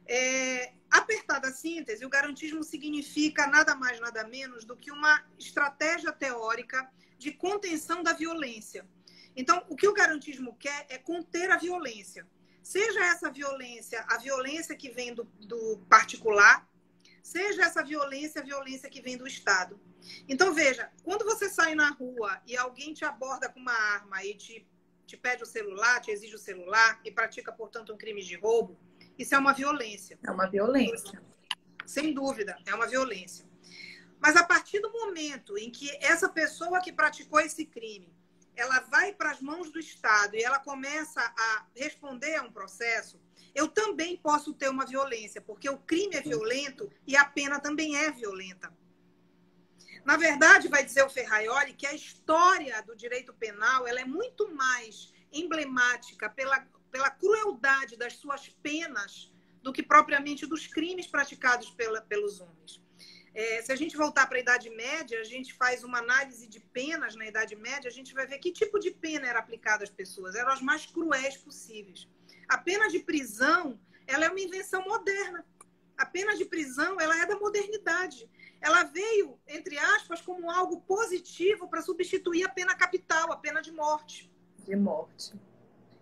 É, 0.05 0.73
apertada 0.91 1.47
a 1.47 1.53
síntese, 1.53 2.05
o 2.05 2.09
garantismo 2.09 2.63
significa 2.63 3.47
nada 3.47 3.73
mais, 3.75 3.99
nada 3.99 4.27
menos 4.27 4.65
do 4.65 4.75
que 4.75 4.91
uma 4.91 5.23
estratégia 5.39 6.11
teórica 6.11 6.91
de 7.17 7.31
contenção 7.31 8.03
da 8.03 8.11
violência. 8.11 8.85
Então, 9.35 9.65
o 9.69 9.75
que 9.75 9.87
o 9.87 9.93
garantismo 9.93 10.55
quer 10.57 10.85
é 10.89 10.97
conter 10.97 11.49
a 11.49 11.57
violência. 11.57 12.27
Seja 12.61 13.03
essa 13.05 13.31
violência 13.31 14.05
a 14.09 14.17
violência 14.17 14.75
que 14.75 14.89
vem 14.89 15.13
do, 15.13 15.23
do 15.39 15.77
particular, 15.89 16.69
seja 17.23 17.63
essa 17.63 17.83
violência 17.83 18.41
a 18.41 18.43
violência 18.43 18.89
que 18.89 19.01
vem 19.01 19.17
do 19.17 19.25
Estado. 19.25 19.79
Então, 20.27 20.53
veja, 20.53 20.91
quando 21.03 21.23
você 21.23 21.49
sai 21.49 21.73
na 21.73 21.89
rua 21.91 22.41
e 22.45 22.57
alguém 22.57 22.93
te 22.93 23.05
aborda 23.05 23.47
com 23.47 23.59
uma 23.59 23.73
arma 23.73 24.23
e 24.25 24.33
te, 24.35 24.67
te 25.05 25.15
pede 25.15 25.43
o 25.43 25.45
celular, 25.45 26.01
te 26.01 26.11
exige 26.11 26.35
o 26.35 26.39
celular 26.39 26.99
e 27.05 27.11
pratica, 27.11 27.51
portanto, 27.51 27.93
um 27.93 27.97
crime 27.97 28.21
de 28.21 28.35
roubo, 28.35 28.77
isso 29.17 29.35
é 29.35 29.37
uma 29.37 29.53
violência. 29.53 30.17
É 30.23 30.31
uma 30.31 30.49
violência. 30.49 31.21
Sem 31.85 32.13
dúvida, 32.13 32.57
é 32.65 32.73
uma 32.73 32.87
violência. 32.87 33.45
Mas 34.19 34.35
a 34.35 34.43
partir 34.43 34.79
do 34.79 34.91
momento 34.91 35.57
em 35.57 35.71
que 35.71 35.89
essa 35.99 36.29
pessoa 36.29 36.79
que 36.79 36.93
praticou 36.93 37.39
esse 37.39 37.65
crime, 37.65 38.13
ela 38.55 38.79
vai 38.81 39.13
para 39.13 39.31
as 39.31 39.41
mãos 39.41 39.71
do 39.71 39.79
Estado 39.79 40.35
e 40.35 40.43
ela 40.43 40.59
começa 40.59 41.21
a 41.21 41.65
responder 41.75 42.35
a 42.35 42.43
um 42.43 42.51
processo, 42.51 43.19
eu 43.55 43.67
também 43.67 44.15
posso 44.17 44.53
ter 44.53 44.69
uma 44.69 44.85
violência, 44.85 45.41
porque 45.41 45.69
o 45.69 45.77
crime 45.77 46.15
é 46.15 46.21
violento 46.21 46.91
e 47.05 47.17
a 47.17 47.25
pena 47.25 47.59
também 47.59 47.95
é 47.97 48.11
violenta. 48.11 48.71
Na 50.05 50.17
verdade, 50.17 50.67
vai 50.67 50.83
dizer 50.83 51.03
o 51.03 51.09
Ferraioli 51.09 51.73
que 51.73 51.85
a 51.85 51.93
história 51.93 52.81
do 52.83 52.95
direito 52.95 53.33
penal 53.33 53.87
ela 53.87 54.01
é 54.01 54.05
muito 54.05 54.53
mais 54.53 55.13
emblemática 55.31 56.29
pela 56.29 56.65
pela 56.91 57.09
crueldade 57.09 57.95
das 57.97 58.13
suas 58.13 58.49
penas 58.49 59.31
do 59.61 59.71
que 59.71 59.83
propriamente 59.83 60.45
dos 60.45 60.67
crimes 60.67 61.07
praticados 61.07 61.69
pela, 61.71 62.01
pelos 62.01 62.39
homens. 62.41 62.81
É, 63.33 63.61
se 63.61 63.71
a 63.71 63.75
gente 63.75 63.95
voltar 63.95 64.27
para 64.27 64.37
a 64.37 64.41
Idade 64.41 64.69
Média, 64.69 65.19
a 65.19 65.23
gente 65.23 65.53
faz 65.53 65.83
uma 65.83 65.99
análise 65.99 66.47
de 66.47 66.59
penas 66.59 67.15
na 67.15 67.25
Idade 67.25 67.55
Média, 67.55 67.89
a 67.89 67.93
gente 67.93 68.13
vai 68.13 68.27
ver 68.27 68.39
que 68.39 68.51
tipo 68.51 68.77
de 68.77 68.91
pena 68.91 69.27
era 69.27 69.39
aplicada 69.39 69.83
às 69.83 69.89
pessoas. 69.89 70.35
Eram 70.35 70.51
as 70.51 70.61
mais 70.61 70.85
cruéis 70.85 71.37
possíveis. 71.37 72.09
A 72.49 72.57
pena 72.57 72.89
de 72.89 72.99
prisão, 72.99 73.79
ela 74.05 74.25
é 74.25 74.29
uma 74.29 74.39
invenção 74.39 74.83
moderna. 74.83 75.45
A 75.97 76.05
pena 76.05 76.35
de 76.35 76.43
prisão, 76.43 76.99
ela 76.99 77.17
é 77.21 77.25
da 77.25 77.39
modernidade. 77.39 78.29
Ela 78.59 78.83
veio, 78.83 79.39
entre 79.47 79.77
aspas, 79.77 80.21
como 80.21 80.51
algo 80.51 80.81
positivo 80.81 81.69
para 81.69 81.81
substituir 81.81 82.43
a 82.43 82.49
pena 82.49 82.75
capital, 82.75 83.31
a 83.31 83.37
pena 83.37 83.61
de 83.61 83.71
morte. 83.71 84.29
De 84.65 84.75
morte. 84.75 85.33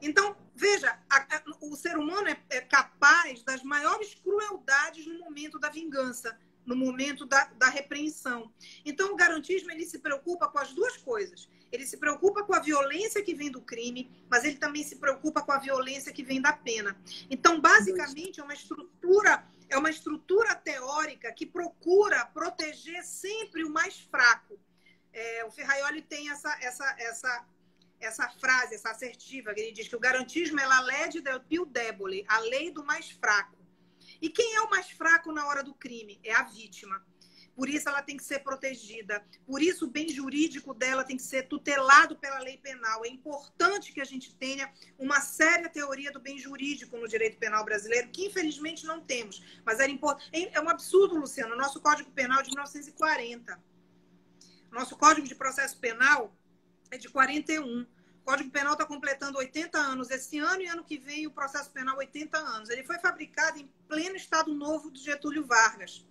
Então, 0.01 0.35
veja, 0.55 0.97
a, 1.09 1.17
a, 1.17 1.43
o 1.61 1.75
ser 1.75 1.97
humano 1.97 2.27
é, 2.27 2.41
é, 2.49 2.61
capaz 2.61 3.43
das 3.43 3.63
maiores 3.63 4.15
crueldades 4.15 5.05
no 5.05 5.19
momento 5.19 5.59
da 5.59 5.69
vingança, 5.69 6.37
no 6.65 6.75
momento 6.75 7.25
da, 7.25 7.45
da 7.57 7.67
repreensão. 7.67 8.51
Então, 8.85 9.13
o 9.13 9.15
garantismo 9.15 9.71
ele 9.71 9.85
se 9.85 9.99
preocupa 9.99 10.47
com 10.47 10.59
as 10.59 10.73
duas 10.73 10.97
coisas. 10.97 11.49
Ele 11.71 11.85
se 11.85 11.97
preocupa 11.97 12.43
com 12.43 12.53
a 12.53 12.59
violência 12.59 13.23
que 13.23 13.33
vem 13.33 13.51
do 13.51 13.61
crime, 13.61 14.11
mas 14.29 14.43
ele 14.43 14.57
também 14.57 14.83
se 14.83 14.95
preocupa 14.97 15.41
com 15.41 15.51
a 15.51 15.59
violência 15.59 16.13
que 16.13 16.23
vem 16.23 16.41
da 16.41 16.53
pena. 16.53 16.99
Então, 17.29 17.59
basicamente, 17.59 18.39
é 18.39 18.43
uma 18.43 18.53
estrutura 18.53 19.47
é 19.69 19.77
uma 19.77 19.91
estrutura 19.91 20.55
teórica 20.55 21.31
que 21.31 21.45
procura 21.45 22.25
proteger 22.25 23.03
sempre 23.03 23.63
o 23.63 23.69
mais 23.69 23.99
fraco. 23.99 24.59
É, 25.13 25.45
o 25.45 25.51
Ferraioli 25.51 26.01
tem 26.01 26.29
essa, 26.29 26.51
essa, 26.59 26.95
essa 26.97 27.45
essa 27.99 28.29
frase, 28.29 28.75
essa 28.75 28.91
assertiva, 28.91 29.53
que 29.53 29.61
ele 29.61 29.71
diz 29.71 29.87
que 29.87 29.95
o 29.95 29.99
garantismo 29.99 30.59
é 30.59 30.63
a 30.63 30.81
lei 30.81 31.21
del 31.21 31.41
più 31.41 31.65
debole, 31.65 32.25
a 32.27 32.39
lei 32.39 32.71
do 32.71 32.83
mais 32.83 33.11
fraco. 33.11 33.57
E 34.21 34.29
quem 34.29 34.55
é 34.55 34.61
o 34.61 34.69
mais 34.69 34.89
fraco 34.89 35.31
na 35.31 35.47
hora 35.47 35.63
do 35.63 35.73
crime? 35.73 36.19
É 36.23 36.33
a 36.33 36.43
vítima. 36.43 37.05
Por 37.59 37.67
isso 37.67 37.89
ela 37.89 38.01
tem 38.01 38.15
que 38.15 38.23
ser 38.23 38.39
protegida. 38.39 39.21
Por 39.45 39.61
isso 39.61 39.85
o 39.85 39.89
bem 39.89 40.07
jurídico 40.07 40.73
dela 40.73 41.03
tem 41.03 41.17
que 41.17 41.23
ser 41.23 41.43
tutelado 41.43 42.15
pela 42.15 42.39
lei 42.39 42.57
penal. 42.57 43.03
É 43.03 43.09
importante 43.09 43.91
que 43.91 43.99
a 43.99 44.05
gente 44.05 44.33
tenha 44.33 44.71
uma 44.97 45.19
séria 45.19 45.67
teoria 45.67 46.09
do 46.09 46.21
bem 46.21 46.37
jurídico 46.37 46.95
no 46.95 47.05
direito 47.05 47.37
penal 47.37 47.65
brasileiro, 47.65 48.09
que 48.11 48.27
infelizmente 48.27 48.85
não 48.85 49.01
temos. 49.01 49.61
Mas 49.65 49.81
era 49.81 49.91
importante. 49.91 50.49
É 50.53 50.61
um 50.61 50.69
absurdo, 50.69 51.15
Luciano. 51.15 51.53
Nosso 51.57 51.81
Código 51.81 52.09
Penal 52.11 52.41
de 52.41 52.49
1940. 52.49 53.61
Nosso 54.71 54.95
Código 54.95 55.27
de 55.27 55.35
Processo 55.35 55.77
Penal 55.79 56.33
é 56.91 56.97
de 56.97 57.09
41. 57.09 57.81
O 57.81 57.87
Código 58.23 58.51
Penal 58.51 58.73
está 58.73 58.85
completando 58.85 59.37
80 59.37 59.77
anos 59.77 60.09
esse 60.11 60.37
ano 60.37 60.61
e 60.61 60.67
ano 60.67 60.83
que 60.83 60.97
vem 60.97 61.25
o 61.25 61.31
processo 61.31 61.71
penal 61.71 61.97
80 61.97 62.37
anos. 62.37 62.69
Ele 62.69 62.83
foi 62.83 62.99
fabricado 62.99 63.59
em 63.59 63.71
pleno 63.87 64.15
Estado 64.15 64.53
Novo 64.53 64.91
do 64.91 64.99
Getúlio 64.99 65.45
Vargas. 65.45 66.05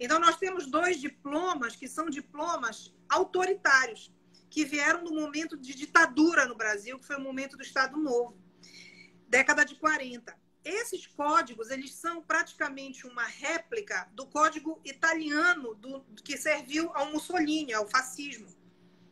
Então, 0.00 0.18
nós 0.18 0.36
temos 0.36 0.66
dois 0.66 1.00
diplomas 1.00 1.76
que 1.76 1.86
são 1.86 2.08
diplomas 2.08 2.94
autoritários, 3.08 4.12
que 4.50 4.64
vieram 4.64 5.04
no 5.04 5.14
momento 5.14 5.56
de 5.56 5.74
ditadura 5.74 6.46
no 6.46 6.56
Brasil, 6.56 6.98
que 6.98 7.06
foi 7.06 7.16
o 7.16 7.20
momento 7.20 7.56
do 7.56 7.62
Estado 7.62 7.96
Novo, 7.96 8.36
década 9.28 9.64
de 9.64 9.74
40. 9.76 10.36
Esses 10.64 11.06
códigos, 11.06 11.70
eles 11.70 11.94
são 11.94 12.22
praticamente 12.22 13.06
uma 13.06 13.24
réplica 13.24 14.08
do 14.12 14.26
código 14.26 14.80
italiano 14.84 15.74
do, 15.74 16.00
que 16.24 16.36
serviu 16.36 16.90
ao 16.94 17.12
Mussolini, 17.12 17.72
ao 17.72 17.88
fascismo. 17.88 18.57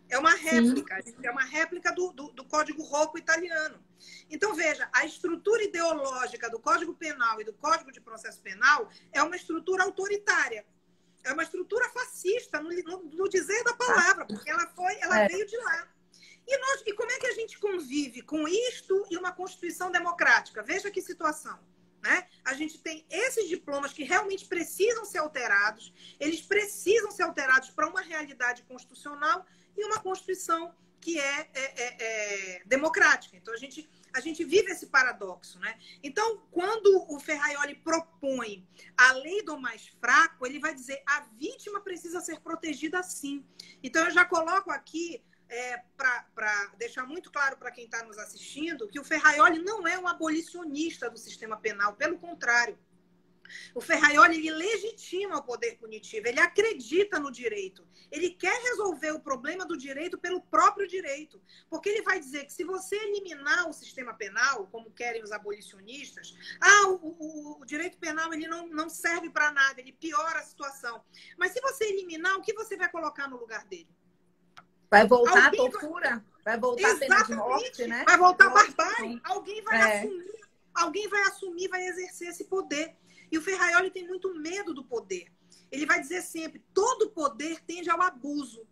É 0.08 0.18
uma 0.18 0.34
réplica, 0.34 1.02
Sim. 1.02 1.16
é 1.22 1.30
uma 1.30 1.44
réplica 1.44 1.92
do, 1.92 2.12
do, 2.12 2.28
do 2.32 2.44
Código 2.44 2.82
Rocco 2.82 3.18
italiano. 3.18 3.82
Então, 4.30 4.54
veja, 4.54 4.88
a 4.92 5.04
estrutura 5.04 5.64
ideológica 5.64 6.48
do 6.48 6.60
Código 6.60 6.94
Penal 6.94 7.40
e 7.40 7.44
do 7.44 7.52
Código 7.52 7.90
de 7.90 8.00
Processo 8.00 8.40
Penal 8.40 8.88
é 9.12 9.22
uma 9.22 9.36
estrutura 9.36 9.84
autoritária. 9.84 10.64
É 11.24 11.32
uma 11.32 11.42
estrutura 11.42 11.88
fascista, 11.88 12.60
no, 12.60 12.70
no, 12.70 13.02
no 13.02 13.28
dizer 13.28 13.64
da 13.64 13.74
palavra, 13.74 14.26
porque 14.26 14.48
ela 14.48 14.66
foi, 14.68 14.96
ela 15.00 15.22
é. 15.22 15.28
veio 15.28 15.46
de 15.46 15.56
lá. 15.56 15.88
E, 16.46 16.58
nós, 16.58 16.82
e 16.86 16.92
como 16.92 17.10
é 17.10 17.18
que 17.18 17.26
a 17.26 17.34
gente 17.34 17.58
convive 17.58 18.22
com 18.22 18.46
isto 18.46 19.04
e 19.10 19.16
uma 19.16 19.32
Constituição 19.32 19.90
democrática? 19.90 20.62
Veja 20.62 20.90
que 20.90 21.02
situação. 21.02 21.58
Né? 22.00 22.28
A 22.44 22.54
gente 22.54 22.78
tem 22.78 23.04
esses 23.10 23.48
diplomas 23.48 23.92
que 23.92 24.04
realmente 24.04 24.46
precisam 24.46 25.04
ser 25.04 25.18
alterados, 25.18 25.92
eles 26.20 26.40
precisam 26.40 27.10
ser 27.10 27.24
alterados 27.24 27.70
para 27.70 27.88
uma 27.88 28.00
realidade 28.00 28.62
constitucional 28.62 29.44
e 29.76 29.84
uma 29.84 30.00
Constituição 30.00 30.74
que 31.00 31.20
é, 31.20 31.50
é, 31.54 31.82
é, 31.82 31.96
é, 32.56 32.62
democrática. 32.64 33.36
Então, 33.36 33.54
a 33.54 33.56
gente, 33.56 33.88
a 34.12 34.20
gente 34.20 34.44
vive 34.44 34.72
esse 34.72 34.86
paradoxo. 34.86 35.58
Né? 35.60 35.78
Então, 36.02 36.42
quando 36.50 37.06
o 37.08 37.20
Ferraioli 37.20 37.76
propõe 37.76 38.66
a 38.96 39.12
lei 39.12 39.42
do 39.42 39.58
mais 39.58 39.86
fraco, 40.00 40.44
ele 40.46 40.58
vai 40.58 40.74
dizer 40.74 41.00
a 41.06 41.20
vítima 41.38 41.80
precisa 41.80 42.20
ser 42.20 42.40
protegida 42.40 43.02
sim. 43.02 43.44
Então, 43.82 44.04
eu 44.04 44.10
já 44.10 44.24
coloco 44.24 44.70
aqui 44.70 45.22
é, 45.48 45.80
para 45.96 46.72
deixar 46.76 47.06
muito 47.06 47.30
claro 47.30 47.56
para 47.56 47.70
quem 47.70 47.84
está 47.84 48.02
nos 48.02 48.18
assistindo 48.18 48.88
que 48.88 48.98
o 48.98 49.04
Ferraioli 49.04 49.60
não 49.60 49.86
é 49.86 49.98
um 49.98 50.08
abolicionista 50.08 51.08
do 51.08 51.18
sistema 51.18 51.56
penal, 51.56 51.94
pelo 51.94 52.18
contrário. 52.18 52.76
O 53.74 53.80
Ferraioli 53.80 54.36
ele 54.36 54.50
legitima 54.50 55.38
o 55.38 55.42
poder 55.42 55.76
punitivo, 55.76 56.26
ele 56.28 56.40
acredita 56.40 57.18
no 57.18 57.30
direito. 57.30 57.86
Ele 58.10 58.30
quer 58.30 58.60
resolver 58.62 59.12
o 59.12 59.20
problema 59.20 59.64
do 59.64 59.76
direito 59.76 60.18
pelo 60.18 60.40
próprio 60.40 60.86
direito. 60.86 61.40
Porque 61.68 61.88
ele 61.88 62.02
vai 62.02 62.20
dizer 62.20 62.44
que 62.44 62.52
se 62.52 62.64
você 62.64 62.96
eliminar 62.96 63.68
o 63.68 63.72
sistema 63.72 64.14
penal, 64.14 64.66
como 64.68 64.90
querem 64.90 65.22
os 65.22 65.32
abolicionistas, 65.32 66.36
ah, 66.60 66.88
o, 66.88 67.16
o, 67.18 67.62
o 67.62 67.64
direito 67.64 67.98
penal 67.98 68.32
ele 68.32 68.46
não, 68.46 68.68
não 68.68 68.88
serve 68.88 69.30
para 69.30 69.50
nada, 69.50 69.80
ele 69.80 69.92
piora 69.92 70.38
a 70.38 70.44
situação. 70.44 71.02
Mas 71.36 71.52
se 71.52 71.60
você 71.60 71.84
eliminar, 71.84 72.36
o 72.36 72.42
que 72.42 72.52
você 72.52 72.76
vai 72.76 72.88
colocar 72.88 73.28
no 73.28 73.36
lugar 73.36 73.64
dele? 73.64 73.88
Vai 74.90 75.06
voltar 75.06 75.46
Alguém 75.46 75.60
a 75.66 75.70
tortura? 75.70 76.10
Vai, 76.10 76.22
vai 76.44 76.60
voltar 76.60 76.88
Exatamente. 76.88 77.12
a 77.12 77.24
pena 77.24 77.24
de 77.24 77.34
morte, 77.34 77.86
né? 77.86 78.04
Vai 78.06 78.18
voltar 78.18 78.46
a 78.46 78.50
barbárie. 78.50 79.20
Alguém 79.24 79.62
vai 79.62 79.78
é. 79.78 79.98
assumir, 79.98 80.40
alguém 80.74 81.08
vai 81.08 81.20
assumir, 81.22 81.68
vai 81.68 81.86
exercer 81.86 82.28
esse 82.28 82.44
poder. 82.44 82.96
E 83.30 83.38
o 83.38 83.42
Ferraioli 83.42 83.90
tem 83.90 84.06
muito 84.06 84.34
medo 84.34 84.72
do 84.72 84.84
poder. 84.84 85.32
Ele 85.70 85.86
vai 85.86 86.00
dizer 86.00 86.22
sempre: 86.22 86.64
todo 86.72 87.10
poder 87.10 87.60
tende 87.64 87.90
ao 87.90 88.00
abuso. 88.02 88.66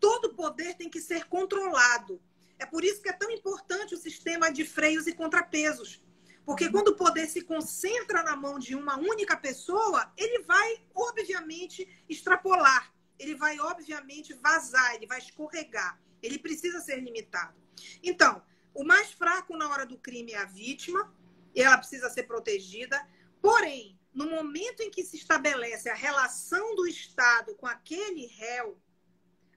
Todo 0.00 0.34
poder 0.34 0.74
tem 0.74 0.90
que 0.90 1.00
ser 1.00 1.24
controlado. 1.26 2.20
É 2.58 2.66
por 2.66 2.84
isso 2.84 3.02
que 3.02 3.08
é 3.08 3.12
tão 3.12 3.30
importante 3.30 3.94
o 3.94 3.98
sistema 3.98 4.50
de 4.50 4.64
freios 4.64 5.06
e 5.06 5.12
contrapesos. 5.12 6.02
Porque 6.44 6.70
quando 6.70 6.88
o 6.88 6.96
poder 6.96 7.26
se 7.26 7.40
concentra 7.42 8.22
na 8.22 8.36
mão 8.36 8.58
de 8.58 8.74
uma 8.74 8.98
única 8.98 9.36
pessoa, 9.36 10.12
ele 10.16 10.42
vai, 10.42 10.84
obviamente, 10.94 11.88
extrapolar. 12.08 12.92
Ele 13.18 13.34
vai, 13.34 13.58
obviamente, 13.60 14.34
vazar, 14.34 14.94
ele 14.94 15.06
vai 15.06 15.18
escorregar. 15.18 15.98
Ele 16.22 16.38
precisa 16.38 16.80
ser 16.80 17.00
limitado. 17.00 17.54
Então, 18.02 18.42
o 18.74 18.84
mais 18.84 19.12
fraco 19.12 19.56
na 19.56 19.68
hora 19.70 19.86
do 19.86 19.96
crime 19.96 20.32
é 20.32 20.38
a 20.38 20.44
vítima, 20.44 21.14
e 21.54 21.62
ela 21.62 21.78
precisa 21.78 22.10
ser 22.10 22.24
protegida. 22.24 23.00
Porém, 23.44 24.00
no 24.14 24.30
momento 24.30 24.80
em 24.80 24.90
que 24.90 25.04
se 25.04 25.18
estabelece 25.18 25.90
a 25.90 25.94
relação 25.94 26.74
do 26.74 26.86
Estado 26.86 27.54
com 27.56 27.66
aquele 27.66 28.24
réu, 28.24 28.80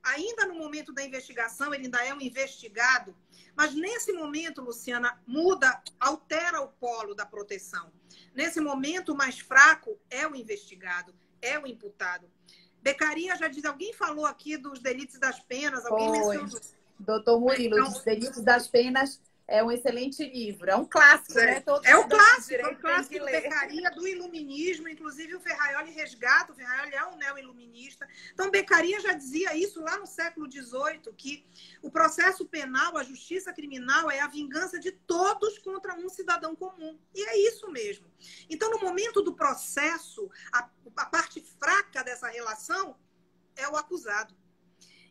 ainda 0.03 0.45
no 0.45 0.55
momento 0.55 0.91
da 0.91 1.05
investigação, 1.05 1.73
ele 1.73 1.85
ainda 1.85 2.03
é 2.03 2.13
um 2.13 2.19
investigado, 2.19 3.15
mas 3.55 3.73
nesse 3.73 4.11
momento, 4.11 4.61
Luciana, 4.61 5.17
muda, 5.25 5.81
altera 5.97 6.59
o 6.59 6.67
polo 6.67 7.15
da 7.15 7.25
proteção. 7.25 7.89
nesse 8.35 8.59
momento, 8.59 9.13
o 9.13 9.17
mais 9.17 9.39
fraco 9.39 9.97
é 10.09 10.27
o 10.27 10.35
investigado, 10.35 11.15
é 11.41 11.57
o 11.57 11.65
imputado. 11.65 12.29
Becaria 12.81 13.37
já 13.37 13.47
diz, 13.47 13.63
alguém 13.63 13.93
falou 13.93 14.25
aqui 14.25 14.57
dos 14.57 14.81
delitos 14.81 15.17
das 15.17 15.39
penas, 15.39 15.85
alguém 15.85 16.09
Foi. 16.09 16.37
mencionou. 16.37 16.59
Doutor 16.99 17.39
Murilo, 17.39 17.79
então, 17.79 17.87
os 17.89 18.03
delitos 18.03 18.43
das 18.43 18.67
penas 18.67 19.21
é 19.47 19.63
um 19.63 19.71
excelente 19.71 20.23
livro. 20.23 20.69
É 20.69 20.75
um 20.75 20.85
clássico, 20.85 21.39
é. 21.39 21.45
né? 21.45 21.61
Todos 21.61 21.87
é 21.87 21.95
o 21.95 22.07
clássico, 22.07 22.61
é 22.61 22.67
o 22.67 22.77
clássico 22.77 23.13
de 23.13 23.31
Beccaria 23.31 23.89
do 23.91 24.05
iluminismo. 24.05 24.89
Inclusive, 24.89 25.35
o 25.35 25.39
Ferraioli 25.39 25.91
resgata. 25.91 26.51
O 26.51 26.55
Ferraioli 26.55 26.93
é 26.93 27.05
um 27.07 27.15
neo-iluminista. 27.15 28.07
Então, 28.33 28.51
Beccaria 28.51 28.99
já 28.99 29.13
dizia 29.13 29.55
isso 29.55 29.81
lá 29.81 29.97
no 29.97 30.05
século 30.05 30.51
XVIII, 30.51 31.13
que 31.15 31.45
o 31.81 31.89
processo 31.89 32.45
penal, 32.45 32.97
a 32.97 33.03
justiça 33.03 33.53
criminal, 33.53 34.11
é 34.11 34.19
a 34.19 34.27
vingança 34.27 34.77
de 34.77 34.91
todos 34.91 35.57
contra 35.59 35.95
um 35.95 36.09
cidadão 36.09 36.53
comum. 36.53 36.99
E 37.15 37.23
é 37.23 37.47
isso 37.47 37.71
mesmo. 37.71 38.05
Então, 38.49 38.69
no 38.69 38.79
momento 38.79 39.21
do 39.21 39.33
processo, 39.33 40.29
a, 40.51 40.69
a 40.97 41.05
parte 41.05 41.41
fraca 41.57 42.03
dessa 42.03 42.27
relação 42.27 42.97
é 43.55 43.67
o 43.69 43.77
acusado. 43.77 44.35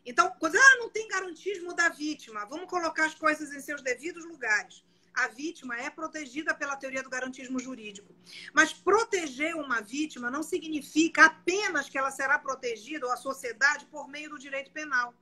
Então, 0.07 0.31
coisa, 0.39 0.57
ah, 0.57 0.77
não 0.77 0.89
tem 0.89 1.05
garantismo 1.09 1.73
da 1.73 1.89
vítima. 1.89 2.45
Vamos 2.45 2.69
colocar 2.69 3.07
as 3.07 3.13
coisas 3.13 3.51
em 3.51 3.59
seus 3.59 3.81
devidos 3.81 4.23
lugares. 4.23 4.81
A 5.13 5.27
vítima 5.27 5.75
é 5.77 5.89
protegida 5.89 6.53
pela 6.53 6.77
teoria 6.77 7.03
do 7.03 7.09
garantismo 7.09 7.59
jurídico. 7.59 8.15
Mas 8.53 8.71
proteger 8.71 9.53
uma 9.55 9.81
vítima 9.81 10.31
não 10.31 10.43
significa 10.43 11.25
apenas 11.25 11.89
que 11.89 11.97
ela 11.97 12.09
será 12.09 12.39
protegida 12.39 13.05
ou 13.05 13.11
a 13.11 13.17
sociedade 13.17 13.85
por 13.87 14.07
meio 14.07 14.29
do 14.29 14.39
direito 14.39 14.71
penal. 14.71 15.13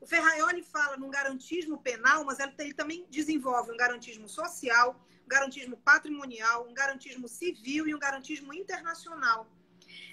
O 0.00 0.06
Ferraioli 0.06 0.62
fala 0.62 0.96
num 0.96 1.10
garantismo 1.10 1.76
penal, 1.78 2.24
mas 2.24 2.38
ele 2.38 2.72
também 2.72 3.06
desenvolve 3.10 3.70
um 3.70 3.76
garantismo 3.76 4.26
social, 4.26 4.98
um 5.22 5.28
garantismo 5.28 5.76
patrimonial, 5.76 6.66
um 6.66 6.72
garantismo 6.72 7.28
civil 7.28 7.86
e 7.86 7.94
um 7.94 7.98
garantismo 7.98 8.54
internacional. 8.54 9.46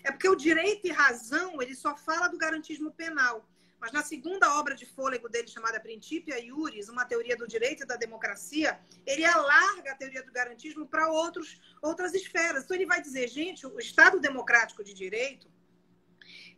É 0.03 0.11
porque 0.11 0.27
o 0.27 0.35
direito 0.35 0.85
e 0.85 0.91
razão, 0.91 1.61
ele 1.61 1.75
só 1.75 1.95
fala 1.95 2.27
do 2.27 2.37
garantismo 2.37 2.91
penal. 2.91 3.47
Mas 3.79 3.91
na 3.91 4.03
segunda 4.03 4.57
obra 4.59 4.73
de 4.75 4.85
fôlego 4.85 5.29
dele, 5.29 5.47
chamada 5.47 5.79
Principia 5.79 6.39
Iuris, 6.39 6.89
uma 6.89 7.05
teoria 7.05 7.37
do 7.37 7.47
direito 7.47 7.83
e 7.83 7.85
da 7.85 7.95
democracia, 7.95 8.79
ele 9.05 9.23
alarga 9.23 9.91
a 9.91 9.95
teoria 9.95 10.23
do 10.23 10.31
garantismo 10.31 10.87
para 10.87 11.09
outras 11.09 12.13
esferas. 12.13 12.63
Então, 12.63 12.75
ele 12.75 12.85
vai 12.85 13.01
dizer, 13.01 13.27
gente, 13.27 13.67
o 13.67 13.79
Estado 13.79 14.19
democrático 14.19 14.83
de 14.83 14.93
direito, 14.93 15.47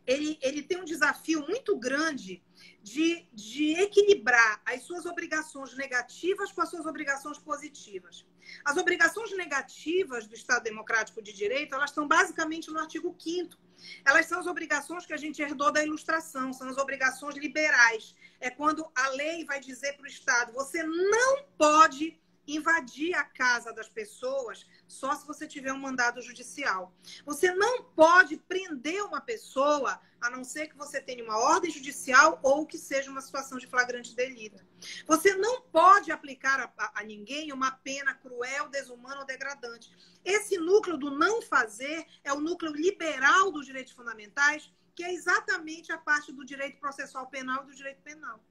ele, 0.06 0.38
ele 0.40 0.62
tem 0.62 0.80
um 0.80 0.84
desafio 0.84 1.46
muito 1.46 1.76
grande 1.78 2.42
de, 2.82 3.26
de 3.32 3.74
equilibrar 3.74 4.62
as 4.64 4.82
suas 4.82 5.04
obrigações 5.04 5.76
negativas 5.76 6.50
com 6.50 6.62
as 6.62 6.70
suas 6.70 6.86
obrigações 6.86 7.38
positivas. 7.38 8.26
As 8.64 8.76
obrigações 8.76 9.30
negativas 9.36 10.26
do 10.26 10.34
Estado 10.34 10.64
democrático 10.64 11.22
de 11.22 11.32
direito, 11.32 11.74
elas 11.74 11.90
estão 11.90 12.08
basicamente 12.08 12.70
no 12.70 12.78
artigo 12.78 13.14
5 13.18 13.69
elas 14.04 14.26
são 14.26 14.40
as 14.40 14.46
obrigações 14.46 15.06
que 15.06 15.12
a 15.12 15.16
gente 15.16 15.42
herdou 15.42 15.72
da 15.72 15.82
ilustração, 15.82 16.52
são 16.52 16.68
as 16.68 16.78
obrigações 16.78 17.36
liberais. 17.36 18.14
É 18.40 18.50
quando 18.50 18.90
a 18.94 19.08
lei 19.10 19.44
vai 19.44 19.60
dizer 19.60 19.94
para 19.94 20.04
o 20.04 20.08
Estado: 20.08 20.52
você 20.52 20.82
não 20.82 21.44
pode 21.58 22.18
invadir 22.56 23.14
a 23.14 23.24
casa 23.24 23.72
das 23.72 23.88
pessoas 23.88 24.66
só 24.86 25.14
se 25.14 25.26
você 25.26 25.46
tiver 25.46 25.72
um 25.72 25.78
mandado 25.78 26.20
judicial. 26.20 26.94
Você 27.24 27.52
não 27.54 27.84
pode 27.84 28.36
prender 28.36 29.04
uma 29.04 29.20
pessoa 29.20 30.00
a 30.20 30.28
não 30.28 30.44
ser 30.44 30.68
que 30.68 30.76
você 30.76 31.00
tenha 31.00 31.24
uma 31.24 31.38
ordem 31.38 31.70
judicial 31.70 32.38
ou 32.42 32.66
que 32.66 32.76
seja 32.76 33.10
uma 33.10 33.20
situação 33.22 33.58
de 33.58 33.66
flagrante 33.66 34.14
delito. 34.14 34.62
Você 35.06 35.34
não 35.34 35.62
pode 35.62 36.12
aplicar 36.12 36.72
a, 36.76 37.00
a, 37.00 37.04
ninguém 37.04 37.52
uma 37.52 37.70
pena 37.70 38.14
cruel, 38.14 38.68
desumana 38.68 39.20
ou 39.20 39.26
degradante. 39.26 39.90
Esse 40.24 40.58
núcleo 40.58 40.98
do 40.98 41.10
não 41.10 41.40
fazer 41.40 42.06
é 42.22 42.32
o 42.32 42.40
núcleo 42.40 42.72
liberal 42.72 43.50
dos 43.50 43.64
direitos 43.64 43.92
fundamentais, 43.92 44.70
que 44.94 45.02
é 45.02 45.12
exatamente 45.12 45.90
a 45.90 45.98
parte 45.98 46.32
do 46.32 46.44
direito 46.44 46.78
processual 46.78 47.26
penal 47.28 47.62
e 47.62 47.66
do 47.68 47.74
direito 47.74 48.02
penal. 48.02 48.44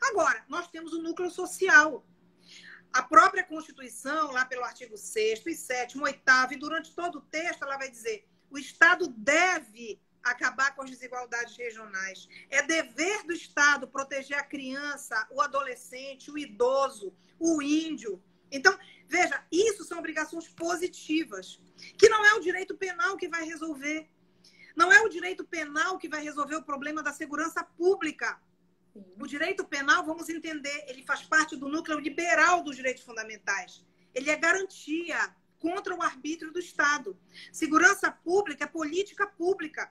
Agora, 0.00 0.44
nós 0.48 0.68
temos 0.68 0.92
o 0.92 1.02
núcleo 1.02 1.30
social, 1.30 2.04
a 2.92 3.02
própria 3.02 3.44
Constituição, 3.44 4.32
lá 4.32 4.44
pelo 4.44 4.64
artigo 4.64 4.96
6 4.96 5.46
e 5.46 5.54
7 5.54 5.98
8 5.98 6.20
e 6.52 6.56
durante 6.56 6.94
todo 6.94 7.18
o 7.18 7.22
texto, 7.22 7.62
ela 7.62 7.78
vai 7.78 7.90
dizer: 7.90 8.26
o 8.50 8.58
Estado 8.58 9.08
deve 9.08 10.00
acabar 10.22 10.74
com 10.74 10.82
as 10.82 10.90
desigualdades 10.90 11.56
regionais. 11.56 12.28
É 12.50 12.62
dever 12.62 13.24
do 13.24 13.32
Estado 13.32 13.88
proteger 13.88 14.36
a 14.36 14.44
criança, 14.44 15.26
o 15.30 15.40
adolescente, 15.40 16.30
o 16.30 16.38
idoso, 16.38 17.14
o 17.38 17.62
índio. 17.62 18.22
Então, 18.50 18.76
veja, 19.06 19.44
isso 19.50 19.84
são 19.84 19.98
obrigações 19.98 20.48
positivas, 20.48 21.60
que 21.96 22.08
não 22.08 22.24
é 22.24 22.34
o 22.34 22.40
direito 22.40 22.76
penal 22.76 23.16
que 23.16 23.28
vai 23.28 23.44
resolver. 23.44 24.08
Não 24.76 24.92
é 24.92 25.00
o 25.00 25.08
direito 25.08 25.44
penal 25.44 25.98
que 25.98 26.08
vai 26.08 26.22
resolver 26.22 26.56
o 26.56 26.62
problema 26.62 27.02
da 27.02 27.12
segurança 27.12 27.62
pública. 27.62 28.40
O 28.94 29.26
direito 29.26 29.64
penal, 29.64 30.04
vamos 30.04 30.28
entender, 30.28 30.84
ele 30.88 31.02
faz 31.02 31.22
parte 31.22 31.56
do 31.56 31.68
núcleo 31.68 31.98
liberal 31.98 32.62
dos 32.62 32.76
direitos 32.76 33.04
fundamentais. 33.04 33.84
Ele 34.14 34.30
é 34.30 34.36
garantia 34.36 35.34
contra 35.58 35.94
o 35.94 36.02
arbítrio 36.02 36.52
do 36.52 36.58
Estado. 36.58 37.16
Segurança 37.52 38.10
pública 38.10 38.64
é 38.64 38.66
política 38.66 39.26
pública. 39.26 39.90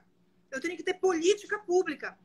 Eu 0.52 0.60
tenho 0.60 0.76
que 0.76 0.84
ter 0.84 0.96
política 0.96 1.60
pública. 1.60 2.18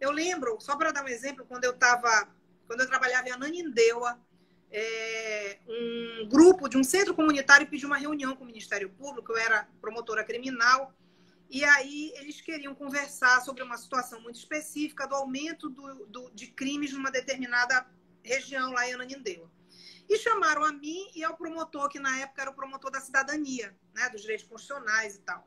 Eu 0.00 0.10
lembro, 0.10 0.60
só 0.60 0.76
para 0.76 0.92
dar 0.92 1.04
um 1.04 1.08
exemplo, 1.08 1.46
quando 1.46 1.64
eu 1.64 1.72
estava, 1.72 2.28
quando 2.66 2.80
eu 2.80 2.86
trabalhava 2.86 3.28
em 3.28 3.32
Ananindeua, 3.32 4.20
é, 4.70 5.58
um 5.66 6.28
grupo 6.28 6.68
de 6.68 6.76
um 6.76 6.84
centro 6.84 7.14
comunitário 7.14 7.66
pediu 7.66 7.88
uma 7.88 7.96
reunião 7.96 8.36
com 8.36 8.44
o 8.44 8.46
Ministério 8.46 8.90
Público, 8.90 9.32
eu 9.32 9.38
era 9.38 9.66
promotora 9.80 10.22
criminal, 10.22 10.92
e 11.50 11.64
aí 11.64 12.12
eles 12.16 12.40
queriam 12.40 12.74
conversar 12.74 13.40
sobre 13.40 13.62
uma 13.62 13.76
situação 13.78 14.20
muito 14.20 14.38
específica 14.38 15.06
do 15.06 15.14
aumento 15.14 15.70
do, 15.70 16.06
do, 16.06 16.30
de 16.30 16.48
crimes 16.48 16.92
numa 16.92 17.10
determinada 17.10 17.86
região 18.22 18.72
lá 18.72 18.86
em 18.86 18.94
Ananindeua. 18.94 19.50
E 20.08 20.18
chamaram 20.18 20.64
a 20.64 20.72
mim 20.72 21.10
e 21.14 21.24
ao 21.24 21.36
promotor, 21.36 21.88
que 21.88 21.98
na 21.98 22.18
época 22.20 22.42
era 22.42 22.50
o 22.50 22.54
promotor 22.54 22.90
da 22.90 23.00
cidadania, 23.00 23.76
né, 23.94 24.08
dos 24.08 24.22
direitos 24.22 24.46
constitucionais 24.46 25.16
e 25.16 25.20
tal. 25.20 25.46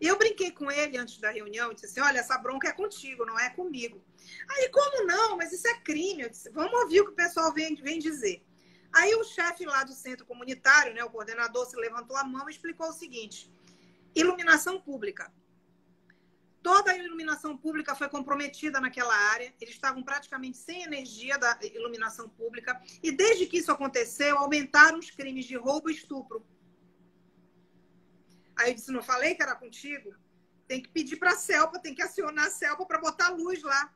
E 0.00 0.06
eu 0.06 0.18
brinquei 0.18 0.50
com 0.50 0.70
ele 0.70 0.96
antes 0.96 1.18
da 1.18 1.30
reunião 1.30 1.70
e 1.70 1.74
disse 1.74 1.86
assim: 1.86 2.00
olha, 2.00 2.18
essa 2.18 2.36
bronca 2.38 2.68
é 2.68 2.72
contigo, 2.72 3.24
não 3.24 3.38
é 3.38 3.50
comigo. 3.50 4.02
Aí, 4.50 4.68
como 4.70 5.06
não? 5.06 5.36
Mas 5.36 5.52
isso 5.52 5.68
é 5.68 5.80
crime. 5.80 6.22
Eu 6.22 6.30
disse: 6.30 6.50
vamos 6.50 6.72
ouvir 6.80 7.00
o 7.00 7.06
que 7.06 7.12
o 7.12 7.14
pessoal 7.14 7.52
vem, 7.52 7.74
vem 7.76 7.98
dizer. 7.98 8.44
Aí 8.92 9.14
o 9.14 9.24
chefe 9.24 9.64
lá 9.64 9.82
do 9.82 9.92
centro 9.92 10.24
comunitário, 10.24 10.94
né, 10.94 11.02
o 11.02 11.10
coordenador, 11.10 11.66
se 11.66 11.76
levantou 11.76 12.16
a 12.16 12.24
mão 12.24 12.48
e 12.48 12.52
explicou 12.52 12.88
o 12.88 12.92
seguinte: 12.92 13.50
Iluminação 14.14 14.80
pública. 14.80 15.32
Toda 16.62 16.92
a 16.92 16.96
iluminação 16.96 17.58
pública 17.58 17.94
foi 17.94 18.08
comprometida 18.08 18.80
naquela 18.80 19.14
área, 19.14 19.54
eles 19.60 19.74
estavam 19.74 20.02
praticamente 20.02 20.56
sem 20.56 20.82
energia 20.82 21.36
da 21.36 21.58
iluminação 21.62 22.26
pública, 22.26 22.80
e 23.02 23.12
desde 23.12 23.44
que 23.46 23.58
isso 23.58 23.70
aconteceu, 23.70 24.38
aumentaram 24.38 24.98
os 24.98 25.10
crimes 25.10 25.44
de 25.44 25.56
roubo 25.56 25.90
e 25.90 25.92
estupro. 25.92 26.42
Aí 28.56 28.70
eu 28.70 28.74
disse: 28.74 28.92
Não 28.92 29.02
falei 29.02 29.34
que 29.34 29.42
era 29.42 29.54
contigo? 29.54 30.14
Tem 30.66 30.80
que 30.80 30.88
pedir 30.88 31.16
para 31.16 31.32
a 31.32 31.36
CELPA, 31.36 31.78
tem 31.78 31.94
que 31.94 32.02
acionar 32.02 32.46
a 32.46 32.50
CELPA 32.50 32.86
para 32.86 32.98
botar 32.98 33.28
luz 33.28 33.62
lá. 33.62 33.94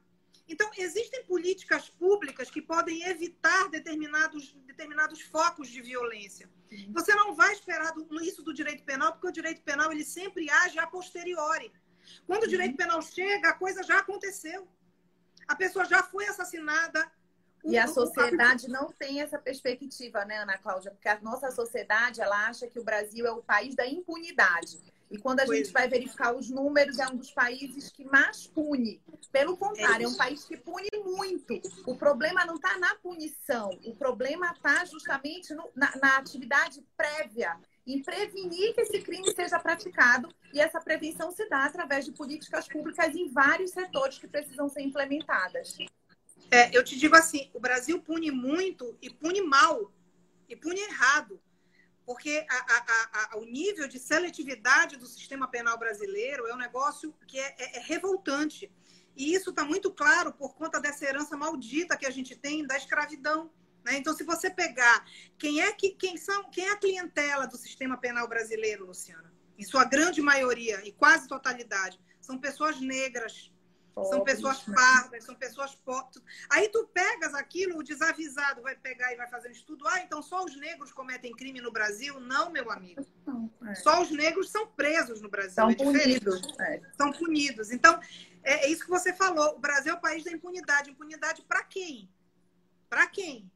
Então, 0.49 0.71
existem 0.77 1.25
políticas 1.25 1.91
públicas 1.91 2.51
que 2.51 2.63
podem 2.63 3.03
evitar 3.03 3.69
determinados, 3.69 4.55
determinados 4.67 5.21
focos 5.21 5.69
de 5.69 5.83
violência. 5.83 6.49
Você 6.91 7.15
não 7.15 7.35
vai 7.35 7.53
esperar 7.53 7.93
isso 8.23 8.43
do 8.43 8.55
direito 8.55 8.83
penal, 8.85 9.13
porque 9.13 9.29
o 9.29 9.33
direito 9.33 9.63
penal 9.63 9.93
ele 9.93 10.05
sempre 10.05 10.49
age 10.51 10.79
a 10.79 10.87
posteriori. 10.87 11.71
Quando 12.27 12.45
o 12.45 12.49
direito 12.49 12.77
penal 12.77 13.03
chega, 13.03 13.51
a 13.51 13.55
coisa 13.55 13.83
já 13.83 13.99
aconteceu. 13.99 14.67
A 15.47 15.55
pessoa 15.55 15.85
já 15.85 16.03
foi 16.03 16.27
assassinada. 16.27 17.11
E 17.65 17.77
a 17.77 17.87
sociedade 17.87 18.69
não 18.69 18.91
tem 18.93 19.21
essa 19.21 19.39
perspectiva, 19.39 20.25
né, 20.25 20.39
Ana 20.39 20.57
Cláudia? 20.57 20.93
Porque 20.93 21.09
a 21.09 21.21
nossa 21.21 21.51
sociedade 21.51 22.21
ela 22.21 22.47
acha 22.47 22.69
que 22.69 22.79
o 22.79 22.85
Brasil 22.85 23.27
é 23.27 23.33
o 23.33 23.43
país 23.43 23.75
da 23.75 23.87
impunidade. 23.87 24.81
E 25.11 25.19
quando 25.19 25.41
a 25.41 25.47
pois 25.47 25.59
gente 25.59 25.73
vai 25.73 25.87
é. 25.87 25.89
verificar 25.89 26.35
os 26.35 26.51
números, 26.51 26.99
é 26.99 27.09
um 27.09 27.17
dos 27.17 27.31
países 27.31 27.91
que 27.91 28.05
mais 28.05 28.47
pune. 28.47 29.01
Pelo 29.33 29.57
contrário, 29.57 30.03
é, 30.03 30.05
é 30.05 30.09
um 30.09 30.17
país 30.17 30.45
que 30.45 30.57
pune 30.57 30.89
muito. 31.05 31.61
O 31.87 31.97
problema 31.97 32.45
não 32.45 32.57
está 32.57 32.79
na 32.79 32.95
punição, 32.97 33.71
o 33.85 33.95
problema 33.97 34.53
está 34.53 34.85
justamente 34.85 35.55
no, 35.55 35.71
na, 35.75 35.97
na 35.97 36.17
atividade 36.19 36.85
prévia, 36.97 37.57
em 37.87 38.03
prevenir 38.03 38.75
que 38.75 38.83
esse 38.83 39.01
crime 39.01 39.33
seja 39.35 39.59
praticado. 39.59 40.29
E 40.53 40.61
essa 40.61 40.81
prevenção 40.81 41.31
se 41.31 41.49
dá 41.49 41.65
através 41.65 42.05
de 42.05 42.13
políticas 42.13 42.69
públicas 42.69 43.15
em 43.15 43.29
vários 43.29 43.71
setores 43.71 44.19
que 44.19 44.29
precisam 44.29 44.69
ser 44.69 44.83
implementadas. 44.83 45.77
É, 46.51 46.77
eu 46.77 46.85
te 46.85 46.99
digo 46.99 47.17
assim: 47.17 47.51
o 47.55 47.61
Brasil 47.61 48.01
pune 48.03 48.31
muito 48.31 48.97
e 49.01 49.09
pune 49.09 49.41
mal, 49.41 49.91
e 50.49 50.55
pune 50.55 50.81
errado 50.81 51.41
porque 52.09 52.47
a, 52.49 52.57
a, 52.57 53.35
a, 53.35 53.37
o 53.37 53.45
nível 53.45 53.87
de 53.87 53.99
seletividade 53.99 54.97
do 54.97 55.07
sistema 55.07 55.47
penal 55.47 55.77
brasileiro 55.79 56.47
é 56.47 56.55
um 56.55 56.57
negócio 56.57 57.15
que 57.27 57.39
é, 57.39 57.55
é, 57.59 57.77
é 57.77 57.81
revoltante. 57.81 58.73
E 59.15 59.35
isso 59.35 59.51
está 59.51 59.63
muito 59.63 59.93
claro 59.93 60.33
por 60.33 60.55
conta 60.55 60.81
dessa 60.81 61.05
herança 61.05 61.37
maldita 61.37 61.99
que 61.99 62.07
a 62.07 62.11
gente 62.11 62.35
tem 62.35 62.67
da 62.67 62.79
escravidão. 62.79 63.51
Né? 63.85 63.99
Então, 63.99 64.17
se 64.17 64.25
você 64.25 64.49
pegar 64.49 65.05
quem 65.37 65.61
é 65.61 65.71
que 65.71 65.91
quem 65.91 66.17
são 66.17 66.51
quem 66.51 66.65
é 66.65 66.73
a 66.73 66.79
clientela 66.79 67.47
do 67.47 67.59
sistema 67.59 67.99
penal 67.99 68.27
brasileiro, 68.27 68.87
Luciana, 68.87 69.31
em 69.59 69.65
sua 69.65 69.85
grande 69.85 70.23
maioria 70.23 70.81
e 70.89 70.93
quase 70.93 71.29
totalidade, 71.29 72.01
são 72.23 72.39
pessoas 72.39 72.81
negras, 72.81 73.53
são 74.05 74.23
pessoas 74.23 74.67
né? 74.67 74.75
pardas, 74.75 75.25
são 75.25 75.35
pessoas 75.35 75.75
pobres. 75.75 76.23
Aí 76.51 76.69
tu 76.69 76.89
pegas 76.93 77.35
aquilo, 77.35 77.79
o 77.79 77.83
desavisado 77.83 78.63
vai 78.63 78.77
pegar 78.77 79.13
e 79.13 79.17
vai 79.17 79.29
fazer 79.29 79.49
um 79.49 79.53
estudo. 79.53 79.87
Ah, 79.89 80.01
então 80.01 80.23
só 80.23 80.45
os 80.45 80.57
negros 80.57 80.93
cometem 80.93 81.33
crime 81.33 81.61
no 81.61 81.73
Brasil? 81.73 82.19
Não, 82.21 82.51
meu 82.51 82.71
amigo. 82.71 83.07
Não, 83.27 83.51
é. 83.67 83.75
Só 83.77 84.03
os 84.03 84.11
negros 84.11 84.51
são 84.51 84.67
presos 84.67 85.21
no 85.21 85.29
Brasil. 85.29 85.55
São 85.55 85.71
é 85.71 85.75
punidos. 85.75 86.43
É. 86.61 86.81
São 86.97 87.13
punidos. 87.13 87.71
Então, 87.71 87.99
é, 88.43 88.67
é 88.67 88.71
isso 88.71 88.85
que 88.85 88.91
você 88.91 89.13
falou. 89.13 89.57
O 89.57 89.59
Brasil 89.59 89.93
é 89.93 89.97
o 89.97 90.01
país 90.01 90.25
da 90.25 90.33
impunidade. 90.33 90.91
Impunidade 90.91 91.43
para 91.43 91.63
quem? 91.65 92.11
Para 92.89 93.07
quem? 93.07 93.51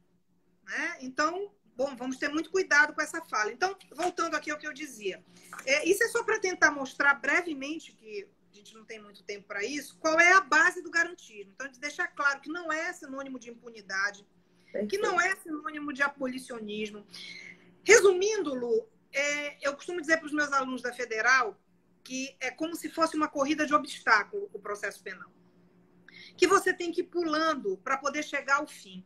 Né? 0.65 0.97
Então, 1.01 1.51
bom, 1.75 1.95
vamos 1.95 2.17
ter 2.17 2.29
muito 2.29 2.49
cuidado 2.49 2.93
com 2.93 3.01
essa 3.01 3.21
fala. 3.21 3.51
Então, 3.51 3.75
voltando 3.91 4.35
aqui 4.35 4.51
ao 4.51 4.57
que 4.57 4.67
eu 4.67 4.73
dizia. 4.73 5.23
É, 5.65 5.87
isso 5.87 6.03
é 6.03 6.07
só 6.07 6.23
para 6.23 6.39
tentar 6.39 6.71
mostrar 6.71 7.15
brevemente 7.15 7.91
que 7.93 8.27
a 8.53 8.55
gente 8.55 8.75
não 8.75 8.85
tem 8.85 9.01
muito 9.01 9.23
tempo 9.23 9.47
para 9.47 9.63
isso, 9.63 9.97
qual 9.97 10.19
é 10.19 10.31
a 10.33 10.41
base 10.41 10.81
do 10.83 10.91
garantismo. 10.91 11.51
Então, 11.53 11.67
de 11.67 11.79
deixar 11.79 12.07
claro 12.07 12.39
que 12.39 12.49
não 12.49 12.71
é 12.71 12.93
sinônimo 12.93 13.39
de 13.39 13.49
impunidade, 13.49 14.25
Perfeito. 14.65 14.89
que 14.89 14.97
não 14.99 15.19
é 15.19 15.35
sinônimo 15.37 15.91
de 15.91 16.03
abolicionismo. 16.03 17.05
Resumindo, 17.83 18.53
Lu, 18.53 18.87
é, 19.11 19.67
eu 19.67 19.73
costumo 19.75 19.99
dizer 19.99 20.17
para 20.17 20.27
os 20.27 20.31
meus 20.31 20.51
alunos 20.51 20.83
da 20.83 20.93
Federal 20.93 21.59
que 22.03 22.35
é 22.39 22.51
como 22.51 22.75
se 22.75 22.89
fosse 22.89 23.15
uma 23.15 23.27
corrida 23.27 23.65
de 23.65 23.73
obstáculo 23.73 24.49
o 24.53 24.59
processo 24.59 25.01
penal. 25.01 25.31
Que 26.37 26.45
você 26.45 26.73
tem 26.73 26.91
que 26.91 27.01
ir 27.01 27.05
pulando 27.05 27.77
para 27.77 27.97
poder 27.97 28.23
chegar 28.23 28.57
ao 28.57 28.67
fim. 28.67 29.03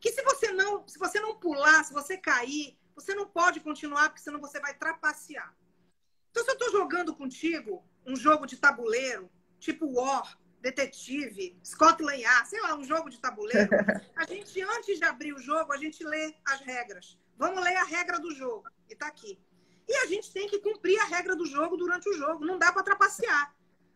Que 0.00 0.12
se 0.12 0.22
você 0.22 0.50
não, 0.52 0.86
se 0.86 0.98
você 0.98 1.18
não 1.18 1.38
pular, 1.38 1.82
se 1.84 1.92
você 1.92 2.16
cair, 2.18 2.76
você 2.94 3.14
não 3.14 3.26
pode 3.26 3.60
continuar, 3.60 4.10
porque 4.10 4.22
senão 4.22 4.40
você 4.40 4.60
vai 4.60 4.74
trapacear. 4.74 5.56
Então, 6.30 6.44
se 6.44 6.50
eu 6.50 6.54
estou 6.54 6.70
jogando 6.72 7.14
contigo 7.14 7.84
um 8.06 8.16
jogo 8.16 8.46
de 8.46 8.56
tabuleiro, 8.56 9.30
tipo 9.58 9.92
War, 9.92 10.38
Detetive, 10.60 11.58
Scotland 11.64 12.20
Yard, 12.20 12.48
sei 12.48 12.60
lá, 12.60 12.74
um 12.74 12.84
jogo 12.84 13.10
de 13.10 13.18
tabuleiro, 13.18 13.68
a 14.16 14.24
gente, 14.24 14.62
antes 14.62 14.98
de 14.98 15.04
abrir 15.04 15.32
o 15.32 15.38
jogo, 15.38 15.72
a 15.72 15.76
gente 15.76 16.04
lê 16.04 16.34
as 16.46 16.60
regras. 16.60 17.18
Vamos 17.36 17.62
ler 17.62 17.76
a 17.76 17.84
regra 17.84 18.18
do 18.20 18.32
jogo. 18.32 18.68
E 18.88 18.92
está 18.92 19.08
aqui. 19.08 19.40
E 19.88 19.96
a 19.96 20.06
gente 20.06 20.32
tem 20.32 20.48
que 20.48 20.60
cumprir 20.60 20.98
a 21.00 21.04
regra 21.04 21.34
do 21.34 21.44
jogo 21.46 21.76
durante 21.76 22.08
o 22.08 22.12
jogo. 22.14 22.44
Não 22.44 22.58
dá 22.58 22.72
para 22.72 22.82
trapacear. 22.82 23.54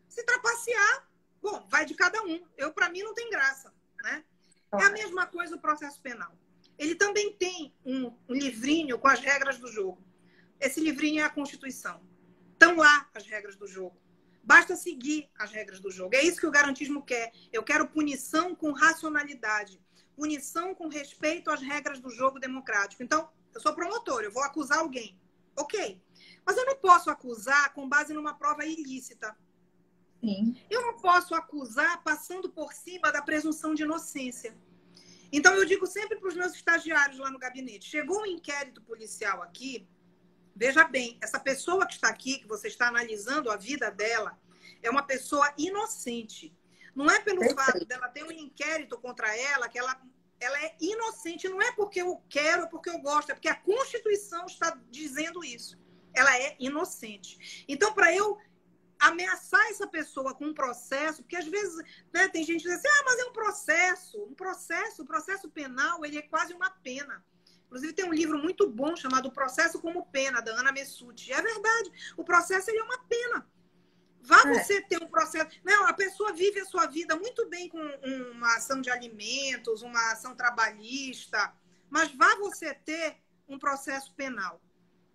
Se 0.08 0.24
trapacear, 0.24 1.08
bom, 1.40 1.66
vai 1.70 1.84
de 1.84 1.94
cada 1.94 2.22
um. 2.22 2.44
Eu, 2.56 2.72
para 2.72 2.88
mim, 2.88 3.02
não 3.02 3.14
tem 3.14 3.30
graça. 3.30 3.72
Né? 4.02 4.24
É 4.74 4.84
a 4.84 4.90
mesma 4.90 5.26
coisa 5.26 5.56
o 5.56 5.60
processo 5.60 6.00
penal. 6.00 6.36
Ele 6.78 6.94
também 6.94 7.32
tem 7.34 7.74
um 7.84 8.14
livrinho 8.28 8.98
com 8.98 9.08
as 9.08 9.20
regras 9.20 9.58
do 9.58 9.68
jogo. 9.68 10.04
Esse 10.60 10.80
livrinho 10.80 11.20
é 11.20 11.24
a 11.24 11.30
Constituição. 11.30 12.05
Estão 12.56 12.76
lá 12.76 13.06
as 13.14 13.26
regras 13.26 13.54
do 13.54 13.66
jogo. 13.66 14.00
Basta 14.42 14.74
seguir 14.76 15.28
as 15.38 15.52
regras 15.52 15.78
do 15.78 15.90
jogo. 15.90 16.14
É 16.14 16.22
isso 16.22 16.40
que 16.40 16.46
o 16.46 16.50
garantismo 16.50 17.04
quer. 17.04 17.30
Eu 17.52 17.62
quero 17.62 17.86
punição 17.86 18.54
com 18.54 18.72
racionalidade. 18.72 19.78
Punição 20.16 20.74
com 20.74 20.88
respeito 20.88 21.50
às 21.50 21.60
regras 21.60 22.00
do 22.00 22.08
jogo 22.08 22.40
democrático. 22.40 23.02
Então, 23.02 23.28
eu 23.54 23.60
sou 23.60 23.74
promotor, 23.74 24.22
eu 24.22 24.32
vou 24.32 24.42
acusar 24.42 24.78
alguém. 24.78 25.20
Ok. 25.54 26.00
Mas 26.46 26.56
eu 26.56 26.64
não 26.64 26.76
posso 26.76 27.10
acusar 27.10 27.74
com 27.74 27.86
base 27.86 28.14
numa 28.14 28.32
prova 28.32 28.64
ilícita. 28.64 29.36
Sim. 30.20 30.58
Eu 30.70 30.80
não 30.80 30.96
posso 30.98 31.34
acusar 31.34 32.02
passando 32.02 32.48
por 32.48 32.72
cima 32.72 33.12
da 33.12 33.20
presunção 33.20 33.74
de 33.74 33.82
inocência. 33.82 34.56
Então, 35.30 35.54
eu 35.54 35.66
digo 35.66 35.86
sempre 35.86 36.18
para 36.18 36.28
os 36.28 36.34
meus 36.34 36.54
estagiários 36.54 37.18
lá 37.18 37.30
no 37.30 37.38
gabinete: 37.38 37.90
chegou 37.90 38.22
um 38.22 38.26
inquérito 38.26 38.80
policial 38.80 39.42
aqui, 39.42 39.86
veja 40.56 40.84
bem, 40.84 41.18
essa 41.20 41.38
pessoa 41.38 41.86
que 41.86 41.94
está 41.94 42.08
aqui, 42.08 42.38
que 42.38 42.48
você 42.48 42.68
está 42.68 42.88
analisando 42.88 43.50
a 43.50 43.56
vida 43.56 43.90
dela, 43.90 44.36
é 44.82 44.90
uma 44.90 45.02
pessoa 45.02 45.52
inocente. 45.58 46.56
Não 46.94 47.10
é 47.10 47.20
pelo 47.20 47.40
Perfeito. 47.40 47.62
fato 47.62 47.84
dela 47.84 48.08
ter 48.08 48.24
um 48.24 48.30
inquérito 48.30 48.98
contra 48.98 49.36
ela 49.36 49.68
que 49.68 49.78
ela, 49.78 50.00
ela 50.40 50.58
é 50.64 50.74
inocente. 50.80 51.48
Não 51.48 51.60
é 51.60 51.70
porque 51.72 52.00
eu 52.00 52.22
quero, 52.28 52.62
é 52.62 52.66
porque 52.66 52.88
eu 52.88 52.98
gosto, 52.98 53.30
é 53.30 53.34
porque 53.34 53.48
a 53.48 53.54
Constituição 53.54 54.46
está 54.46 54.76
dizendo 54.90 55.44
isso. 55.44 55.78
Ela 56.14 56.34
é 56.38 56.56
inocente. 56.58 57.64
Então, 57.68 57.92
para 57.92 58.14
eu 58.14 58.38
ameaçar 58.98 59.60
essa 59.66 59.86
pessoa 59.86 60.34
com 60.34 60.46
um 60.46 60.54
processo, 60.54 61.22
porque 61.22 61.36
às 61.36 61.46
vezes 61.46 61.76
né, 62.14 62.28
tem 62.28 62.42
gente 62.44 62.62
que 62.62 62.68
diz 62.68 62.78
assim, 62.78 62.88
ah, 62.88 63.02
mas 63.04 63.18
é 63.18 63.24
um 63.26 63.32
processo. 63.32 64.24
Um 64.24 64.34
processo, 64.34 65.02
o 65.02 65.06
processo 65.06 65.50
penal, 65.50 66.02
ele 66.02 66.16
é 66.16 66.22
quase 66.22 66.54
uma 66.54 66.70
pena. 66.70 67.22
Inclusive, 67.66 67.92
tem 67.92 68.04
um 68.04 68.14
livro 68.14 68.38
muito 68.38 68.68
bom 68.70 68.96
chamado 68.96 69.30
Processo 69.30 69.80
como 69.80 70.06
Pena, 70.06 70.40
da 70.40 70.52
Ana 70.52 70.72
Messuti. 70.72 71.32
É 71.32 71.42
verdade, 71.42 72.14
o 72.16 72.24
processo 72.24 72.70
ele 72.70 72.78
é 72.78 72.82
uma 72.82 72.98
pena. 72.98 73.46
Vá 74.20 74.40
é. 74.40 74.54
você 74.54 74.80
ter 74.82 75.02
um 75.02 75.08
processo. 75.08 75.60
Não, 75.64 75.86
a 75.86 75.92
pessoa 75.92 76.32
vive 76.32 76.60
a 76.60 76.64
sua 76.64 76.86
vida 76.86 77.14
muito 77.16 77.48
bem 77.48 77.68
com 77.68 77.78
uma 78.32 78.56
ação 78.56 78.80
de 78.80 78.90
alimentos, 78.90 79.82
uma 79.82 80.12
ação 80.12 80.34
trabalhista, 80.34 81.52
mas 81.88 82.12
vá 82.12 82.34
você 82.36 82.74
ter 82.74 83.16
um 83.48 83.58
processo 83.58 84.12
penal. 84.14 84.60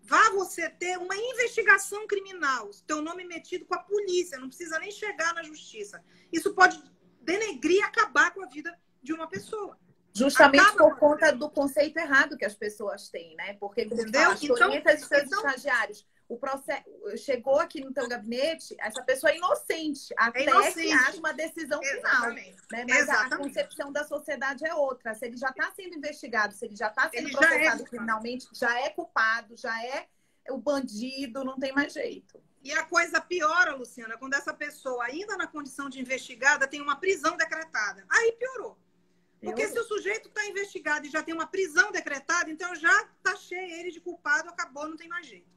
Vá 0.03 0.29
você 0.31 0.69
ter 0.69 0.97
uma 0.97 1.15
investigação 1.15 2.07
criminal, 2.07 2.71
teu 2.87 3.01
nome 3.01 3.23
metido 3.23 3.65
com 3.65 3.75
a 3.75 3.83
polícia, 3.83 4.39
não 4.39 4.47
precisa 4.47 4.79
nem 4.79 4.91
chegar 4.91 5.33
na 5.33 5.43
justiça. 5.43 6.03
Isso 6.31 6.53
pode 6.53 6.81
denegrir 7.21 7.77
e 7.77 7.83
acabar 7.83 8.33
com 8.33 8.41
a 8.43 8.47
vida 8.47 8.77
de 9.01 9.13
uma 9.13 9.27
pessoa. 9.27 9.77
Justamente 10.13 10.61
Acaba 10.61 10.77
por 10.77 10.99
conta 10.99 11.31
do 11.31 11.49
conceito 11.49 11.97
errado 11.97 12.37
que 12.37 12.45
as 12.45 12.53
pessoas 12.53 13.09
têm, 13.09 13.35
né? 13.35 13.53
Porque, 13.53 13.85
como 13.85 14.01
Entendeu? 14.01 14.21
Fala, 14.21 14.37
então, 14.41 14.97
seus 14.97 15.23
então... 15.23 15.45
estagiários. 15.45 16.05
O 16.27 16.37
processo 16.37 16.83
chegou 17.17 17.59
aqui 17.59 17.81
no 17.81 17.91
teu 17.93 18.07
gabinete, 18.07 18.73
essa 18.79 19.03
pessoa 19.03 19.31
é 19.31 19.35
inocente, 19.35 20.13
até 20.15 20.39
é 20.39 20.43
inocente. 20.43 20.87
que 20.87 20.93
haja 20.93 21.17
uma 21.17 21.33
decisão 21.33 21.81
Exatamente. 21.83 22.51
final. 22.51 22.61
Né? 22.71 22.85
Mas 22.87 23.01
Exatamente. 23.01 23.33
a 23.33 23.37
concepção 23.37 23.91
da 23.91 24.05
sociedade 24.05 24.65
é 24.65 24.73
outra. 24.73 25.13
Se 25.13 25.25
ele 25.25 25.35
já 25.35 25.49
está 25.49 25.69
sendo 25.75 25.95
investigado, 25.95 26.53
se 26.53 26.65
ele 26.65 26.75
já 26.75 26.87
está 26.87 27.09
sendo 27.09 27.27
ele 27.27 27.35
é 27.35 27.37
processado 27.37 27.81
é 27.81 27.85
criminalmente, 27.85 28.47
já 28.53 28.79
é 28.79 28.89
culpado, 28.89 29.57
já 29.57 29.83
é 29.83 30.07
o 30.49 30.57
bandido, 30.57 31.43
não 31.43 31.59
tem 31.59 31.73
mais 31.73 31.91
jeito. 31.91 32.41
E 32.63 32.71
a 32.71 32.83
coisa 32.85 33.19
piora, 33.19 33.75
Luciana, 33.75 34.17
quando 34.17 34.35
essa 34.35 34.53
pessoa, 34.53 35.03
ainda 35.05 35.35
na 35.35 35.47
condição 35.47 35.89
de 35.89 35.99
investigada, 35.99 36.65
tem 36.67 36.79
uma 36.79 36.95
prisão 36.95 37.35
decretada. 37.35 38.05
Aí 38.09 38.31
piorou. 38.33 38.77
Porque 39.41 39.63
eu... 39.63 39.69
se 39.69 39.79
o 39.79 39.83
sujeito 39.83 40.29
está 40.29 40.45
investigado 40.45 41.05
e 41.05 41.09
já 41.09 41.23
tem 41.23 41.33
uma 41.33 41.47
prisão 41.47 41.91
decretada, 41.91 42.51
então 42.51 42.75
já 42.75 43.09
taxei 43.23 43.79
ele 43.79 43.91
de 43.91 43.99
culpado, 43.99 44.49
acabou, 44.49 44.87
não 44.87 44.95
tem 44.95 45.09
mais 45.09 45.25
jeito. 45.25 45.49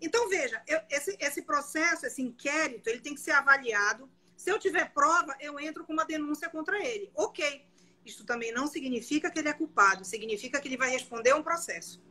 Então, 0.00 0.28
veja, 0.28 0.62
eu, 0.66 0.80
esse, 0.90 1.16
esse 1.20 1.42
processo, 1.42 2.06
esse 2.06 2.20
inquérito, 2.20 2.88
ele 2.88 3.00
tem 3.00 3.14
que 3.14 3.20
ser 3.20 3.32
avaliado. 3.32 4.10
Se 4.36 4.50
eu 4.50 4.58
tiver 4.58 4.92
prova, 4.92 5.36
eu 5.40 5.58
entro 5.60 5.84
com 5.84 5.92
uma 5.92 6.04
denúncia 6.04 6.48
contra 6.48 6.84
ele. 6.84 7.10
Ok. 7.14 7.66
Isso 8.04 8.24
também 8.24 8.52
não 8.52 8.66
significa 8.66 9.30
que 9.30 9.38
ele 9.38 9.50
é 9.50 9.52
culpado, 9.52 10.04
significa 10.04 10.60
que 10.60 10.66
ele 10.66 10.76
vai 10.76 10.88
responder 10.90 11.30
a 11.30 11.36
um 11.36 11.42
processo. 11.42 12.02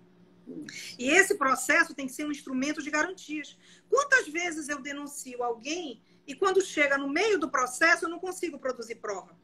E 0.98 1.10
esse 1.10 1.36
processo 1.36 1.94
tem 1.94 2.08
que 2.08 2.14
ser 2.14 2.26
um 2.26 2.32
instrumento 2.32 2.82
de 2.82 2.90
garantias. 2.90 3.58
Quantas 3.90 4.28
vezes 4.28 4.70
eu 4.70 4.80
denuncio 4.80 5.44
alguém 5.44 6.02
e 6.26 6.36
quando 6.36 6.62
chega 6.62 6.98
no 6.98 7.10
meio 7.10 7.40
do 7.40 7.50
processo 7.50 8.06
eu 8.06 8.10
não 8.10 8.20
consigo 8.20 8.60
produzir 8.60 8.96
prova? 8.96 9.38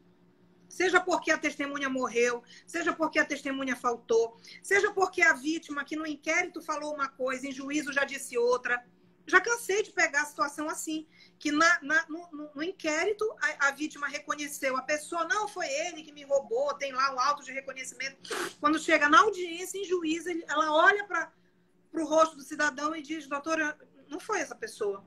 Seja 0.73 0.99
porque 0.99 1.29
a 1.29 1.37
testemunha 1.37 1.87
morreu, 1.87 2.43
seja 2.65 2.91
porque 2.91 3.19
a 3.19 3.25
testemunha 3.25 3.75
faltou, 3.75 4.35
seja 4.63 4.91
porque 4.91 5.21
a 5.21 5.33
vítima 5.33 5.85
que 5.85 5.95
no 5.95 6.07
inquérito 6.07 6.63
falou 6.63 6.95
uma 6.95 7.07
coisa, 7.07 7.47
em 7.47 7.51
juízo 7.51 7.93
já 7.93 8.03
disse 8.03 8.35
outra. 8.37 8.83
Já 9.25 9.39
cansei 9.39 9.83
de 9.83 9.91
pegar 9.91 10.23
a 10.23 10.25
situação 10.25 10.67
assim, 10.67 11.07
que 11.39 11.51
na, 11.51 11.79
na 11.81 12.05
no, 12.09 12.51
no, 12.55 12.63
inquérito 12.63 13.23
a, 13.39 13.67
a, 13.67 13.71
vítima 13.71 14.07
reconheceu, 14.07 14.75
a 14.75 14.81
pessoa, 14.81 15.25
não, 15.25 15.47
foi 15.47 15.65
ele 15.67 16.01
que 16.01 16.11
me 16.11 16.23
roubou, 16.23 16.73
tem 16.73 16.91
lá 16.91 17.15
o 17.15 17.19
auto 17.19 17.43
de 17.43 17.53
reconhecimento. 17.53 18.17
Quando 18.59 18.77
chega 18.79 19.07
na 19.07 19.21
audiência, 19.21 19.77
em 19.77 19.85
juízo, 19.85 20.29
ela 20.47 20.73
olha 20.73 21.05
para 21.05 21.31
o 21.93 22.03
rosto 22.03 22.35
do 22.35 22.41
cidadão 22.41 22.93
e 22.95 23.01
diz, 23.01 23.27
doutora, 23.27 23.77
não 24.09 24.19
foi 24.19 24.41
essa 24.41 24.55
pessoa. 24.55 25.05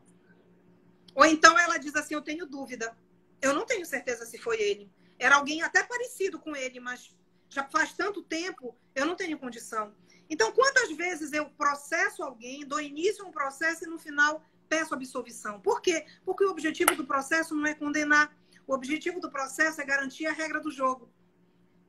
Ou 1.14 1.26
então 1.26 1.58
ela 1.58 1.76
diz 1.76 1.94
assim, 1.96 2.14
eu 2.14 2.22
tenho 2.22 2.46
dúvida. 2.46 2.96
Eu 3.42 3.52
não 3.52 3.66
tenho 3.66 3.84
certeza 3.84 4.24
se 4.24 4.38
foi 4.38 4.58
ele. 4.62 4.90
Era 5.18 5.36
alguém 5.36 5.62
até 5.62 5.82
parecido 5.82 6.38
com 6.38 6.54
ele, 6.54 6.80
mas 6.80 7.14
já 7.48 7.64
faz 7.64 7.92
tanto 7.92 8.22
tempo, 8.22 8.76
eu 8.94 9.06
não 9.06 9.16
tenho 9.16 9.38
condição. 9.38 9.94
Então, 10.28 10.52
quantas 10.52 10.90
vezes 10.92 11.32
eu 11.32 11.48
processo 11.50 12.22
alguém, 12.22 12.66
dou 12.66 12.80
início 12.80 13.24
a 13.24 13.28
um 13.28 13.32
processo 13.32 13.84
e 13.84 13.88
no 13.88 13.98
final 13.98 14.44
peço 14.68 14.94
absolvição? 14.94 15.60
Por 15.60 15.80
quê? 15.80 16.04
Porque 16.24 16.44
o 16.44 16.50
objetivo 16.50 16.96
do 16.96 17.06
processo 17.06 17.54
não 17.54 17.66
é 17.66 17.74
condenar. 17.74 18.36
O 18.66 18.74
objetivo 18.74 19.20
do 19.20 19.30
processo 19.30 19.80
é 19.80 19.84
garantir 19.84 20.26
a 20.26 20.32
regra 20.32 20.60
do 20.60 20.70
jogo. 20.70 21.08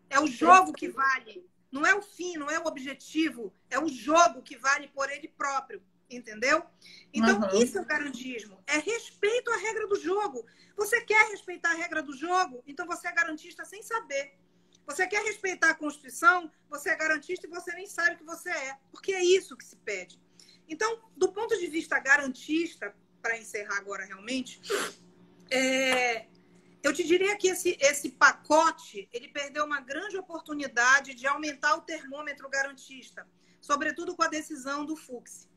É 0.10 0.20
o 0.20 0.28
jogo 0.28 0.72
que 0.72 0.88
vale. 0.88 1.46
Não 1.72 1.86
é 1.86 1.94
o 1.96 2.02
fim, 2.02 2.38
não 2.38 2.50
é 2.50 2.60
o 2.60 2.66
objetivo. 2.66 3.54
É 3.70 3.80
o 3.80 3.90
jogo 3.90 4.42
que 4.42 4.58
vale 4.58 4.88
por 4.90 5.10
ele 5.10 5.28
próprio. 5.28 5.82
Entendeu? 6.10 6.64
Então, 7.14 7.40
uhum. 7.40 7.62
isso 7.62 7.78
é 7.78 7.82
o 7.82 7.86
garantismo. 7.86 8.64
É 8.66 8.78
respeito 8.78 9.52
à 9.52 9.58
regra 9.58 9.88
do 9.88 10.00
jogo. 10.00 10.46
Você 10.76 11.02
quer 11.02 11.30
respeitar 11.32 11.72
a 11.72 11.76
regra 11.76 12.02
do 12.02 12.16
jogo? 12.16 12.64
Então 12.66 12.86
você 12.86 13.08
é 13.08 13.12
garantista 13.12 13.66
sem 13.66 13.82
saber. 13.82 14.38
Você 14.86 15.06
quer 15.06 15.22
respeitar 15.24 15.72
a 15.72 15.76
Constituição, 15.76 16.50
você 16.70 16.92
é 16.92 16.96
garantista 16.96 17.46
e 17.46 17.50
você 17.50 17.74
nem 17.74 17.88
sabe 17.88 18.16
o 18.16 18.18
que 18.20 18.24
você 18.24 18.50
é, 18.50 18.78
porque 18.90 19.12
é 19.12 19.22
isso 19.22 19.58
que 19.58 19.66
se 19.66 19.76
pede. 19.76 20.18
Então, 20.68 21.02
do 21.16 21.34
ponto 21.34 21.58
de 21.58 21.68
vista 21.68 22.00
garantista, 22.00 22.96
para 23.22 23.38
encerrar 23.38 23.78
agora 23.78 24.06
realmente, 24.06 24.62
é, 25.52 26.28
eu 26.82 26.94
te 26.94 27.04
diria 27.04 27.36
que 27.38 27.50
esse, 27.50 27.78
esse 27.82 28.12
pacote 28.12 29.10
ele 29.12 29.28
perdeu 29.28 29.66
uma 29.66 29.82
grande 29.82 30.18
oportunidade 30.18 31.14
de 31.16 31.28
aumentar 31.28 31.76
o 31.76 31.82
termômetro 31.82 32.50
garantista, 32.50 33.28
sobretudo 33.60 34.16
com 34.16 34.24
a 34.24 34.28
decisão 34.28 34.86
do 34.86 34.96
Fux. 34.96 35.50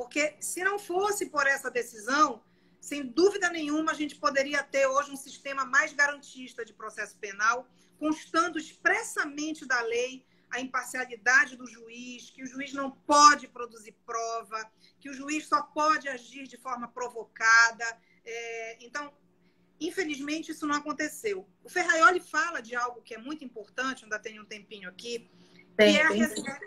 Porque 0.00 0.34
se 0.40 0.64
não 0.64 0.78
fosse 0.78 1.26
por 1.26 1.46
essa 1.46 1.70
decisão, 1.70 2.42
sem 2.80 3.06
dúvida 3.06 3.50
nenhuma, 3.50 3.92
a 3.92 3.94
gente 3.94 4.16
poderia 4.16 4.62
ter 4.62 4.86
hoje 4.86 5.10
um 5.10 5.16
sistema 5.16 5.66
mais 5.66 5.92
garantista 5.92 6.64
de 6.64 6.72
processo 6.72 7.18
penal, 7.18 7.68
constando 7.98 8.58
expressamente 8.58 9.66
da 9.66 9.78
lei 9.82 10.24
a 10.50 10.58
imparcialidade 10.58 11.54
do 11.54 11.66
juiz, 11.66 12.30
que 12.30 12.42
o 12.42 12.46
juiz 12.46 12.72
não 12.72 12.90
pode 12.90 13.46
produzir 13.46 13.94
prova, 14.06 14.72
que 14.98 15.10
o 15.10 15.12
juiz 15.12 15.46
só 15.46 15.60
pode 15.64 16.08
agir 16.08 16.44
de 16.48 16.56
forma 16.56 16.88
provocada. 16.88 17.84
É, 18.24 18.78
então, 18.80 19.12
infelizmente, 19.78 20.52
isso 20.52 20.66
não 20.66 20.76
aconteceu. 20.76 21.46
O 21.62 21.68
Ferraioli 21.68 22.20
fala 22.20 22.62
de 22.62 22.74
algo 22.74 23.02
que 23.02 23.14
é 23.14 23.18
muito 23.18 23.44
importante, 23.44 24.04
ainda 24.04 24.18
tem 24.18 24.40
um 24.40 24.46
tempinho 24.46 24.88
aqui, 24.88 25.30
que, 25.76 25.82
é 25.82 26.02
a 26.02 26.08
reserva, 26.08 26.60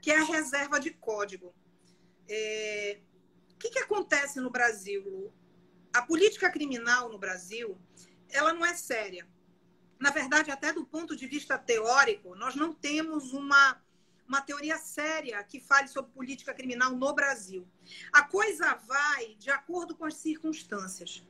que 0.00 0.10
é 0.12 0.16
a 0.16 0.24
reserva 0.24 0.78
de 0.78 0.92
código. 0.92 1.52
É, 2.28 3.00
o 3.54 3.58
que, 3.58 3.70
que 3.70 3.78
acontece 3.78 4.40
no 4.40 4.50
Brasil, 4.50 5.32
a 5.92 6.02
política 6.02 6.50
criminal 6.50 7.08
no 7.08 7.18
Brasil, 7.18 7.76
ela 8.30 8.52
não 8.52 8.64
é 8.64 8.74
séria. 8.74 9.26
Na 9.98 10.10
verdade, 10.10 10.50
até 10.50 10.72
do 10.72 10.86
ponto 10.86 11.16
de 11.16 11.26
vista 11.26 11.58
teórico, 11.58 12.34
nós 12.36 12.54
não 12.54 12.72
temos 12.72 13.32
uma, 13.32 13.82
uma 14.28 14.40
teoria 14.40 14.78
séria 14.78 15.42
que 15.42 15.58
fale 15.58 15.88
sobre 15.88 16.12
política 16.12 16.54
criminal 16.54 16.92
no 16.94 17.12
Brasil. 17.12 17.66
A 18.12 18.22
coisa 18.22 18.74
vai 18.86 19.34
de 19.38 19.50
acordo 19.50 19.96
com 19.96 20.04
as 20.04 20.14
circunstâncias. 20.14 21.24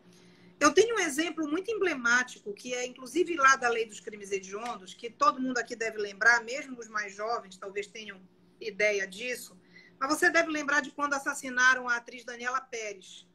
Eu 0.61 0.75
tenho 0.75 0.97
um 0.97 0.99
exemplo 0.99 1.49
muito 1.49 1.71
emblemático, 1.71 2.53
que 2.53 2.75
é 2.75 2.85
inclusive 2.85 3.37
lá 3.37 3.55
da 3.55 3.69
Lei 3.69 3.87
dos 3.87 4.01
Crimes 4.01 4.33
Hediondos, 4.33 4.93
que 4.93 5.09
todo 5.09 5.41
mundo 5.41 5.59
aqui 5.59 5.77
deve 5.77 5.99
lembrar, 5.99 6.43
mesmo 6.43 6.79
os 6.79 6.89
mais 6.89 7.15
jovens 7.15 7.57
talvez 7.57 7.87
tenham 7.87 8.21
ideia 8.61 9.07
disso, 9.07 9.57
mas 9.99 10.09
você 10.09 10.31
deve 10.31 10.51
lembrar 10.51 10.81
de 10.81 10.91
quando 10.91 11.15
assassinaram 11.15 11.89
a 11.89 11.97
atriz 11.97 12.25
Daniela 12.25 12.61
Pérez. 12.61 13.27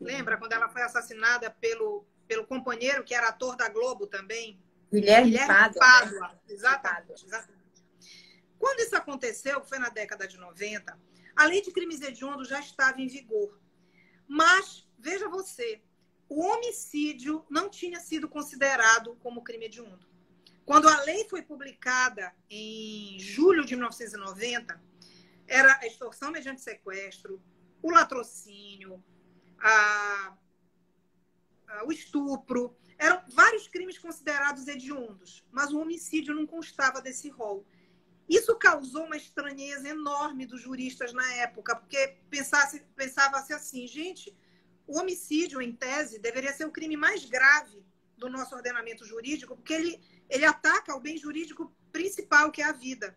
Lembra 0.00 0.36
quando 0.36 0.52
ela 0.52 0.68
foi 0.68 0.82
assassinada 0.82 1.50
pelo, 1.50 2.04
pelo 2.26 2.46
companheiro 2.46 3.04
que 3.04 3.14
era 3.14 3.28
ator 3.28 3.56
da 3.56 3.68
Globo 3.68 4.06
também? 4.06 4.60
Guilherme, 4.92 5.30
Guilherme 5.30 5.54
Pádua. 5.54 5.80
Pádua. 5.80 6.28
Né? 6.28 6.38
Exatamente, 6.48 7.24
exatamente. 7.24 7.62
Quando 8.58 8.80
isso 8.80 8.96
aconteceu, 8.96 9.64
foi 9.64 9.78
na 9.78 9.88
década 9.88 10.28
de 10.28 10.36
90, 10.36 10.98
a 11.34 11.44
lei 11.46 11.62
de 11.62 11.72
crimes 11.72 12.00
hediondos 12.00 12.48
já 12.48 12.60
estava 12.60 13.00
em 13.00 13.08
vigor. 13.08 13.58
Mas, 14.28 14.86
veja 14.98 15.28
você, 15.28 15.82
o 16.28 16.40
homicídio 16.40 17.44
não 17.50 17.68
tinha 17.68 18.00
sido 18.00 18.28
considerado 18.28 19.16
como 19.22 19.42
crime 19.42 19.66
hediondo. 19.66 20.06
Quando 20.64 20.88
a 20.88 21.00
lei 21.02 21.28
foi 21.28 21.42
publicada 21.42 22.32
em 22.48 23.18
julho 23.18 23.64
de 23.64 23.74
1990, 23.74 24.80
era 25.46 25.78
a 25.80 25.86
extorsão 25.86 26.30
mediante 26.30 26.60
sequestro, 26.60 27.42
o 27.82 27.90
latrocínio, 27.90 29.02
a, 29.58 30.36
a, 31.68 31.84
o 31.86 31.92
estupro. 31.92 32.76
Eram 32.98 33.22
vários 33.28 33.66
crimes 33.66 33.98
considerados 33.98 34.68
hediondos, 34.68 35.44
mas 35.50 35.72
o 35.72 35.80
homicídio 35.80 36.34
não 36.34 36.46
constava 36.46 37.02
desse 37.02 37.28
rol. 37.28 37.66
Isso 38.28 38.56
causou 38.56 39.04
uma 39.04 39.16
estranheza 39.16 39.88
enorme 39.88 40.46
dos 40.46 40.60
juristas 40.60 41.12
na 41.12 41.34
época, 41.34 41.74
porque 41.74 42.18
pensava-se 42.94 43.52
assim, 43.52 43.86
gente, 43.86 44.34
o 44.86 44.98
homicídio, 44.98 45.60
em 45.60 45.72
tese, 45.72 46.18
deveria 46.18 46.52
ser 46.52 46.64
o 46.64 46.70
crime 46.70 46.96
mais 46.96 47.24
grave 47.24 47.84
do 48.16 48.28
nosso 48.28 48.54
ordenamento 48.54 49.04
jurídico, 49.04 49.56
porque 49.56 49.72
ele, 49.72 50.00
ele 50.28 50.44
ataca 50.44 50.94
o 50.94 51.00
bem 51.00 51.16
jurídico 51.18 51.74
principal, 51.90 52.50
que 52.50 52.62
é 52.62 52.64
a 52.64 52.72
vida. 52.72 53.16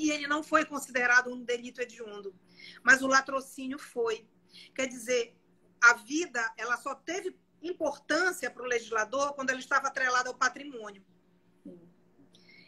E 0.00 0.10
ele 0.10 0.26
não 0.26 0.42
foi 0.42 0.64
considerado 0.64 1.30
um 1.30 1.44
delito 1.44 1.82
hediondo. 1.82 2.34
Mas 2.82 3.02
o 3.02 3.06
latrocínio 3.06 3.78
foi. 3.78 4.26
Quer 4.74 4.86
dizer, 4.86 5.36
a 5.78 5.92
vida 5.92 6.40
ela 6.56 6.78
só 6.78 6.94
teve 6.94 7.38
importância 7.62 8.50
para 8.50 8.62
o 8.62 8.66
legislador 8.66 9.34
quando 9.34 9.50
ela 9.50 9.58
estava 9.58 9.88
atrelada 9.88 10.30
ao 10.30 10.34
patrimônio. 10.34 11.04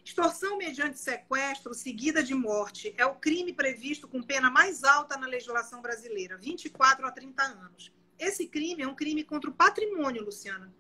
Extorsão 0.05 0.59
mediante 0.59 0.99
sequestro 0.99 1.72
seguida 1.72 2.22
de 2.22 2.35
morte 2.35 2.95
é 2.99 3.07
o 3.07 3.14
crime 3.14 3.55
previsto 3.55 4.07
com 4.07 4.22
pena 4.22 4.51
mais 4.51 4.85
alta 4.85 5.16
na 5.16 5.26
legislação 5.26 5.80
brasileira, 5.80 6.37
24 6.37 7.07
a 7.07 7.11
30 7.11 7.43
anos. 7.43 7.91
Esse 8.18 8.47
crime 8.47 8.83
é 8.83 8.87
um 8.87 8.95
crime 8.95 9.24
contra 9.24 9.49
o 9.49 9.55
patrimônio, 9.55 10.22
Luciana. 10.22 10.70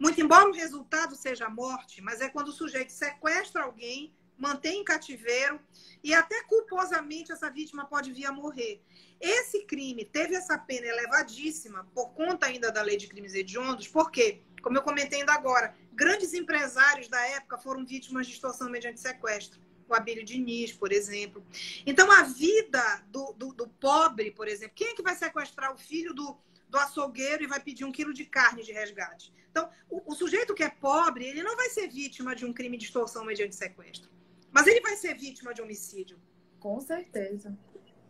Muito 0.00 0.20
embora 0.20 0.48
o 0.48 0.52
resultado 0.52 1.14
seja 1.14 1.46
a 1.46 1.50
morte, 1.50 2.02
mas 2.02 2.20
é 2.20 2.28
quando 2.28 2.48
o 2.48 2.52
sujeito 2.52 2.90
sequestra 2.90 3.62
alguém, 3.62 4.12
mantém 4.38 4.80
em 4.80 4.84
cativeiro 4.84 5.60
e 6.02 6.14
até 6.14 6.42
culposamente 6.44 7.32
essa 7.32 7.50
vítima 7.50 7.84
pode 7.86 8.12
vir 8.12 8.26
a 8.26 8.32
morrer. 8.32 8.82
Esse 9.20 9.64
crime 9.64 10.04
teve 10.04 10.34
essa 10.34 10.58
pena 10.58 10.86
elevadíssima 10.86 11.88
por 11.94 12.10
conta 12.12 12.46
ainda 12.46 12.70
da 12.70 12.82
lei 12.82 12.96
de 12.96 13.08
crimes 13.08 13.34
hediondos, 13.34 13.88
porque, 13.88 14.42
como 14.62 14.76
eu 14.76 14.82
comentei 14.82 15.20
ainda 15.20 15.32
agora, 15.32 15.74
grandes 15.92 16.34
empresários 16.34 17.08
da 17.08 17.20
época 17.28 17.58
foram 17.58 17.84
vítimas 17.84 18.26
de 18.26 18.34
extorsão 18.34 18.68
mediante 18.68 19.00
sequestro. 19.00 19.60
O 19.88 19.94
Abílio 19.94 20.24
Diniz, 20.24 20.72
por 20.72 20.92
exemplo. 20.92 21.46
Então, 21.86 22.10
a 22.10 22.24
vida 22.24 22.82
do, 23.08 23.32
do, 23.32 23.52
do, 23.52 23.68
pobre, 23.68 24.32
por 24.32 24.48
exemplo, 24.48 24.74
quem 24.74 24.88
é 24.88 24.94
que 24.94 25.02
vai 25.02 25.14
sequestrar 25.14 25.72
o 25.72 25.78
filho 25.78 26.12
do, 26.12 26.36
do 26.68 26.76
açougueiro 26.76 27.44
e 27.44 27.46
vai 27.46 27.60
pedir 27.60 27.84
um 27.84 27.92
quilo 27.92 28.12
de 28.12 28.26
carne 28.26 28.64
de 28.64 28.72
resgate? 28.72 29.32
Então, 29.48 29.70
o, 29.88 30.12
o 30.12 30.14
sujeito 30.14 30.54
que 30.54 30.64
é 30.64 30.68
pobre, 30.68 31.24
ele 31.24 31.42
não 31.42 31.56
vai 31.56 31.70
ser 31.70 31.88
vítima 31.88 32.34
de 32.34 32.44
um 32.44 32.52
crime 32.52 32.76
de 32.76 32.84
extorsão 32.84 33.24
mediante 33.24 33.54
sequestro. 33.54 34.10
Mas 34.50 34.66
ele 34.66 34.80
vai 34.80 34.96
ser 34.96 35.14
vítima 35.14 35.52
de 35.52 35.62
homicídio. 35.62 36.20
Com 36.58 36.80
certeza. 36.80 37.56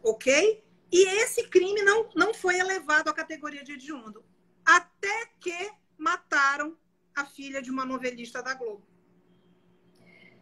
Ok? 0.03 0.65
E 0.91 1.07
esse 1.21 1.49
crime 1.49 1.83
não, 1.83 2.09
não 2.15 2.33
foi 2.33 2.59
elevado 2.59 3.11
à 3.11 3.15
categoria 3.15 3.65
de 3.65 3.73
hediondo. 3.73 4.25
Até 4.65 5.27
que 5.41 5.73
mataram 5.99 6.77
a 7.15 7.25
filha 7.25 7.61
de 7.63 7.71
uma 7.71 7.85
novelista 7.85 8.43
da 8.43 8.55
Globo. 8.55 8.87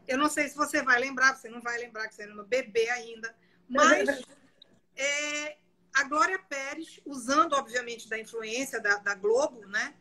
Eu 0.07 0.18
não 0.18 0.28
sei 0.28 0.49
se 0.49 0.57
você 0.57 0.82
vai 0.82 1.01
lembrar, 1.01 1.34
você 1.34 1.49
não 1.49 1.62
vai 1.62 1.78
lembrar 1.78 2.09
que 2.09 2.14
você 2.14 2.24
era 2.24 2.34
no 2.34 2.45
bebê 2.45 2.90
ainda, 2.90 3.34
mas 3.68 4.09
é, 4.97 5.57
a 5.95 6.05
Glória 6.05 6.38
Pérez, 6.38 7.01
usando, 7.07 7.55
obviamente, 7.55 8.09
da 8.09 8.18
influência 8.18 8.80
da, 8.80 8.97
da 8.97 9.14
Globo, 9.14 9.64
né? 9.66 9.95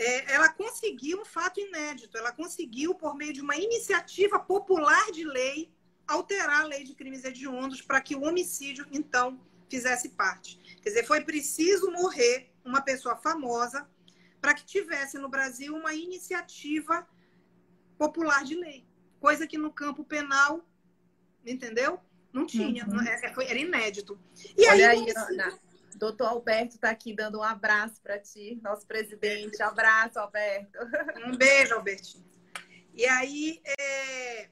É, 0.00 0.32
ela 0.32 0.48
conseguiu 0.48 1.20
um 1.20 1.24
fato 1.24 1.60
inédito. 1.60 2.16
Ela 2.16 2.32
conseguiu, 2.32 2.94
por 2.94 3.14
meio 3.14 3.34
de 3.34 3.42
uma 3.42 3.56
iniciativa 3.56 4.38
popular 4.38 5.10
de 5.12 5.24
lei, 5.24 5.70
alterar 6.06 6.62
a 6.62 6.64
lei 6.64 6.84
de 6.84 6.94
crimes 6.94 7.22
hediondos 7.22 7.82
para 7.82 8.00
que 8.00 8.16
o 8.16 8.24
homicídio, 8.24 8.86
então, 8.90 9.38
fizesse 9.68 10.08
parte. 10.08 10.58
Quer 10.82 10.88
dizer, 10.88 11.06
foi 11.06 11.20
preciso 11.20 11.90
morrer 11.90 12.50
uma 12.64 12.80
pessoa 12.80 13.14
famosa 13.14 13.86
para 14.40 14.54
que 14.54 14.64
tivesse 14.64 15.18
no 15.18 15.28
Brasil 15.28 15.76
uma 15.76 15.94
iniciativa 15.94 17.06
popular 17.98 18.42
de 18.42 18.54
lei, 18.54 18.86
coisa 19.20 19.46
que 19.46 19.58
no 19.58 19.70
campo 19.70 20.02
penal, 20.02 20.66
entendeu? 21.44 22.00
Não 22.32 22.46
tinha, 22.46 22.86
uhum. 22.86 23.02
É, 23.02 23.26
é, 23.26 23.50
era 23.50 23.58
inédito. 23.58 24.18
E 24.56 24.66
Olha 24.66 24.90
aí, 24.90 24.98
aí 24.98 25.12
doutor 26.00 26.28
Alberto 26.28 26.76
está 26.76 26.90
aqui 26.90 27.14
dando 27.14 27.38
um 27.38 27.42
abraço 27.42 28.00
para 28.00 28.18
ti, 28.18 28.58
nosso 28.62 28.86
presidente. 28.86 29.62
Abraço, 29.62 30.18
Alberto. 30.18 30.78
Um 31.26 31.36
beijo, 31.36 31.74
Albertinho. 31.74 32.24
E 32.94 33.06
aí 33.06 33.60
é, 33.78 34.48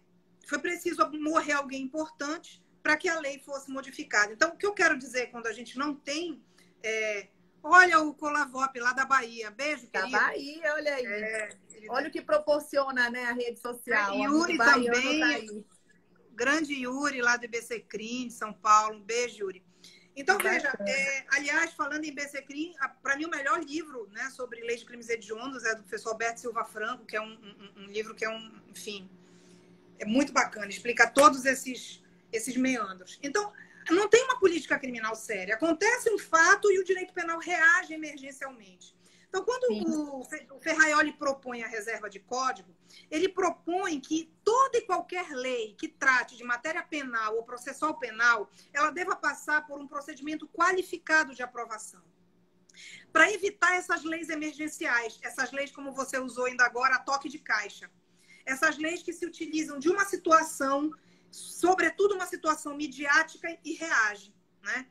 foi 0.46 0.58
preciso 0.58 1.10
morrer 1.12 1.52
alguém 1.52 1.82
importante 1.82 2.62
para 2.82 2.96
que 2.96 3.08
a 3.08 3.18
lei 3.18 3.38
fosse 3.40 3.70
modificada. 3.70 4.32
Então, 4.32 4.50
o 4.50 4.56
que 4.56 4.66
eu 4.66 4.74
quero 4.74 4.98
dizer 4.98 5.30
quando 5.30 5.46
a 5.46 5.52
gente 5.52 5.78
não 5.78 5.94
tem. 5.94 6.44
É, 6.82 7.28
olha 7.62 7.98
o 8.00 8.14
Colavop 8.14 8.78
lá 8.78 8.92
da 8.92 9.06
Bahia. 9.06 9.50
Beijo, 9.50 9.88
querido. 9.88 10.12
Da 10.12 10.20
Bahia, 10.20 10.74
olha 10.74 10.94
aí. 10.94 11.06
É, 11.06 11.48
olha 11.88 12.08
o 12.08 12.12
que 12.12 12.20
proporciona 12.20 13.10
né, 13.10 13.24
a 13.24 13.32
rede 13.32 13.58
social. 13.58 14.12
É, 14.12 14.18
Yuri 14.18 14.58
também. 14.58 15.46
Tá 15.46 15.78
grande 16.34 16.72
Yuri, 16.74 17.20
lá 17.20 17.36
do 17.36 17.46
IBC 17.46 17.80
Crim, 17.80 18.28
de 18.28 18.34
São 18.34 18.52
Paulo. 18.52 18.96
Um 18.96 19.02
beijo, 19.02 19.38
Yuri. 19.38 19.67
Então, 20.20 20.36
veja, 20.36 20.74
é, 20.80 21.24
aliás, 21.30 21.72
falando 21.74 22.04
em 22.04 22.08
IBC 22.08 22.42
Crim, 22.42 22.74
para 23.00 23.16
mim 23.16 23.26
o 23.26 23.30
melhor 23.30 23.62
livro 23.62 24.08
né, 24.12 24.28
sobre 24.30 24.60
leis 24.62 24.80
de 24.80 24.86
crimes 24.86 25.08
hediondos 25.08 25.64
é 25.64 25.76
do 25.76 25.82
professor 25.82 26.10
Alberto 26.10 26.40
Silva 26.40 26.64
Franco, 26.64 27.06
que 27.06 27.16
é 27.16 27.20
um, 27.20 27.32
um, 27.32 27.84
um 27.84 27.86
livro 27.86 28.16
que 28.16 28.24
é 28.24 28.28
um, 28.28 28.60
enfim, 28.68 29.08
é 29.96 30.04
muito 30.04 30.32
bacana, 30.32 30.66
explica 30.66 31.06
todos 31.06 31.44
esses 31.44 32.02
esses 32.32 32.56
meandros. 32.56 33.18
Então, 33.22 33.52
não 33.90 34.08
tem 34.08 34.22
uma 34.24 34.38
política 34.38 34.78
criminal 34.78 35.14
séria. 35.14 35.54
Acontece 35.54 36.10
um 36.10 36.18
fato 36.18 36.70
e 36.70 36.78
o 36.78 36.84
direito 36.84 37.14
penal 37.14 37.38
reage 37.38 37.94
emergencialmente. 37.94 38.94
Então, 39.28 39.44
quando 39.44 39.66
Sim. 39.66 39.84
o 40.50 40.60
Ferraioli 40.60 41.12
propõe 41.12 41.62
a 41.62 41.68
reserva 41.68 42.08
de 42.08 42.18
código, 42.18 42.74
ele 43.10 43.28
propõe 43.28 44.00
que 44.00 44.32
toda 44.42 44.78
e 44.78 44.82
qualquer 44.82 45.30
lei 45.30 45.74
que 45.74 45.86
trate 45.86 46.36
de 46.36 46.42
matéria 46.44 46.82
penal 46.82 47.36
ou 47.36 47.42
processual 47.42 47.98
penal, 47.98 48.50
ela 48.72 48.90
deva 48.90 49.14
passar 49.14 49.66
por 49.66 49.78
um 49.80 49.86
procedimento 49.86 50.48
qualificado 50.48 51.34
de 51.34 51.42
aprovação. 51.42 52.02
Para 53.12 53.30
evitar 53.30 53.76
essas 53.76 54.02
leis 54.02 54.30
emergenciais, 54.30 55.18
essas 55.22 55.52
leis 55.52 55.70
como 55.70 55.92
você 55.92 56.18
usou 56.18 56.46
ainda 56.46 56.64
agora, 56.64 56.94
a 56.94 57.00
toque 57.00 57.28
de 57.28 57.38
caixa. 57.38 57.90
Essas 58.46 58.78
leis 58.78 59.02
que 59.02 59.12
se 59.12 59.26
utilizam 59.26 59.78
de 59.78 59.90
uma 59.90 60.06
situação, 60.06 60.90
sobretudo 61.30 62.14
uma 62.14 62.26
situação 62.26 62.74
midiática 62.74 63.58
e 63.62 63.74
reage, 63.74 64.34
né? 64.62 64.86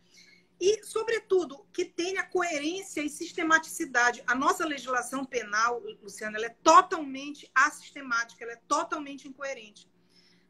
E, 0.60 0.84
sobretudo, 0.84 1.68
que 1.72 1.86
tenha 1.86 2.24
coerência 2.24 3.02
e 3.02 3.10
sistematicidade. 3.10 4.24
A 4.26 4.34
nossa 4.34 4.66
legislação 4.66 5.24
penal, 5.24 5.80
Luciana, 6.02 6.38
ela 6.38 6.48
é 6.48 6.56
totalmente 6.64 7.50
assistemática, 7.54 8.44
ela 8.44 8.54
é 8.54 8.62
totalmente 8.68 9.28
incoerente. 9.28 9.88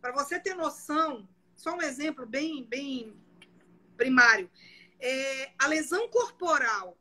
Para 0.02 0.14
você 0.14 0.40
ter 0.40 0.56
noção, 0.56 1.28
só 1.56 1.76
um 1.76 1.82
exemplo 1.82 2.26
bem, 2.26 2.64
bem 2.66 3.20
primário. 3.98 4.50
É, 5.00 5.52
a 5.60 5.68
lesão 5.68 6.08
corporal 6.10 6.98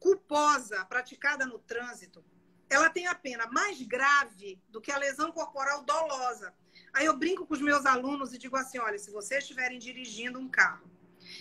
culposa 0.00 0.84
praticada 0.84 1.46
no 1.46 1.58
trânsito, 1.58 2.24
ela 2.68 2.90
tem 2.90 3.06
a 3.06 3.14
pena 3.14 3.46
mais 3.46 3.80
grave 3.82 4.60
do 4.68 4.80
que 4.80 4.90
a 4.90 4.98
lesão 4.98 5.30
corporal 5.30 5.84
dolosa. 5.84 6.52
Aí 6.92 7.06
eu 7.06 7.16
brinco 7.16 7.46
com 7.46 7.54
os 7.54 7.60
meus 7.60 7.86
alunos 7.86 8.32
e 8.32 8.38
digo 8.38 8.56
assim: 8.56 8.78
olha, 8.78 8.98
se 8.98 9.10
vocês 9.10 9.44
estiverem 9.44 9.78
dirigindo 9.78 10.38
um 10.38 10.48
carro 10.48 10.90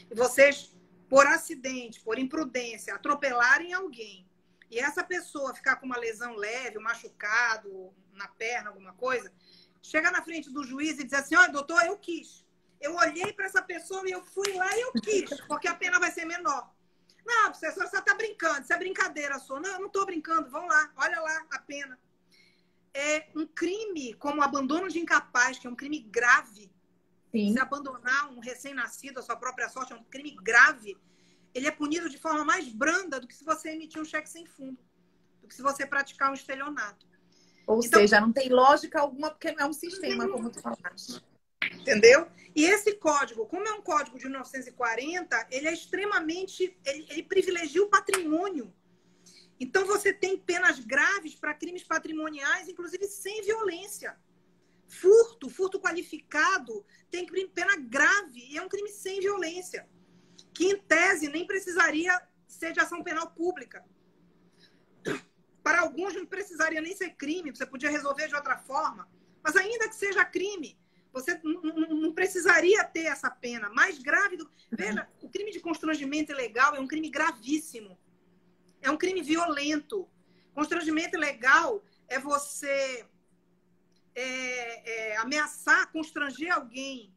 e 0.10 0.16
vocês, 0.16 0.75
por 1.10 1.26
acidente, 1.28 1.99
por 2.01 2.18
imprudência, 2.18 2.95
atropelarem 2.95 3.74
alguém 3.74 4.26
e 4.70 4.80
essa 4.80 5.03
pessoa 5.03 5.53
ficar 5.53 5.78
com 5.78 5.86
uma 5.86 5.97
lesão 5.97 6.36
leve, 6.36 6.78
um 6.78 6.82
machucado 6.82 7.93
na 8.14 8.28
perna, 8.28 8.70
alguma 8.70 8.93
coisa, 8.93 9.32
chega 9.82 10.12
na 10.12 10.24
frente 10.24 10.51
do 10.51 10.64
juiz 10.64 10.99
e 10.99 11.03
diz 11.03 11.14
assim: 11.14 11.36
olha, 11.36 11.51
doutor, 11.51 11.82
eu 11.86 11.97
quis. 11.97 12.45
Eu 12.82 12.95
olhei 12.95 13.32
para 13.34 13.45
essa 13.45 13.62
pessoa 13.62 14.08
e 14.08 14.12
eu 14.12 14.24
fui 14.24 14.51
lá 14.53 14.68
e 14.76 14.82
eu 14.82 14.91
quis, 14.93 15.30
porque 15.47 15.68
a 15.68 15.76
pena 15.76 15.99
vai 15.99 16.12
ser 16.12 16.26
menor. 16.26 16.70
Não, 17.26 17.51
professor, 17.51 17.88
você 17.88 17.97
está 17.97 18.14
brincando, 18.14 18.62
isso 18.62 18.74
é 18.74 18.78
brincadeira 18.78 19.39
sua. 19.39 19.60
Não, 19.60 19.70
eu 19.72 19.80
não 19.80 19.88
estou 19.88 20.06
brincando, 20.06 20.49
vamos 20.49 20.70
lá, 20.70 20.91
olha 20.97 21.20
lá 21.20 21.45
a 21.51 21.60
pena. 21.60 21.99
É 22.93 23.28
um 23.36 23.45
crime 23.45 24.14
como 24.14 24.41
abandono 24.41 24.88
de 24.88 24.99
incapaz, 24.99 25.58
que 25.58 25.68
é 25.68 25.70
um 25.70 25.76
crime 25.76 25.99
grave. 25.99 26.72
Sim. 27.36 27.52
Se 27.52 27.60
abandonar 27.60 28.32
um 28.32 28.40
recém-nascido 28.40 29.20
à 29.20 29.22
sua 29.22 29.36
própria 29.36 29.68
sorte 29.68 29.92
é 29.92 29.96
um 29.96 30.04
crime 30.06 30.34
grave. 30.42 30.98
Ele 31.54 31.68
é 31.68 31.72
punido 31.72 32.10
de 32.10 32.18
forma 32.18 32.46
mais 32.46 32.70
branda 32.70 33.20
do 33.20 33.28
que 33.28 33.36
se 33.36 33.44
você 33.44 33.72
emitir 33.72 34.02
um 34.02 34.06
cheque 34.06 34.30
sem 34.30 34.46
fundo, 34.46 34.80
do 35.42 35.48
que 35.48 35.54
se 35.54 35.62
você 35.62 35.86
praticar 35.86 36.32
um 36.32 36.34
estelionato. 36.34 37.06
Ou 37.68 37.80
então, 37.84 38.00
seja, 38.00 38.22
não 38.22 38.32
tem 38.32 38.48
lógica 38.50 39.02
alguma, 39.02 39.32
porque 39.32 39.52
não 39.52 39.66
é 39.66 39.68
um 39.68 39.74
sistema, 39.74 40.30
como 40.30 40.50
tu 40.50 40.62
falaste. 40.62 41.22
Entendeu? 41.74 42.28
E 42.56 42.64
esse 42.64 42.94
código, 42.94 43.46
como 43.48 43.68
é 43.68 43.74
um 43.74 43.82
código 43.82 44.18
de 44.18 44.26
1940, 44.26 45.48
ele 45.52 45.68
é 45.68 45.74
extremamente. 45.74 46.78
Ele, 46.86 47.06
ele 47.10 47.24
privilegia 47.24 47.84
o 47.84 47.90
patrimônio. 47.90 48.74
Então, 49.60 49.86
você 49.86 50.14
tem 50.14 50.38
penas 50.38 50.80
graves 50.80 51.36
para 51.36 51.54
crimes 51.54 51.84
patrimoniais, 51.84 52.70
inclusive 52.70 53.08
sem 53.08 53.42
violência. 53.42 54.18
Furto, 55.00 55.50
furto 55.50 55.80
qualificado, 55.80 56.86
tem 57.10 57.26
pena 57.48 57.76
grave 57.78 58.46
e 58.50 58.58
é 58.58 58.62
um 58.62 58.70
crime 58.70 58.89
sem 58.89 59.20
violência, 59.20 59.88
que 60.54 60.66
em 60.66 60.78
tese 60.78 61.28
nem 61.28 61.46
precisaria 61.46 62.22
ser 62.48 62.72
de 62.72 62.80
ação 62.80 63.04
penal 63.04 63.32
pública. 63.32 63.84
Para 65.64 65.82
alguns 65.82 66.14
não 66.14 66.26
precisaria 66.26 66.80
nem 66.82 66.96
ser 66.96 67.12
crime, 67.16 67.52
você 67.52 67.66
podia 67.66 67.89
resolver 67.89 68.28
de 68.28 68.36
outra 68.36 68.58
forma. 68.58 69.10
Mas 69.43 69.56
ainda 69.56 69.89
que 69.89 69.96
seja 69.96 70.24
crime, 70.24 70.78
você 71.12 71.39
não 71.43 72.14
precisaria 72.14 72.84
ter 72.84 73.06
essa 73.06 73.30
pena. 73.32 73.70
Mais 73.70 73.98
grave 74.00 74.38
do. 74.38 74.50
Veja, 74.72 75.08
o 75.22 75.30
crime 75.30 75.52
de 75.52 75.60
constrangimento 75.60 76.32
ilegal 76.32 76.76
é 76.76 76.80
um 76.80 76.88
crime 76.88 77.10
gravíssimo. 77.10 77.98
É 78.82 78.91
um 78.91 78.98
crime 78.98 79.22
violento. 79.22 80.10
Constrangimento 80.54 81.16
ilegal 81.16 81.84
é 82.08 82.20
você 82.20 83.06
é, 84.16 85.11
é, 85.11 85.18
ameaçar, 85.18 85.91
constranger 85.91 86.51
alguém, 86.53 87.13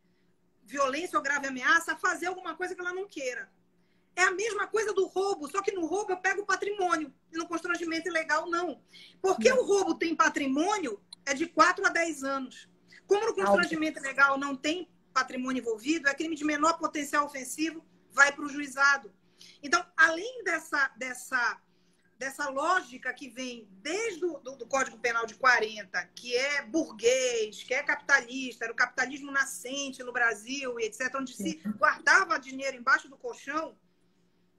violência 0.65 1.17
ou 1.17 1.23
grave 1.23 1.47
ameaça, 1.47 1.93
a 1.93 1.97
fazer 1.97 2.27
alguma 2.27 2.55
coisa 2.57 2.75
que 2.75 2.81
ela 2.81 2.93
não 2.93 3.09
queira. 3.09 3.51
É 4.17 4.25
a 4.25 4.33
mesma 4.33 4.67
coisa 4.67 4.93
do 4.93 5.07
roubo, 5.07 5.49
só 5.49 5.63
que 5.63 5.73
no 5.73 5.87
roubo 5.87 6.13
eu 6.13 6.17
pego 6.17 6.43
o 6.43 6.47
patrimônio, 6.47 7.15
e 7.33 7.39
no 7.39 7.47
constrangimento 7.47 8.09
ilegal 8.09 8.51
não. 8.51 8.83
Porque 9.23 9.51
o 9.51 9.65
roubo 9.65 9.95
tem 9.95 10.15
patrimônio, 10.15 11.01
é 11.25 11.33
de 11.33 11.47
4 11.47 11.87
a 11.87 11.89
10 11.89 12.25
anos. 12.25 12.69
Como 13.07 13.27
no 13.27 13.35
constrangimento 13.35 14.01
legal 14.01 14.37
não 14.37 14.57
tem 14.57 14.91
patrimônio 15.15 15.61
envolvido, 15.61 16.09
é 16.09 16.15
crime 16.15 16.37
de 16.37 16.45
menor 16.45 16.79
potencial 16.79 17.25
ofensivo, 17.25 17.85
vai 18.11 18.33
para 18.33 18.45
o 18.45 18.49
juizado. 18.49 19.13
Então, 19.63 19.85
além 19.97 20.43
dessa, 20.45 20.91
dessa, 20.97 21.61
dessa 22.19 22.49
lógica 22.49 23.15
que 23.15 23.29
vem 23.29 23.69
desde 23.81 24.25
o 24.25 24.39
do, 24.39 24.57
do 24.57 24.67
Código 24.67 24.99
Penal 24.99 25.25
de 25.25 25.35
40, 25.35 26.05
que 26.15 26.37
é 26.37 26.63
burguês, 26.63 27.63
que 27.63 27.73
é 27.73 27.83
capitalista, 27.83 28.65
era 28.65 28.73
o 28.73 28.77
capitalismo 28.77 29.31
nascente 29.31 30.03
no 30.03 30.13
Brasil, 30.13 30.79
e 30.81 30.85
etc., 30.85 31.15
onde 31.15 31.35
se 31.35 31.61
guardava 31.77 32.39
dinheiro 32.39 32.77
embaixo 32.77 33.09
do 33.09 33.17
colchão, 33.17 33.77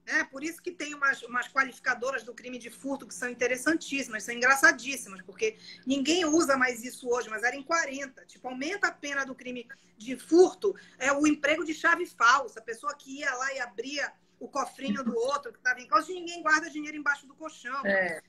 é, 0.10 0.24
por 0.24 0.44
isso 0.44 0.60
que 0.60 0.72
tem 0.72 0.96
umas, 0.96 1.22
umas 1.22 1.48
qualificadoras 1.48 2.24
do 2.24 2.34
crime 2.34 2.58
de 2.58 2.72
furto 2.72 3.06
que 3.06 3.14
são 3.14 3.30
interessantíssimas, 3.30 4.24
são 4.24 4.34
engraçadíssimas, 4.34 5.22
porque 5.22 5.58
ninguém 5.86 6.26
usa 6.26 6.58
mais 6.58 6.84
isso 6.84 7.08
hoje, 7.08 7.30
mas 7.30 7.44
era 7.44 7.56
em 7.56 7.62
40. 7.62 8.26
Tipo, 8.26 8.48
aumenta 8.48 8.88
a 8.88 8.92
pena 8.92 9.24
do 9.24 9.36
crime 9.36 9.68
de 9.98 10.18
furto, 10.18 10.76
é 10.98 11.14
o 11.14 11.28
emprego 11.28 11.64
de 11.64 11.76
chave 11.76 12.08
falsa, 12.08 12.60
a 12.60 12.64
pessoa 12.64 12.96
que 12.96 13.20
ia 13.20 13.32
lá 13.36 13.54
e 13.54 13.60
abria 13.60 14.12
o 14.40 14.48
cofrinho 14.48 15.04
do 15.04 15.16
outro, 15.16 15.52
que 15.52 15.60
estava 15.60 15.80
em 15.80 15.88
causa, 15.88 16.12
e 16.12 16.16
ninguém 16.16 16.42
guarda 16.42 16.70
dinheiro 16.70 16.98
embaixo 16.98 17.28
do 17.28 17.36
colchão. 17.36 17.86
É. 17.86 18.16
Né? 18.16 18.22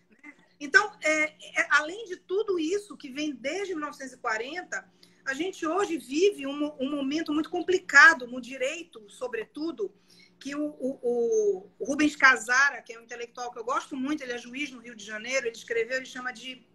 Então, 0.59 0.93
é, 1.03 1.61
é, 1.61 1.67
além 1.71 2.05
de 2.05 2.17
tudo 2.17 2.59
isso 2.59 2.97
que 2.97 3.11
vem 3.11 3.35
desde 3.35 3.75
1940, 3.75 4.93
a 5.25 5.35
gente 5.35 5.67
hoje 5.67 5.97
vive 5.97 6.47
um, 6.47 6.73
um 6.79 6.91
momento 6.91 7.33
muito 7.33 7.49
complicado 7.49 8.27
no 8.27 8.41
direito, 8.41 9.09
sobretudo, 9.09 9.95
que 10.39 10.55
o, 10.55 10.65
o, 10.79 11.71
o, 11.79 11.85
Rubens 11.85 12.17
Casara, 12.17 12.83
que 12.83 12.93
é 12.93 12.99
um 12.99 13.03
intelectual 13.03 13.53
que 13.53 13.59
eu 13.59 13.65
gosto 13.65 13.95
muito, 13.95 14.23
ele 14.23 14.33
é 14.33 14.39
juiz 14.39 14.71
no 14.71 14.81
Rio 14.81 14.97
de 14.97 15.05
Janeiro, 15.05 15.47
ele 15.47 15.57
escreveu, 15.57 15.99
ele 15.99 16.07
chama 16.07 16.33
de 16.33 16.67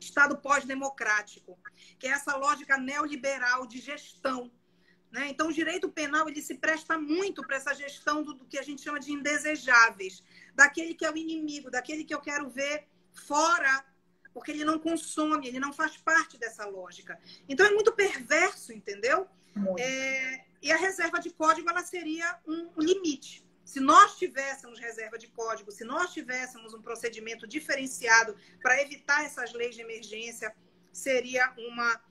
Estado 0.00 0.36
pós-democrático, 0.36 1.58
que 1.98 2.06
é 2.06 2.10
essa 2.10 2.36
lógica 2.36 2.76
neoliberal 2.76 3.66
de 3.66 3.78
gestão. 3.80 4.50
Né? 5.14 5.28
Então, 5.28 5.46
o 5.46 5.52
direito 5.52 5.88
penal 5.88 6.28
ele 6.28 6.42
se 6.42 6.56
presta 6.56 6.98
muito 6.98 7.40
para 7.46 7.54
essa 7.54 7.72
gestão 7.72 8.20
do, 8.24 8.34
do 8.34 8.44
que 8.44 8.58
a 8.58 8.62
gente 8.62 8.82
chama 8.82 8.98
de 8.98 9.12
indesejáveis, 9.12 10.24
daquele 10.56 10.92
que 10.92 11.04
é 11.04 11.10
o 11.10 11.16
inimigo, 11.16 11.70
daquele 11.70 12.02
que 12.04 12.12
eu 12.12 12.20
quero 12.20 12.50
ver 12.50 12.88
fora 13.12 13.84
porque 14.32 14.50
ele 14.50 14.64
não 14.64 14.76
consome, 14.76 15.46
ele 15.46 15.60
não 15.60 15.72
faz 15.72 15.96
parte 15.96 16.36
dessa 16.36 16.66
lógica. 16.66 17.16
Então 17.48 17.64
é 17.64 17.70
muito 17.70 17.92
perverso, 17.92 18.72
entendeu? 18.72 19.28
É, 19.78 20.44
e 20.60 20.72
a 20.72 20.76
reserva 20.76 21.20
de 21.20 21.30
código 21.30 21.70
ela 21.70 21.84
seria 21.84 22.40
um 22.44 22.72
limite. 22.76 23.46
Se 23.64 23.78
nós 23.78 24.18
tivéssemos 24.18 24.80
reserva 24.80 25.16
de 25.16 25.28
código, 25.28 25.70
se 25.70 25.84
nós 25.84 26.12
tivéssemos 26.12 26.74
um 26.74 26.82
procedimento 26.82 27.46
diferenciado 27.46 28.36
para 28.60 28.82
evitar 28.82 29.24
essas 29.24 29.52
leis 29.52 29.76
de 29.76 29.82
emergência, 29.82 30.52
seria 30.92 31.54
uma, 31.56 32.02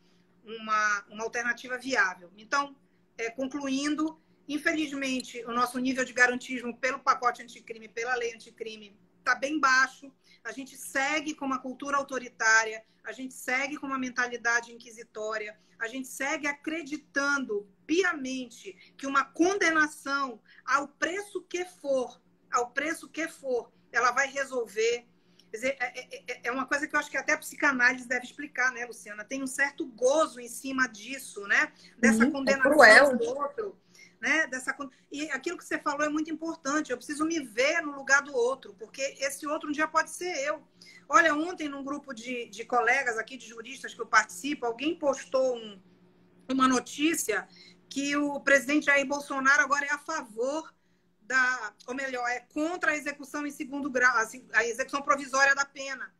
uma, 0.45 1.06
uma 1.10 1.24
alternativa 1.26 1.78
viável. 1.78 2.32
Então, 2.38 2.74
é, 3.18 3.30
concluindo, 3.30 4.22
infelizmente, 4.47 5.43
o 5.45 5.51
nosso 5.51 5.78
nível 5.80 6.03
de 6.03 6.14
garantismo 6.14 6.78
pelo 6.78 6.99
pacote 6.99 7.41
anticrime, 7.41 7.88
pela 7.88 8.16
lei 8.16 8.34
anticrime, 8.34 8.97
está 9.20 9.36
bem 9.36 9.59
baixo. 9.59 10.11
A 10.43 10.51
gente 10.51 10.76
segue 10.78 11.34
com 11.34 11.45
uma 11.45 11.59
cultura 11.59 11.97
autoritária, 11.97 12.84
a 13.03 13.11
gente 13.11 13.34
segue 13.34 13.78
com 13.78 13.88
uma 13.88 13.97
mentalidade 13.97 14.72
inquisitória, 14.72 15.57
a 15.80 15.88
gente 15.88 16.07
segue 16.07 16.47
acreditando 16.47 17.68
piamente 17.86 18.93
que 18.97 19.07
uma 19.07 19.26
condenação 19.26 20.41
ao 20.66 20.88
preço 20.88 21.41
que 21.43 21.66
for, 21.66 22.22
ao 22.51 22.72
preço 22.72 23.09
que 23.09 23.28
for, 23.28 23.72
ela 23.91 24.11
vai 24.11 24.28
resolver. 24.28 25.05
Quer 25.54 25.58
dizer, 25.58 25.78
é, 25.80 25.99
é, 25.99 26.24
é, 26.28 26.41
é 26.45 26.51
uma 26.51 26.66
coisa 26.66 26.88
que 26.88 26.95
eu 26.95 26.99
acho 26.99 27.12
que 27.12 27.18
até 27.18 27.34
a 27.34 27.38
psicanálise 27.38 28.08
deve 28.08 28.26
explicar, 28.26 28.72
né, 28.72 28.88
Luciana? 28.88 29.24
Tem 29.24 29.43
um 29.43 29.45
certo 29.45 29.86
gozo 29.86 30.39
em 30.39 30.47
cima 30.47 30.88
disso, 30.88 31.45
né? 31.45 31.72
Dessa 31.95 32.26
uhum, 32.26 32.32
condenação 32.32 32.84
é 32.84 33.16
do 33.16 33.24
outro. 33.24 33.78
Né? 34.20 34.47
Dessa... 34.47 34.76
E 35.12 35.30
aquilo 35.30 35.56
que 35.56 35.64
você 35.64 35.78
falou 35.78 36.04
é 36.04 36.10
muito 36.10 36.32
importante. 36.32 36.89
Eu 36.89 36.97
preciso 36.97 37.24
me 37.24 37.39
ver 37.39 37.82
no 37.82 37.95
lugar 37.95 38.24
do 38.24 38.34
outro, 38.36 38.74
porque 38.80 38.99
esse 39.20 39.45
outro 39.45 39.70
um 39.70 39.72
dia 39.72 39.88
pode 39.88 40.10
ser 40.10 40.36
eu. 40.39 40.60
Olha, 41.08 41.36
ontem, 41.36 41.70
num 41.70 41.84
grupo 41.84 42.16
de, 42.16 42.49
de 42.49 42.66
colegas 42.66 43.20
aqui, 43.20 43.38
de 43.38 43.47
juristas 43.47 43.93
que 43.93 44.01
eu 44.01 44.08
participo, 44.08 44.66
alguém 44.66 44.97
postou 44.97 45.56
um, 45.56 45.80
uma 46.49 46.68
notícia 46.68 47.47
que 47.88 48.18
o 48.18 48.39
presidente 48.39 48.88
Jair 48.88 49.06
Bolsonaro 49.06 49.62
agora 49.62 49.86
é 49.86 49.91
a 49.91 49.99
favor 49.99 50.74
da, 51.26 51.74
ou 51.88 51.95
melhor, 51.95 52.28
é 52.30 52.41
contra 52.53 52.91
a 52.91 52.95
execução 52.95 53.45
em 53.45 53.51
segundo 53.51 53.89
grau, 53.89 54.15
a 54.53 54.65
execução 54.65 55.01
provisória 55.01 55.55
da 55.55 55.65
pena. 55.65 56.13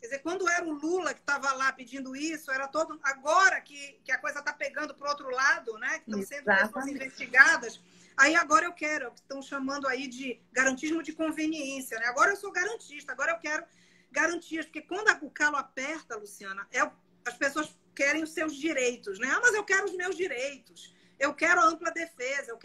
Quer 0.00 0.06
dizer, 0.06 0.18
quando 0.20 0.48
era 0.48 0.64
o 0.64 0.72
Lula 0.72 1.12
que 1.12 1.20
estava 1.20 1.52
lá 1.52 1.72
pedindo 1.72 2.14
isso, 2.14 2.50
era 2.52 2.68
todo. 2.68 2.98
Agora 3.02 3.60
que, 3.60 4.00
que 4.04 4.12
a 4.12 4.18
coisa 4.18 4.38
está 4.38 4.52
pegando 4.52 4.94
para 4.94 5.06
o 5.06 5.10
outro 5.10 5.28
lado, 5.28 5.76
né? 5.78 5.98
Que 5.98 6.10
estão 6.10 6.22
sendo 6.22 6.44
pessoas 6.44 6.86
investigadas. 6.86 7.80
Aí 8.16 8.34
agora 8.36 8.64
eu 8.64 8.72
quero, 8.72 9.12
estão 9.14 9.40
chamando 9.42 9.86
aí 9.86 10.06
de 10.06 10.40
garantismo 10.52 11.02
de 11.02 11.12
conveniência, 11.12 11.98
né? 11.98 12.06
Agora 12.06 12.30
eu 12.30 12.36
sou 12.36 12.50
garantista, 12.50 13.12
agora 13.12 13.32
eu 13.32 13.38
quero 13.38 13.64
garantias, 14.10 14.64
porque 14.64 14.82
quando 14.82 15.08
o 15.22 15.30
calo 15.30 15.56
aperta, 15.56 16.16
Luciana, 16.16 16.66
é, 16.72 16.80
as 17.24 17.34
pessoas 17.34 17.76
querem 17.94 18.22
os 18.22 18.32
seus 18.32 18.54
direitos, 18.54 19.18
né? 19.18 19.28
Ah, 19.30 19.40
mas 19.40 19.54
eu 19.54 19.64
quero 19.64 19.84
os 19.84 19.96
meus 19.96 20.16
direitos. 20.16 20.94
Eu 21.18 21.34
quero 21.34 21.60
ampla 21.60 21.90
defesa, 21.90 22.07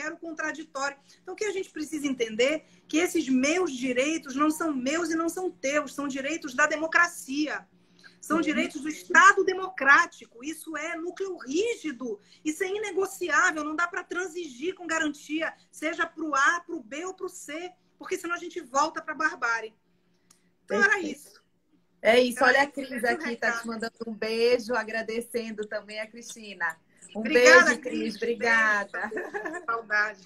quero 0.03 0.17
contraditório. 0.17 0.97
Então, 1.21 1.33
o 1.33 1.37
que 1.37 1.45
a 1.45 1.51
gente 1.51 1.69
precisa 1.69 2.05
entender 2.07 2.65
que 2.87 2.97
esses 2.97 3.29
meus 3.29 3.71
direitos 3.71 4.35
não 4.35 4.51
são 4.51 4.73
meus 4.73 5.09
e 5.09 5.15
não 5.15 5.29
são 5.29 5.49
teus, 5.49 5.93
são 5.93 6.07
direitos 6.07 6.53
da 6.53 6.65
democracia. 6.65 7.65
São 8.19 8.39
direitos 8.39 8.81
do 8.81 8.89
Estado 8.89 9.43
democrático. 9.43 10.43
Isso 10.43 10.77
é 10.77 10.95
núcleo 10.95 11.37
rígido. 11.37 12.19
Isso 12.43 12.63
é 12.63 12.67
inegociável. 12.67 13.63
Não 13.65 13.75
dá 13.75 13.85
para 13.85 14.03
transigir 14.03 14.75
com 14.75 14.87
garantia, 14.87 15.53
seja 15.69 16.05
para 16.05 16.23
o 16.23 16.33
A, 16.33 16.61
para 16.61 16.75
o 16.75 16.81
B 16.81 17.05
ou 17.05 17.13
para 17.13 17.25
o 17.25 17.29
C, 17.29 17.71
porque 17.97 18.17
senão 18.17 18.35
a 18.35 18.39
gente 18.39 18.61
volta 18.61 19.01
para 19.01 19.13
a 19.13 19.17
barbárie. 19.17 19.73
Então, 20.63 20.81
era 20.81 20.99
isso. 20.99 21.43
É 22.01 22.19
isso. 22.19 22.43
Olha 22.43 22.61
a 22.63 22.67
Cris 22.67 23.03
aqui, 23.03 23.33
está 23.33 23.59
te 23.59 23.67
mandando 23.67 23.95
um 24.07 24.13
beijo, 24.13 24.73
agradecendo 24.73 25.67
também 25.67 25.99
a 25.99 26.07
Cristina. 26.07 26.77
Um 27.15 27.19
Obrigada, 27.19 27.65
beijo, 27.65 27.81
Cris. 27.81 28.15
Obrigada. 28.15 29.11
Saudade. 29.65 30.21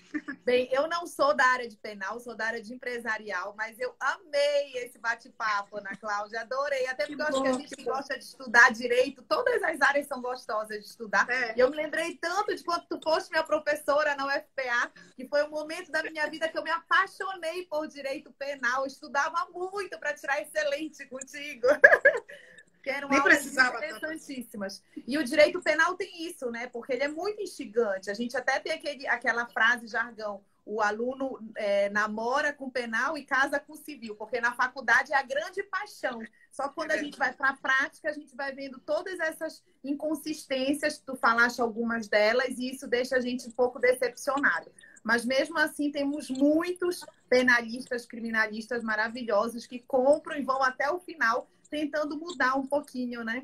Bem, 0.45 0.69
eu 0.71 0.87
não 0.87 1.05
sou 1.05 1.33
da 1.33 1.45
área 1.45 1.67
de 1.67 1.75
penal, 1.77 2.19
sou 2.19 2.35
da 2.35 2.45
área 2.45 2.61
de 2.61 2.73
empresarial, 2.73 3.53
mas 3.57 3.77
eu 3.79 3.93
amei 3.99 4.73
esse 4.75 4.97
bate-papo, 4.97 5.77
Ana 5.77 5.95
Cláudia. 5.97 6.41
Adorei. 6.41 6.87
Até 6.87 7.05
porque 7.05 7.15
que 7.15 7.21
eu 7.21 7.27
acho 7.27 7.41
que 7.41 7.47
a 7.47 7.53
gente 7.53 7.75
que 7.75 7.83
gosta 7.83 8.17
de 8.17 8.23
estudar 8.23 8.71
direito, 8.71 9.21
todas 9.23 9.61
as 9.63 9.81
áreas 9.81 10.07
são 10.07 10.21
gostosas 10.21 10.79
de 10.79 10.85
estudar. 10.85 11.29
É. 11.29 11.55
E 11.57 11.59
eu 11.59 11.69
me 11.69 11.75
lembrei 11.75 12.15
tanto 12.15 12.55
de 12.55 12.63
quando 12.63 12.85
tu 12.87 12.99
foste 13.03 13.29
minha 13.31 13.43
professora 13.43 14.15
na 14.15 14.25
UFPA, 14.25 14.91
que 15.15 15.27
foi 15.27 15.43
um 15.43 15.49
momento 15.49 15.91
da 15.91 16.01
minha 16.03 16.27
vida 16.29 16.47
que 16.47 16.57
eu 16.57 16.63
me 16.63 16.71
apaixonei 16.71 17.65
por 17.65 17.87
direito 17.87 18.31
penal. 18.33 18.81
Eu 18.81 18.87
estudava 18.87 19.47
muito 19.51 19.99
para 19.99 20.13
tirar 20.13 20.41
excelente 20.41 21.05
contigo. 21.07 21.67
que 22.87 22.91
eram 22.91 23.09
Nem 23.09 23.19
aulas 23.19 23.45
interessantíssimas. 23.45 24.81
E 25.05 25.17
o 25.17 25.23
direito 25.23 25.61
penal 25.61 25.95
tem 25.95 26.25
isso, 26.25 26.49
né? 26.49 26.67
Porque 26.67 26.93
ele 26.93 27.03
é 27.03 27.07
muito 27.09 27.41
instigante. 27.41 28.09
A 28.09 28.13
gente 28.13 28.37
até 28.37 28.59
tem 28.59 28.71
aquele, 28.71 29.05
aquela 29.07 29.45
frase 29.47 29.87
jargão, 29.87 30.41
o 30.65 30.81
aluno 30.81 31.39
é, 31.55 31.89
namora 31.89 32.51
com 32.51 32.69
penal 32.69 33.17
e 33.17 33.23
casa 33.23 33.59
com 33.59 33.73
civil, 33.75 34.15
porque 34.15 34.41
na 34.41 34.53
faculdade 34.53 35.13
é 35.13 35.17
a 35.17 35.23
grande 35.23 35.63
paixão. 35.63 36.21
Só 36.51 36.67
que 36.67 36.75
quando 36.75 36.91
a 36.91 36.97
gente 36.97 37.17
vai 37.17 37.33
para 37.33 37.49
a 37.49 37.57
prática, 37.57 38.09
a 38.09 38.13
gente 38.13 38.35
vai 38.35 38.53
vendo 38.53 38.79
todas 38.79 39.19
essas 39.19 39.63
inconsistências, 39.83 40.97
tu 40.97 41.15
falaste 41.15 41.61
algumas 41.61 42.07
delas, 42.07 42.57
e 42.57 42.69
isso 42.69 42.87
deixa 42.87 43.15
a 43.15 43.21
gente 43.21 43.47
um 43.47 43.51
pouco 43.51 43.79
decepcionado. 43.79 44.69
Mas 45.03 45.23
mesmo 45.25 45.57
assim, 45.57 45.89
temos 45.89 46.29
muitos 46.29 47.05
penalistas, 47.29 48.05
criminalistas 48.05 48.83
maravilhosos 48.83 49.65
que 49.65 49.79
compram 49.79 50.37
e 50.37 50.43
vão 50.43 50.61
até 50.61 50.89
o 50.91 50.99
final 50.99 51.47
tentando 51.69 52.17
mudar 52.17 52.55
um 52.55 52.65
pouquinho, 52.65 53.23
né? 53.23 53.43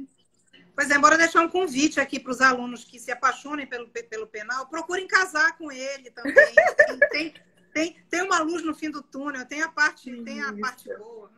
Pois 0.76 0.90
é, 0.90 0.98
bora 0.98 1.18
deixar 1.18 1.42
um 1.42 1.50
convite 1.50 2.00
aqui 2.00 2.20
para 2.20 2.32
os 2.32 2.42
alunos 2.42 2.84
que 2.84 3.00
se 3.00 3.12
apaixonem 3.12 3.68
pelo, 3.68 3.88
pelo 3.90 4.28
penal, 4.28 4.68
procurem 4.68 5.08
casar 5.08 5.56
com 5.58 5.72
ele 5.72 6.10
também. 6.12 6.56
tem, 7.12 7.34
tem, 7.74 8.04
tem 8.10 8.22
uma 8.24 8.40
luz 8.40 8.64
no 8.64 8.74
fim 8.74 8.90
do 8.90 9.04
túnel, 9.04 9.46
tem 9.46 9.62
a 9.62 9.70
parte, 9.70 10.12
tem 10.24 10.42
a 10.42 10.54
parte 10.58 10.90
boa. 10.98 11.32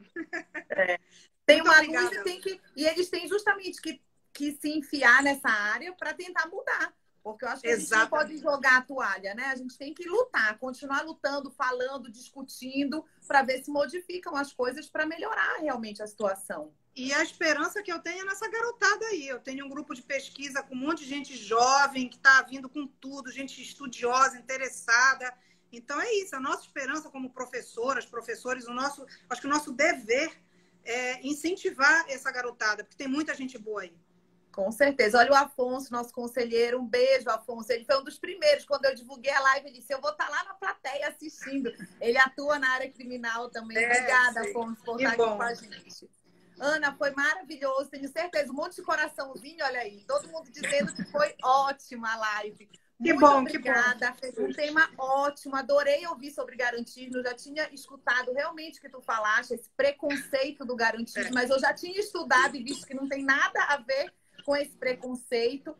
É. 0.70 1.00
Tem 1.46 1.58
Muito 1.58 1.70
uma 1.70 1.78
obrigada. 1.78 2.08
luz 2.08 2.18
e, 2.18 2.24
tem 2.24 2.42
que, 2.42 2.62
e 2.76 2.86
eles 2.88 3.10
têm 3.10 3.28
justamente 3.28 3.82
que, 3.82 4.02
que 4.34 4.54
se 4.54 4.70
enfiar 4.70 5.22
nessa 5.22 5.50
área 5.50 5.94
para 5.94 6.14
tentar 6.14 6.48
mudar. 6.48 6.94
Porque 7.24 7.44
eu 7.44 7.50
acho 7.50 7.62
que 7.62 7.68
Exatamente. 7.68 8.14
a 8.14 8.28
gente 8.28 8.44
não 8.44 8.50
pode 8.50 8.56
jogar 8.56 8.78
a 8.78 8.82
toalha, 8.82 9.34
né? 9.36 9.46
A 9.46 9.56
gente 9.56 9.78
tem 9.78 9.94
que 9.94 10.08
lutar, 10.08 10.58
continuar 10.60 11.04
lutando, 11.04 11.52
falando, 11.52 12.12
discutindo, 12.12 13.04
para 13.26 13.42
ver 13.42 13.64
se 13.64 13.72
modificam 13.72 14.36
as 14.36 14.54
coisas 14.54 14.88
para 14.88 15.06
melhorar 15.06 15.58
realmente 15.60 16.02
a 16.02 16.08
situação. 16.08 16.74
E 16.96 17.14
a 17.14 17.22
esperança 17.22 17.84
que 17.84 17.92
eu 17.92 18.00
tenho 18.00 18.22
é 18.22 18.26
nessa 18.26 18.50
garotada 18.50 19.06
aí. 19.08 19.28
Eu 19.28 19.40
tenho 19.40 19.66
um 19.66 19.70
grupo 19.70 19.94
de 19.94 20.02
pesquisa 20.02 20.64
com 20.64 20.74
um 20.76 20.80
monte 20.80 21.00
de 21.00 21.10
gente 21.10 21.36
jovem 21.36 22.08
que 22.08 22.16
está 22.16 22.42
vindo 22.44 22.70
com 22.70 22.88
tudo, 22.88 23.32
gente 23.32 23.62
estudiosa, 23.62 24.38
interessada. 24.38 25.34
Então 25.72 26.00
é 26.00 26.14
isso, 26.16 26.36
a 26.36 26.40
nossa 26.40 26.62
esperança 26.62 27.10
como 27.10 27.34
professoras, 27.34 28.06
professores, 28.06 28.66
o 28.66 28.74
nosso, 28.74 29.06
acho 29.30 29.42
que 29.42 29.48
o 29.48 29.50
nosso 29.50 29.74
dever 29.74 30.32
é 30.86 31.28
incentivar 31.28 32.06
essa 32.08 32.32
garotada, 32.32 32.84
porque 32.84 32.96
tem 32.96 33.08
muita 33.08 33.34
gente 33.34 33.58
boa 33.58 33.82
aí. 33.82 33.94
Com 34.56 34.72
certeza. 34.72 35.20
Olha 35.20 35.34
o 35.34 35.36
Afonso, 35.36 35.92
nosso 35.92 36.14
conselheiro. 36.14 36.80
Um 36.80 36.88
beijo, 36.88 37.30
Afonso. 37.30 37.74
Ele 37.74 37.84
foi 37.84 38.00
um 38.00 38.06
dos 38.06 38.18
primeiros. 38.18 38.64
Quando 38.64 38.86
eu 38.86 38.96
divulguei 38.96 39.34
a 39.34 39.42
live, 39.42 39.68
ele 39.68 39.80
disse: 39.80 39.94
Eu 39.94 40.00
vou 40.00 40.12
estar 40.12 40.28
tá 40.28 40.32
lá 40.32 40.46
na 40.46 40.54
plateia 40.54 41.10
assistindo. 41.10 41.70
Ele 42.00 42.18
atua 42.18 42.58
na 42.58 42.70
área 42.70 42.90
criminal 42.90 43.50
também. 43.50 43.78
É, 43.78 43.86
Obrigada, 43.86 44.44
sim. 44.46 44.52
Afonso, 44.52 44.82
por 44.86 44.96
estar 44.96 45.10
aqui 45.10 45.18
com 45.18 45.42
a 45.42 45.54
gente. 45.54 46.10
Ana, 46.58 46.96
foi 46.96 47.12
maravilhoso. 47.12 47.90
Tenho 47.90 48.08
certeza. 48.08 48.50
Um 48.50 48.56
monte 48.56 48.78
de 48.78 48.84
coraçãozinho, 48.84 49.62
olha 49.62 49.82
aí. 49.82 50.06
Todo 50.08 50.30
mundo 50.30 50.50
dizendo 50.50 50.94
que 50.94 51.04
foi 51.04 51.36
ótima 51.44 52.14
a 52.14 52.16
live. 52.16 52.66
Que 52.66 53.12
Muito 53.12 53.20
bom, 53.20 53.42
obrigada. 53.42 54.14
que 54.14 54.32
bom. 54.32 54.48
Um 54.48 54.54
tema 54.54 54.90
ótimo. 54.98 55.54
Adorei 55.58 56.08
ouvir 56.08 56.32
sobre 56.32 56.56
garantismo. 56.56 57.18
Eu 57.18 57.24
já 57.24 57.34
tinha 57.34 57.68
escutado 57.74 58.32
realmente 58.32 58.80
o 58.80 58.82
que 58.82 58.88
tu 58.88 59.02
falaste, 59.02 59.52
esse 59.52 59.70
preconceito 59.72 60.64
do 60.64 60.78
garantismo, 60.78 61.28
é. 61.28 61.34
mas 61.34 61.50
eu 61.50 61.60
já 61.60 61.74
tinha 61.74 62.00
estudado 62.00 62.56
e 62.56 62.64
visto 62.64 62.88
que 62.88 62.94
não 62.94 63.10
tem 63.10 63.22
nada 63.22 63.62
a 63.66 63.76
ver 63.76 64.14
com 64.46 64.56
esse 64.56 64.76
preconceito. 64.78 65.76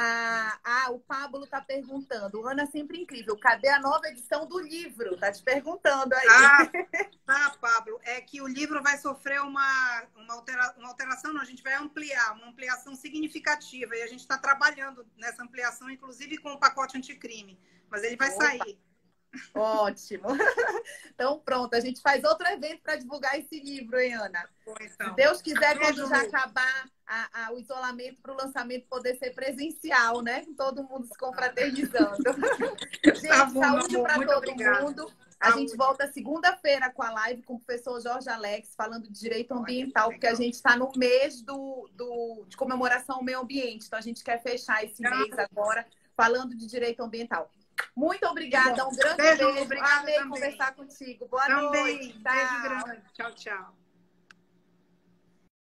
Ah, 0.00 0.58
ah, 0.62 0.90
o 0.92 1.00
Pablo 1.00 1.42
está 1.42 1.60
perguntando. 1.60 2.46
Ana, 2.46 2.66
sempre 2.66 3.00
incrível. 3.00 3.36
Cadê 3.36 3.68
a 3.68 3.80
nova 3.80 4.06
edição 4.06 4.46
do 4.46 4.60
livro? 4.60 5.16
Tá 5.16 5.32
te 5.32 5.42
perguntando 5.42 6.14
aí. 6.14 6.28
Ah, 6.28 6.70
tá, 7.26 7.56
Pablo. 7.60 7.98
É 8.04 8.20
que 8.20 8.40
o 8.40 8.46
livro 8.46 8.80
vai 8.80 8.96
sofrer 8.98 9.40
uma, 9.40 10.06
uma, 10.14 10.34
altera, 10.34 10.72
uma 10.78 10.88
alteração, 10.88 11.32
não, 11.32 11.40
a 11.40 11.44
gente 11.44 11.64
vai 11.64 11.74
ampliar, 11.74 12.34
uma 12.34 12.46
ampliação 12.46 12.94
significativa. 12.94 13.96
E 13.96 14.02
a 14.02 14.06
gente 14.06 14.20
está 14.20 14.38
trabalhando 14.38 15.04
nessa 15.16 15.42
ampliação, 15.42 15.90
inclusive 15.90 16.38
com 16.38 16.52
o 16.52 16.60
pacote 16.60 16.96
anticrime. 16.96 17.58
Mas 17.90 18.04
ele 18.04 18.16
vai 18.16 18.30
Opa. 18.30 18.44
sair. 18.44 18.78
Ótimo. 19.54 20.28
Então, 21.14 21.40
pronto, 21.40 21.74
a 21.74 21.80
gente 21.80 22.00
faz 22.00 22.22
outro 22.22 22.46
evento 22.46 22.80
para 22.80 22.94
divulgar 22.94 23.36
esse 23.36 23.58
livro, 23.58 23.98
hein, 23.98 24.14
Ana? 24.14 24.48
Então. 24.62 25.08
Se 25.08 25.16
Deus 25.16 25.42
quiser, 25.42 25.76
quando 25.76 26.08
já 26.08 26.20
acabar 26.20 26.88
a, 27.04 27.46
a, 27.46 27.52
o 27.52 27.58
isolamento 27.58 28.22
para 28.22 28.32
o 28.32 28.36
lançamento 28.36 28.86
poder 28.86 29.16
ser 29.16 29.30
presencial, 29.30 30.22
né? 30.22 30.46
Todo 30.56 30.84
mundo 30.84 31.08
se 31.08 31.18
confraternizando. 31.18 32.22
gente, 33.02 33.26
tá 33.26 33.46
bom, 33.46 33.60
saúde 33.60 34.00
para 34.00 34.14
todo 34.14 34.36
obrigada. 34.36 34.82
mundo. 34.84 35.12
A 35.40 35.52
gente 35.52 35.76
volta 35.76 36.10
segunda-feira 36.12 36.90
com 36.90 37.02
a 37.02 37.10
live 37.10 37.42
com 37.42 37.54
o 37.54 37.60
professor 37.60 38.00
Jorge 38.00 38.28
Alex, 38.28 38.74
falando 38.76 39.04
de 39.04 39.20
direito 39.20 39.54
ambiental, 39.54 40.10
porque 40.10 40.26
a 40.26 40.34
gente 40.34 40.54
está 40.54 40.76
no 40.76 40.90
mês 40.96 41.42
do, 41.42 41.88
do, 41.94 42.44
de 42.48 42.56
comemoração 42.56 43.16
ao 43.16 43.24
meio 43.24 43.40
ambiente. 43.40 43.86
Então, 43.86 43.98
a 43.98 44.02
gente 44.02 44.22
quer 44.22 44.42
fechar 44.42 44.84
esse 44.84 45.00
mês 45.02 45.38
agora 45.38 45.86
falando 46.16 46.56
de 46.56 46.66
direito 46.66 47.00
ambiental. 47.02 47.48
Muito 47.96 48.26
obrigada, 48.26 48.86
um 48.86 48.94
grande 48.94 49.16
beijo. 49.16 49.44
beijo. 49.46 49.62
Obrigada 49.62 50.00
Amei 50.00 50.14
também. 50.14 50.30
conversar 50.30 50.74
contigo. 50.74 51.28
Boa 51.28 51.46
também. 51.46 51.98
noite. 51.98 52.18
Beijo 52.18 52.62
grande. 52.62 53.02
Tchau, 53.12 53.34
tchau. 53.34 53.74